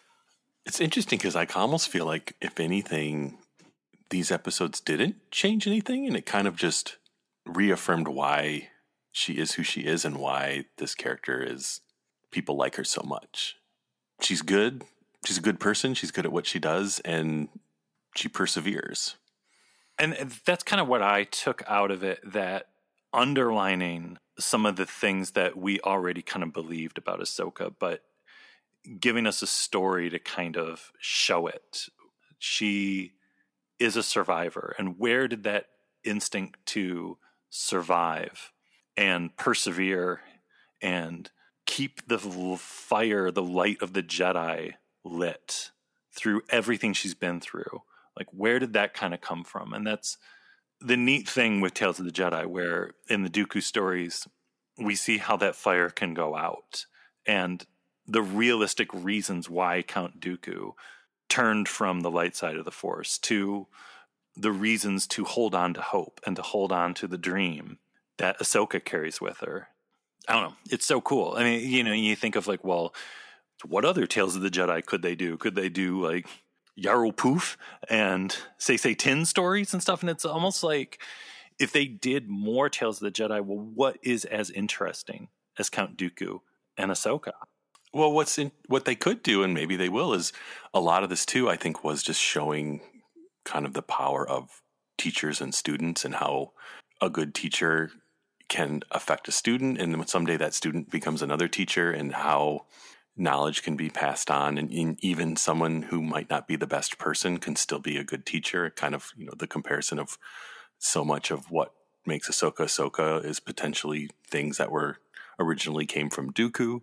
It's 0.64 0.80
interesting 0.80 1.18
because 1.18 1.36
I 1.36 1.46
almost 1.54 1.90
feel 1.90 2.06
like, 2.06 2.36
if 2.40 2.58
anything, 2.58 3.36
these 4.08 4.30
episodes 4.30 4.80
didn't 4.80 5.30
change 5.30 5.66
anything, 5.66 6.06
and 6.06 6.16
it 6.16 6.24
kind 6.24 6.48
of 6.48 6.56
just 6.56 6.96
reaffirmed 7.44 8.08
why 8.08 8.68
she 9.12 9.34
is 9.34 9.52
who 9.52 9.62
she 9.62 9.82
is 9.82 10.06
and 10.06 10.16
why 10.16 10.64
this 10.78 10.94
character 10.94 11.42
is 11.42 11.82
people 12.30 12.56
like 12.56 12.76
her 12.76 12.84
so 12.84 13.02
much. 13.04 13.56
She's 14.20 14.40
good. 14.40 14.84
She's 15.26 15.38
a 15.38 15.42
good 15.42 15.60
person. 15.60 15.92
She's 15.92 16.10
good 16.10 16.24
at 16.24 16.32
what 16.32 16.46
she 16.46 16.58
does, 16.58 17.00
and 17.00 17.48
she 18.16 18.28
perseveres. 18.28 19.16
And 19.98 20.14
that's 20.46 20.64
kind 20.64 20.80
of 20.80 20.88
what 20.88 21.02
I 21.02 21.24
took 21.24 21.62
out 21.68 21.90
of 21.90 22.02
it 22.02 22.20
that 22.24 22.68
underlining 23.12 24.18
some 24.38 24.66
of 24.66 24.76
the 24.76 24.86
things 24.86 25.32
that 25.32 25.56
we 25.56 25.78
already 25.80 26.22
kind 26.22 26.42
of 26.42 26.52
believed 26.52 26.98
about 26.98 27.20
Ahsoka, 27.20 27.72
but 27.78 28.02
giving 29.00 29.26
us 29.26 29.42
a 29.42 29.46
story 29.46 30.10
to 30.10 30.18
kind 30.18 30.56
of 30.56 30.92
show 30.98 31.46
it. 31.46 31.86
She 32.38 33.12
is 33.78 33.96
a 33.96 34.02
survivor. 34.02 34.74
And 34.78 34.98
where 34.98 35.28
did 35.28 35.44
that 35.44 35.66
instinct 36.04 36.64
to 36.66 37.18
survive 37.50 38.52
and 38.96 39.36
persevere 39.36 40.20
and 40.82 41.30
keep 41.66 42.06
the 42.06 42.18
fire, 42.18 43.30
the 43.30 43.42
light 43.42 43.80
of 43.80 43.92
the 43.94 44.02
Jedi 44.02 44.74
lit 45.04 45.70
through 46.14 46.42
everything 46.50 46.92
she's 46.92 47.14
been 47.14 47.40
through. 47.40 47.82
Like, 48.16 48.28
where 48.30 48.58
did 48.58 48.74
that 48.74 48.94
kind 48.94 49.12
of 49.14 49.20
come 49.20 49.44
from? 49.44 49.72
And 49.72 49.86
that's 49.86 50.16
the 50.80 50.96
neat 50.96 51.28
thing 51.28 51.60
with 51.60 51.74
Tales 51.74 51.98
of 51.98 52.04
the 52.04 52.12
Jedi, 52.12 52.46
where 52.46 52.92
in 53.08 53.22
the 53.22 53.30
Dooku 53.30 53.62
stories, 53.62 54.28
we 54.78 54.94
see 54.94 55.18
how 55.18 55.36
that 55.38 55.56
fire 55.56 55.90
can 55.90 56.14
go 56.14 56.36
out 56.36 56.86
and 57.26 57.64
the 58.06 58.22
realistic 58.22 58.92
reasons 58.92 59.48
why 59.48 59.82
Count 59.82 60.20
Dooku 60.20 60.72
turned 61.28 61.68
from 61.68 62.00
the 62.00 62.10
light 62.10 62.36
side 62.36 62.56
of 62.56 62.64
the 62.64 62.70
Force 62.70 63.18
to 63.18 63.66
the 64.36 64.52
reasons 64.52 65.06
to 65.06 65.24
hold 65.24 65.54
on 65.54 65.74
to 65.74 65.80
hope 65.80 66.20
and 66.26 66.36
to 66.36 66.42
hold 66.42 66.72
on 66.72 66.94
to 66.94 67.06
the 67.06 67.18
dream 67.18 67.78
that 68.18 68.38
Ahsoka 68.38 68.84
carries 68.84 69.20
with 69.20 69.38
her. 69.40 69.68
I 70.28 70.34
don't 70.34 70.42
know. 70.42 70.56
It's 70.70 70.86
so 70.86 71.00
cool. 71.00 71.34
I 71.36 71.44
mean, 71.44 71.68
you 71.68 71.84
know, 71.84 71.92
you 71.92 72.16
think 72.16 72.36
of 72.36 72.46
like, 72.46 72.64
well, 72.64 72.94
what 73.64 73.84
other 73.84 74.06
Tales 74.06 74.36
of 74.36 74.42
the 74.42 74.50
Jedi 74.50 74.84
could 74.84 75.02
they 75.02 75.14
do? 75.14 75.36
Could 75.36 75.54
they 75.54 75.68
do 75.68 76.04
like 76.04 76.26
Yarael 76.78 77.16
Poof 77.16 77.56
and 77.88 78.36
Saesee 78.58 78.96
Tiin 78.96 79.26
stories 79.26 79.72
and 79.72 79.82
stuff? 79.82 80.00
And 80.02 80.10
it's 80.10 80.24
almost 80.24 80.62
like 80.62 81.00
if 81.58 81.72
they 81.72 81.86
did 81.86 82.28
more 82.28 82.68
Tales 82.68 83.00
of 83.00 83.04
the 83.04 83.22
Jedi, 83.22 83.44
well, 83.44 83.58
what 83.58 83.98
is 84.02 84.24
as 84.24 84.50
interesting 84.50 85.28
as 85.58 85.70
Count 85.70 85.96
Dooku 85.96 86.40
and 86.76 86.90
Ahsoka? 86.90 87.32
Well, 87.94 88.10
what's 88.10 88.38
in, 88.38 88.50
what 88.66 88.86
they 88.86 88.96
could 88.96 89.22
do, 89.22 89.44
and 89.44 89.54
maybe 89.54 89.76
they 89.76 89.88
will, 89.88 90.14
is 90.14 90.32
a 90.74 90.80
lot 90.80 91.04
of 91.04 91.10
this 91.10 91.24
too. 91.24 91.48
I 91.48 91.56
think 91.56 91.84
was 91.84 92.02
just 92.02 92.20
showing 92.20 92.80
kind 93.44 93.64
of 93.64 93.72
the 93.72 93.82
power 93.82 94.28
of 94.28 94.62
teachers 94.98 95.40
and 95.40 95.54
students, 95.54 96.04
and 96.04 96.16
how 96.16 96.50
a 97.00 97.08
good 97.08 97.36
teacher 97.36 97.92
can 98.48 98.82
affect 98.90 99.28
a 99.28 99.32
student, 99.32 99.80
and 99.80 100.08
someday 100.08 100.36
that 100.36 100.54
student 100.54 100.90
becomes 100.90 101.22
another 101.22 101.46
teacher, 101.46 101.92
and 101.92 102.14
how 102.14 102.66
knowledge 103.16 103.62
can 103.62 103.76
be 103.76 103.90
passed 103.90 104.28
on, 104.28 104.58
and 104.58 104.72
even 104.72 105.36
someone 105.36 105.82
who 105.82 106.02
might 106.02 106.28
not 106.28 106.48
be 106.48 106.56
the 106.56 106.66
best 106.66 106.98
person 106.98 107.38
can 107.38 107.54
still 107.54 107.78
be 107.78 107.96
a 107.96 108.02
good 108.02 108.26
teacher. 108.26 108.70
Kind 108.70 108.96
of, 108.96 109.12
you 109.16 109.24
know, 109.24 109.34
the 109.38 109.46
comparison 109.46 110.00
of 110.00 110.18
so 110.80 111.04
much 111.04 111.30
of 111.30 111.48
what 111.48 111.72
makes 112.04 112.28
Ahsoka 112.28 112.64
Ahsoka 112.64 113.24
is 113.24 113.38
potentially 113.38 114.10
things 114.28 114.58
that 114.58 114.72
were 114.72 114.98
originally 115.38 115.86
came 115.86 116.10
from 116.10 116.32
Dooku 116.32 116.80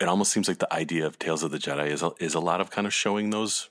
it 0.00 0.08
almost 0.08 0.32
seems 0.32 0.48
like 0.48 0.58
the 0.58 0.72
idea 0.72 1.06
of 1.06 1.18
Tales 1.18 1.42
of 1.42 1.50
the 1.50 1.58
Jedi 1.58 1.88
is 1.88 2.02
a, 2.02 2.12
is 2.20 2.34
a 2.34 2.40
lot 2.40 2.60
of 2.60 2.70
kind 2.70 2.86
of 2.86 2.92
showing 2.94 3.30
those 3.30 3.70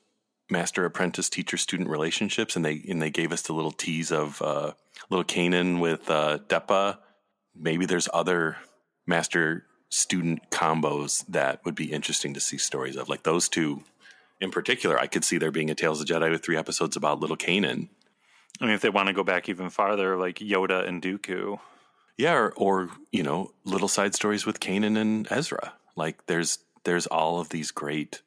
master 0.50 0.86
apprentice 0.86 1.30
teacher 1.30 1.58
student 1.58 1.90
relationships, 1.90 2.56
and 2.56 2.66
they 2.66 2.84
and 2.88 3.02
they 3.02 3.10
gave 3.10 3.32
us 3.32 3.44
the 3.44 3.54
little 3.54 3.72
tease 3.72 4.12
of 4.12 4.42
uh, 4.42 4.72
little 5.10 5.24
Kanan 5.24 5.80
with 5.80 6.10
uh, 6.10 6.40
Depa. 6.48 6.98
Maybe 7.56 7.86
there's 7.86 8.10
other 8.14 8.58
master 9.08 9.66
student 9.90 10.50
combos 10.50 11.26
that 11.28 11.64
would 11.64 11.76
be 11.76 11.92
interesting 11.92 12.34
to 12.34 12.40
see 12.40 12.58
stories 12.58 12.96
of, 12.96 13.08
like 13.08 13.24
those 13.24 13.48
two 13.48 13.84
in 14.42 14.52
particular. 14.52 15.00
I 15.00 15.08
could 15.08 15.24
see 15.24 15.38
there 15.38 15.52
being 15.52 15.70
a 15.70 15.76
Tales 15.76 16.02
of 16.02 16.08
the 16.08 16.14
Jedi 16.14 16.32
with 16.32 16.44
three 16.44 16.58
episodes 16.58 16.96
about 16.96 17.20
little 17.20 17.38
Kanan. 17.38 17.90
I 18.60 18.66
mean, 18.66 18.74
if 18.74 18.82
they 18.82 18.90
want 18.90 19.08
to 19.08 19.14
go 19.14 19.24
back 19.24 19.48
even 19.48 19.70
farther, 19.70 20.18
like 20.18 20.40
Yoda 20.40 20.88
and 20.88 21.02
Dooku. 21.02 21.60
Yeah, 22.18 22.34
or, 22.34 22.54
or 22.56 22.90
you 23.12 23.24
know, 23.24 23.52
little 23.66 23.90
side 23.90 24.16
stories 24.16 24.46
with 24.46 24.60
Kanan 24.60 24.98
and 24.98 25.28
Ezra. 25.30 25.74
Like 25.96 26.26
there's 26.28 26.60
there's 26.84 27.08
all 27.08 27.40
of 27.40 27.50
these 27.50 27.72
great 27.72 28.22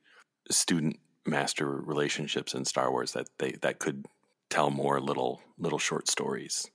student 0.51 0.99
master 1.27 1.69
relationships 1.69 2.55
in 2.55 2.65
Star 2.65 2.91
Wars 2.91 3.13
that 3.13 3.29
they 3.39 3.53
that 3.63 3.79
could 3.79 4.07
tell 4.51 4.71
more 4.71 5.01
little 5.01 5.43
little 5.59 5.79
short 5.79 6.09
stories. 6.09 6.71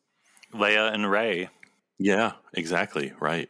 Leia 0.54 0.94
and 0.94 1.10
Rey. 1.10 1.50
Yeah, 1.98 2.34
exactly. 2.54 3.14
Right. 3.20 3.50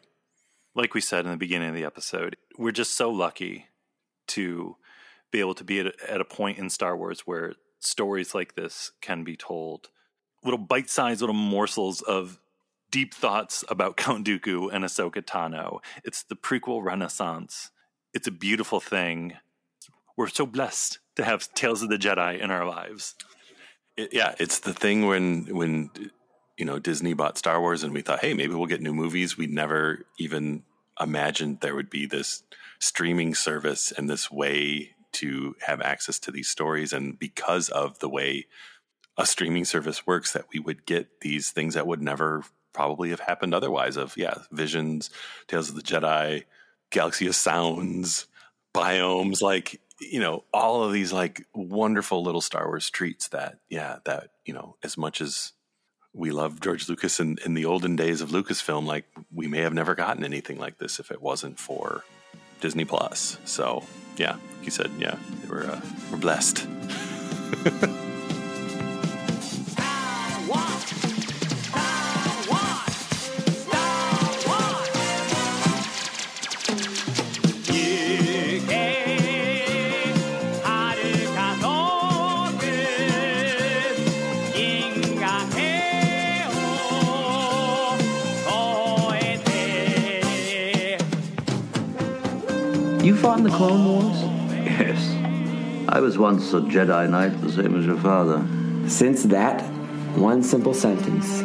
Like 0.76 0.94
we 0.94 1.02
said 1.02 1.26
in 1.26 1.32
the 1.32 1.38
beginning 1.38 1.70
of 1.70 1.76
the 1.76 1.86
episode, 1.86 2.36
we're 2.58 2.72
just 2.72 2.96
so 2.96 3.10
lucky 3.10 3.68
to 4.28 4.78
be 5.32 5.40
able 5.40 5.54
to 5.56 5.64
be 5.64 5.80
at 5.80 5.88
a, 5.88 5.94
at 6.12 6.22
a 6.22 6.26
point 6.26 6.58
in 6.58 6.70
Star 6.70 6.96
Wars 6.96 7.22
where 7.22 7.54
stories 7.80 8.34
like 8.34 8.56
this 8.56 8.92
can 9.02 9.24
be 9.24 9.36
told. 9.36 9.90
Little 10.44 10.60
bite-sized 10.60 11.22
little 11.22 11.36
morsels 11.36 12.02
of 12.02 12.40
deep 12.94 13.14
thoughts 13.14 13.66
about 13.68 13.98
Count 13.98 14.26
Dooku 14.26 14.70
and 14.72 14.86
Ahsoka 14.86 15.22
Tano. 15.22 15.80
It's 16.06 16.24
the 16.24 16.36
prequel 16.36 16.82
renaissance. 16.82 17.72
It's 18.14 18.28
a 18.28 18.32
beautiful 18.32 18.80
thing. 18.80 19.34
We're 20.16 20.28
so 20.28 20.46
blessed 20.46 21.00
to 21.16 21.26
have 21.26 21.52
Tales 21.56 21.82
of 21.82 21.90
the 21.90 21.98
Jedi 21.98 22.40
in 22.40 22.52
our 22.52 22.66
lives. 22.66 23.16
It, 23.98 24.14
yeah, 24.14 24.36
it's 24.40 24.60
the 24.60 24.74
thing 24.74 25.08
when 25.08 25.46
when 25.56 25.90
you 26.56 26.66
know 26.66 26.78
Disney 26.78 27.14
bought 27.14 27.38
Star 27.38 27.60
Wars 27.60 27.84
and 27.84 27.94
we 27.94 28.02
thought, 28.02 28.20
hey, 28.20 28.36
maybe 28.36 28.54
we'll 28.54 28.68
get 28.68 28.82
new 28.82 28.94
movies. 28.94 29.38
We 29.38 29.48
never 29.48 30.06
even 30.20 30.64
imagined 31.00 31.62
there 31.62 31.76
would 31.76 31.90
be 31.90 32.06
this 32.06 32.44
streaming 32.80 33.34
service 33.34 33.92
and 33.92 34.08
this 34.08 34.30
way 34.30 34.92
to 35.14 35.56
have 35.62 35.82
access 35.82 36.20
to 36.20 36.32
these 36.32 36.50
stories. 36.50 36.94
And 36.94 37.18
because 37.18 37.70
of 37.70 37.98
the 38.00 38.10
way 38.10 38.46
a 39.18 39.26
streaming 39.26 39.66
service 39.66 40.06
works, 40.06 40.34
that 40.34 40.46
we 40.54 40.60
would 40.60 40.86
get 40.86 41.22
these 41.22 41.50
things 41.50 41.74
that 41.74 41.88
would 41.88 42.02
never 42.02 42.44
probably 42.74 43.10
have 43.10 43.20
happened 43.20 43.54
otherwise 43.54 43.98
of 43.98 44.16
yeah 44.18 44.36
visions 44.52 45.10
tales 45.48 45.70
of 45.70 45.76
the 45.76 45.82
jedi 45.82 46.44
galaxy 46.90 47.28
of 47.28 47.36
sounds 47.36 48.28
biomes 48.74 49.42
like 49.42 49.80
you 50.00 50.20
know 50.20 50.44
all 50.54 50.84
of 50.84 50.92
these 50.92 51.14
like 51.14 51.46
wonderful 51.54 52.24
little 52.24 52.42
star 52.42 52.68
wars 52.68 52.90
treats 52.90 53.28
that 53.30 53.60
yeah 53.70 53.98
that 54.06 54.32
you 54.46 54.54
know 54.54 54.76
as 54.84 54.98
much 54.98 55.22
as 55.22 55.54
we 56.14 56.32
love 56.32 56.60
george 56.60 56.90
lucas 56.90 57.20
in, 57.20 57.38
in 57.46 57.54
the 57.54 57.66
olden 57.66 57.96
days 57.96 58.22
of 58.22 58.30
lucasfilm 58.30 58.86
like 58.86 59.06
we 59.32 59.48
may 59.48 59.60
have 59.60 59.74
never 59.74 59.96
gotten 59.96 60.24
anything 60.24 60.58
like 60.58 60.78
this 60.78 61.00
if 61.00 61.12
it 61.12 61.22
wasn't 61.22 61.60
for 61.60 62.04
disney 62.62 62.86
plus. 62.86 63.38
So 63.46 63.84
yeah 64.18 64.38
he 64.62 64.70
said 64.70 64.90
yeah 64.98 65.18
we're 65.50 65.66
uh, 65.66 65.82
we're 66.12 66.18
blessed 66.18 66.68
fought 93.24 93.38
in 93.38 93.46
the 93.46 93.50
Clone 93.52 93.86
Wars? 93.86 94.22
Yes. 94.52 95.88
I 95.88 96.02
was 96.02 96.18
once 96.18 96.54
a 96.54 96.60
Jedi 96.60 97.10
Knight, 97.10 97.40
the 97.40 97.50
same 97.50 97.80
as 97.80 97.86
your 97.86 97.98
father. 97.98 98.46
Since 98.90 99.24
that 99.24 99.62
one 100.18 100.44
simple 100.44 100.74
sentence, 100.74 101.42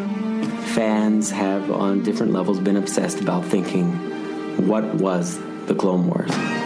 fans 0.74 1.30
have 1.30 1.70
on 1.70 2.02
different 2.02 2.32
levels 2.32 2.58
been 2.58 2.76
obsessed 2.76 3.20
about 3.20 3.44
thinking, 3.44 3.92
what 4.66 4.92
was 4.96 5.38
the 5.66 5.74
Clone 5.76 6.08
Wars? 6.08 6.57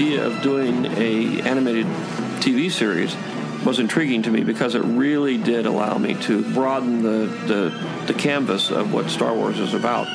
Idea 0.00 0.26
of 0.26 0.40
doing 0.40 0.86
a 0.86 1.42
animated 1.42 1.84
TV 2.40 2.70
series 2.70 3.14
was 3.66 3.78
intriguing 3.78 4.22
to 4.22 4.30
me 4.30 4.42
because 4.42 4.74
it 4.74 4.82
really 4.82 5.36
did 5.36 5.66
allow 5.66 5.98
me 5.98 6.14
to 6.14 6.42
broaden 6.54 7.02
the, 7.02 7.26
the, 7.46 8.04
the 8.06 8.14
canvas 8.14 8.70
of 8.70 8.94
what 8.94 9.10
Star 9.10 9.34
Wars 9.34 9.58
is 9.58 9.74
about. 9.74 10.06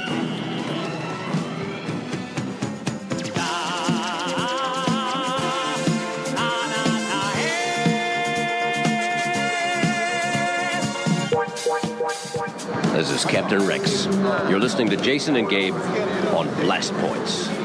This 12.92 13.12
is 13.12 13.24
Captain 13.24 13.68
Rex. 13.68 14.06
You're 14.50 14.60
listening 14.60 14.90
to 14.90 14.98
Jason 14.98 15.36
and 15.36 15.48
Gabe 15.48 15.76
on 16.34 16.48
Blast 16.56 16.92
Points. 16.94 17.65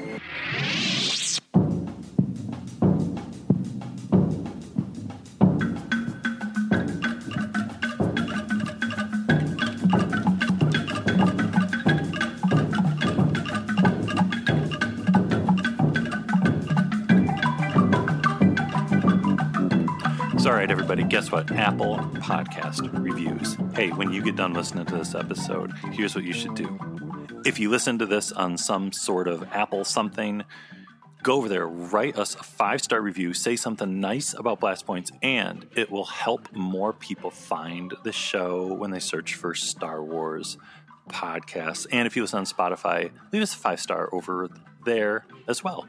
Everybody, 20.91 21.09
guess 21.09 21.31
what? 21.31 21.49
Apple 21.51 21.95
Podcast 22.15 22.91
reviews. 23.01 23.55
Hey, 23.73 23.91
when 23.91 24.11
you 24.11 24.21
get 24.21 24.35
done 24.35 24.53
listening 24.53 24.85
to 24.87 24.97
this 24.97 25.15
episode, 25.15 25.71
here's 25.93 26.15
what 26.15 26.25
you 26.25 26.33
should 26.33 26.53
do. 26.53 26.77
If 27.45 27.61
you 27.61 27.69
listen 27.69 27.97
to 27.99 28.05
this 28.05 28.33
on 28.33 28.57
some 28.57 28.91
sort 28.91 29.29
of 29.29 29.41
Apple 29.53 29.85
something, 29.85 30.43
go 31.23 31.35
over 31.35 31.47
there, 31.47 31.65
write 31.65 32.17
us 32.17 32.35
a 32.35 32.43
five 32.43 32.81
star 32.81 32.99
review, 32.99 33.33
say 33.33 33.55
something 33.55 34.01
nice 34.01 34.33
about 34.33 34.59
Blast 34.59 34.85
Points, 34.85 35.13
and 35.21 35.65
it 35.77 35.89
will 35.89 36.03
help 36.03 36.51
more 36.51 36.91
people 36.91 37.31
find 37.31 37.93
the 38.03 38.11
show 38.11 38.73
when 38.73 38.91
they 38.91 38.99
search 38.99 39.35
for 39.35 39.55
Star 39.55 40.03
Wars 40.03 40.57
podcasts. 41.07 41.87
And 41.89 42.05
if 42.05 42.17
you 42.17 42.23
listen 42.23 42.39
on 42.39 42.45
Spotify, 42.45 43.11
leave 43.31 43.41
us 43.41 43.53
a 43.53 43.57
five 43.57 43.79
star 43.79 44.09
over 44.11 44.49
there 44.83 45.25
as 45.47 45.63
well. 45.63 45.87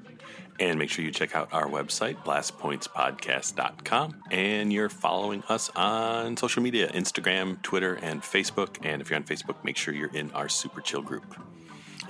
And 0.63 0.79
make 0.79 0.91
sure 0.91 1.05
you 1.05 1.11
check 1.11 1.35
out 1.35 1.53
our 1.53 1.67
website, 1.67 2.23
blastpointspodcast.com. 2.23 4.23
And 4.31 4.73
you're 4.73 4.89
following 4.89 5.43
us 5.49 5.69
on 5.75 6.37
social 6.37 6.63
media 6.63 6.89
Instagram, 6.93 7.61
Twitter, 7.63 7.95
and 7.95 8.23
Facebook. 8.23 8.77
And 8.81 9.03
if 9.03 9.11
you're 9.11 9.17
on 9.17 9.25
Facebook, 9.25 9.65
make 9.65 9.77
sure 9.77 9.93
you're 9.93 10.15
in 10.15 10.31
our 10.31 10.49
Super 10.49 10.81
Chill 10.81 11.03
group. 11.03 11.25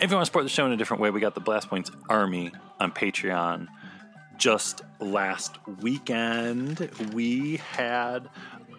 If 0.03 0.11
you 0.11 0.17
want 0.17 0.25
to 0.25 0.27
support 0.27 0.45
the 0.45 0.51
show 0.51 0.67
in 0.67 0.73
a 0.73 0.77
different 0.77 1.01
way, 1.01 1.09
we 1.09 1.19
got 1.19 1.35
the 1.35 1.41
Blast 1.41 1.71
Points 1.71 1.91
Army 2.11 2.53
on 2.79 2.93
Patreon. 2.93 3.69
Just 4.37 4.83
last 5.01 5.57
weekend, 5.81 6.91
we 7.15 7.57
had 7.57 8.29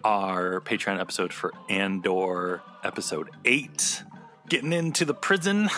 our 0.04 0.60
Patreon 0.60 1.00
episode 1.00 1.32
for 1.32 1.52
Andor, 1.68 2.62
episode 2.84 3.28
8. 3.44 4.04
Getting 4.48 4.72
into 4.72 5.04
the 5.04 5.14
prison. 5.14 5.68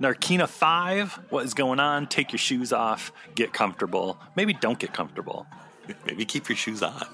Narkina 0.00 0.46
5, 0.46 1.20
what 1.30 1.44
is 1.44 1.54
going 1.54 1.80
on? 1.80 2.06
Take 2.06 2.32
your 2.32 2.38
shoes 2.38 2.72
off, 2.72 3.12
get 3.34 3.52
comfortable. 3.52 4.20
Maybe 4.36 4.52
don't 4.52 4.78
get 4.78 4.92
comfortable. 4.92 5.46
Maybe 6.04 6.24
keep 6.24 6.48
your 6.48 6.56
shoes 6.56 6.82
on. 6.82 7.06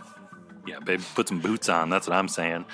Yeah, 0.66 0.80
baby, 0.80 1.02
put 1.14 1.28
some 1.28 1.40
boots 1.40 1.68
on. 1.68 1.90
That's 1.90 2.08
what 2.08 2.16
I'm 2.16 2.28
saying. 2.28 2.64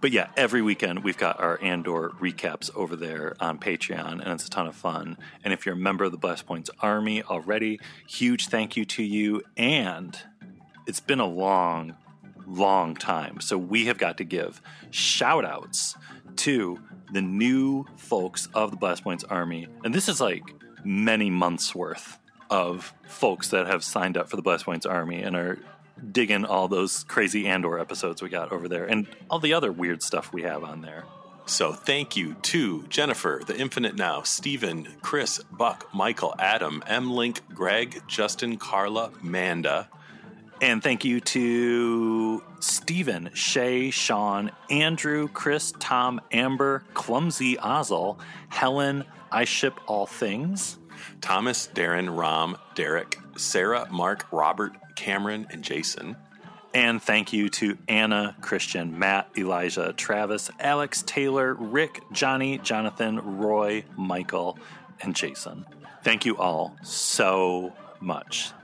But 0.00 0.12
yeah, 0.12 0.28
every 0.36 0.60
weekend 0.60 1.02
we've 1.02 1.16
got 1.16 1.40
our 1.40 1.58
Andor 1.62 2.10
recaps 2.20 2.70
over 2.74 2.94
there 2.94 3.34
on 3.40 3.58
Patreon, 3.58 4.20
and 4.20 4.28
it's 4.28 4.46
a 4.46 4.50
ton 4.50 4.66
of 4.66 4.76
fun. 4.76 5.16
And 5.42 5.52
if 5.52 5.64
you're 5.64 5.74
a 5.74 5.78
member 5.78 6.04
of 6.04 6.12
the 6.12 6.18
Blast 6.18 6.46
Points 6.46 6.70
Army 6.80 7.22
already, 7.22 7.80
huge 8.06 8.48
thank 8.48 8.76
you 8.76 8.84
to 8.84 9.02
you. 9.02 9.42
And 9.56 10.18
it's 10.86 11.00
been 11.00 11.20
a 11.20 11.26
long, 11.26 11.96
long 12.46 12.94
time. 12.94 13.40
So 13.40 13.56
we 13.56 13.86
have 13.86 13.96
got 13.96 14.18
to 14.18 14.24
give 14.24 14.60
shout 14.90 15.44
outs 15.44 15.96
to 16.36 16.80
the 17.12 17.22
new 17.22 17.86
folks 17.96 18.48
of 18.54 18.70
the 18.70 18.76
Blast 18.76 19.04
Points 19.04 19.24
Army. 19.24 19.66
And 19.84 19.94
this 19.94 20.08
is 20.08 20.20
like 20.20 20.42
many 20.84 21.30
months 21.30 21.74
worth 21.74 22.18
of 22.50 22.92
folks 23.08 23.48
that 23.48 23.66
have 23.66 23.82
signed 23.82 24.16
up 24.16 24.28
for 24.28 24.36
the 24.36 24.42
Blast 24.42 24.64
Points 24.64 24.86
Army 24.86 25.22
and 25.22 25.36
are 25.36 25.58
digging 26.12 26.44
all 26.44 26.68
those 26.68 27.04
crazy 27.04 27.46
Andor 27.46 27.78
episodes 27.78 28.20
we 28.20 28.28
got 28.28 28.52
over 28.52 28.68
there 28.68 28.84
and 28.84 29.06
all 29.30 29.38
the 29.38 29.54
other 29.54 29.72
weird 29.72 30.02
stuff 30.02 30.32
we 30.32 30.42
have 30.42 30.64
on 30.64 30.80
there. 30.82 31.04
So 31.46 31.72
thank 31.72 32.16
you 32.16 32.34
to 32.42 32.84
Jennifer, 32.84 33.42
The 33.46 33.56
Infinite 33.56 33.96
Now, 33.96 34.22
Stephen, 34.22 34.88
Chris, 35.02 35.42
Buck, 35.52 35.88
Michael, 35.92 36.34
Adam, 36.38 36.82
M. 36.86 37.10
Link, 37.10 37.42
Greg, 37.50 38.02
Justin, 38.08 38.56
Carla, 38.56 39.10
Manda. 39.22 39.88
And 40.64 40.82
thank 40.82 41.04
you 41.04 41.20
to 41.20 42.42
Stephen, 42.58 43.28
Shay, 43.34 43.90
Sean, 43.90 44.50
Andrew, 44.70 45.28
Chris, 45.28 45.74
Tom, 45.78 46.22
Amber, 46.32 46.84
Clumsy 46.94 47.56
Ozzel, 47.56 48.18
Helen, 48.48 49.04
I 49.30 49.44
Ship 49.44 49.78
All 49.86 50.06
Things, 50.06 50.78
Thomas, 51.20 51.68
Darren, 51.74 52.16
Rom, 52.18 52.56
Derek, 52.74 53.18
Sarah, 53.36 53.86
Mark, 53.90 54.24
Robert, 54.32 54.72
Cameron, 54.96 55.46
and 55.50 55.62
Jason. 55.62 56.16
And 56.72 57.02
thank 57.02 57.34
you 57.34 57.50
to 57.50 57.76
Anna, 57.86 58.34
Christian, 58.40 58.98
Matt, 58.98 59.28
Elijah, 59.36 59.92
Travis, 59.92 60.50
Alex, 60.58 61.02
Taylor, 61.02 61.52
Rick, 61.52 62.00
Johnny, 62.10 62.56
Jonathan, 62.56 63.36
Roy, 63.36 63.84
Michael, 63.98 64.58
and 65.02 65.14
Jason. 65.14 65.66
Thank 66.02 66.24
you 66.24 66.38
all 66.38 66.74
so 66.82 67.74
much. 68.00 68.54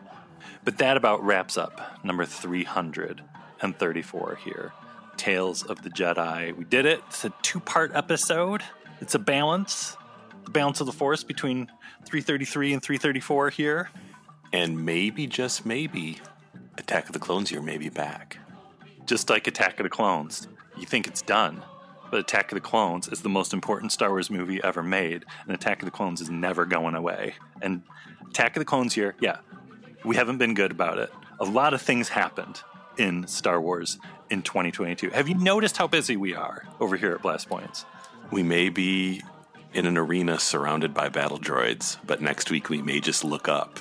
But 0.64 0.78
that 0.78 0.96
about 0.96 1.24
wraps 1.24 1.56
up 1.56 2.04
number 2.04 2.24
334 2.24 4.38
here 4.44 4.72
Tales 5.16 5.62
of 5.64 5.82
the 5.82 5.90
Jedi. 5.90 6.56
We 6.56 6.64
did 6.64 6.86
it. 6.86 7.02
It's 7.08 7.24
a 7.24 7.32
two 7.42 7.60
part 7.60 7.92
episode, 7.94 8.62
it's 9.00 9.14
a 9.14 9.18
balance, 9.18 9.96
the 10.44 10.50
balance 10.50 10.80
of 10.80 10.86
the 10.86 10.92
Force 10.92 11.24
between 11.24 11.66
333 12.06 12.74
and 12.74 12.82
334 12.82 13.50
here. 13.50 13.90
And 14.52 14.84
maybe, 14.84 15.26
just 15.26 15.64
maybe, 15.64 16.18
Attack 16.76 17.06
of 17.06 17.12
the 17.12 17.18
Clones 17.18 17.52
year 17.52 17.62
may 17.62 17.78
be 17.78 17.88
back. 17.88 18.38
Just 19.06 19.30
like 19.30 19.46
Attack 19.46 19.78
of 19.78 19.84
the 19.84 19.90
Clones. 19.90 20.48
You 20.76 20.86
think 20.86 21.06
it's 21.06 21.22
done, 21.22 21.62
but 22.10 22.20
Attack 22.20 22.50
of 22.50 22.56
the 22.56 22.60
Clones 22.60 23.08
is 23.08 23.20
the 23.20 23.28
most 23.28 23.52
important 23.52 23.92
Star 23.92 24.08
Wars 24.08 24.30
movie 24.30 24.62
ever 24.64 24.82
made, 24.82 25.24
and 25.44 25.54
Attack 25.54 25.82
of 25.82 25.84
the 25.84 25.92
Clones 25.92 26.20
is 26.20 26.30
never 26.30 26.64
going 26.64 26.94
away. 26.94 27.34
And 27.60 27.82
Attack 28.28 28.56
of 28.56 28.60
the 28.60 28.64
Clones 28.64 28.94
here, 28.94 29.14
yeah, 29.20 29.38
we 30.04 30.16
haven't 30.16 30.38
been 30.38 30.54
good 30.54 30.70
about 30.70 30.98
it. 30.98 31.12
A 31.38 31.44
lot 31.44 31.74
of 31.74 31.82
things 31.82 32.08
happened 32.08 32.62
in 32.96 33.26
Star 33.26 33.60
Wars 33.60 33.98
in 34.30 34.42
2022. 34.42 35.10
Have 35.10 35.28
you 35.28 35.34
noticed 35.34 35.76
how 35.76 35.86
busy 35.86 36.16
we 36.16 36.34
are 36.34 36.64
over 36.80 36.96
here 36.96 37.12
at 37.12 37.22
Blast 37.22 37.48
Points? 37.48 37.84
We 38.30 38.42
may 38.42 38.68
be 38.68 39.22
in 39.72 39.86
an 39.86 39.96
arena 39.96 40.38
surrounded 40.38 40.92
by 40.92 41.08
battle 41.08 41.38
droids, 41.38 41.96
but 42.06 42.20
next 42.20 42.50
week 42.50 42.68
we 42.68 42.82
may 42.82 43.00
just 43.00 43.24
look 43.24 43.48
up 43.48 43.80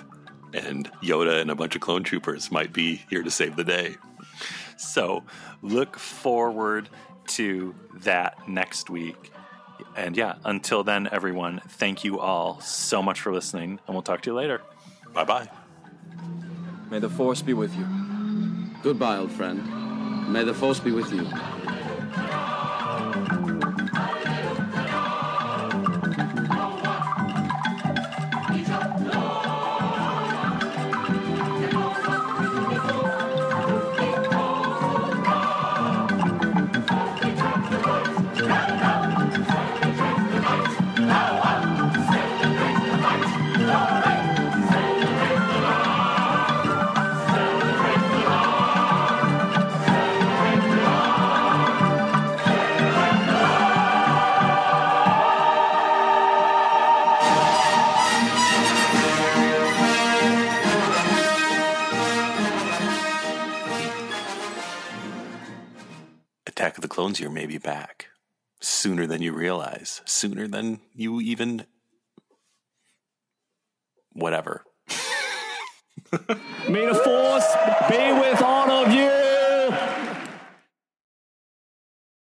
and 0.54 0.92
Yoda 1.02 1.42
and 1.42 1.52
a 1.52 1.56
bunch 1.56 1.76
of 1.76 1.82
clone 1.82 2.04
troopers 2.04 2.52
might 2.52 2.74
be 2.74 3.04
here 3.10 3.24
to 3.24 3.32
save 3.32 3.56
the 3.56 3.64
day. 3.64 3.98
So 4.78 5.24
look 5.62 5.98
forward 5.98 6.90
to 7.28 7.76
that 8.02 8.48
next 8.48 8.90
week. 8.90 9.32
And 9.96 10.16
yeah, 10.16 10.36
until 10.46 10.84
then, 10.84 11.10
everyone, 11.12 11.62
thank 11.68 12.04
you 12.04 12.20
all 12.20 12.60
so 12.62 13.02
much 13.02 13.22
for 13.22 13.34
listening, 13.34 13.80
and 13.86 13.96
we'll 13.96 14.02
talk 14.02 14.22
to 14.22 14.32
you 14.32 14.36
later. 14.36 14.62
Bye 15.14 15.26
bye. 15.26 15.59
May 16.90 17.00
the 17.00 17.10
Force 17.10 17.42
be 17.44 17.54
with 17.54 17.76
you. 17.78 17.86
Goodbye, 18.82 19.18
old 19.18 19.32
friend. 19.32 20.32
May 20.34 20.44
the 20.44 20.54
Force 20.54 20.80
be 20.80 20.92
with 20.92 21.12
you. 21.12 21.28
Clones 67.00 67.22
year 67.22 67.30
may 67.30 67.46
be 67.46 67.58
back 67.58 68.08
sooner 68.60 69.08
than 69.08 69.22
you 69.22 69.32
realize, 69.32 70.02
sooner 70.04 70.50
than 70.50 70.82
you 70.94 71.22
even. 71.22 71.66
Whatever. 74.12 74.66
May 76.68 76.86
the 76.86 76.96
force 77.02 77.48
be 77.90 78.12
with 78.20 78.42
all. 78.42 78.60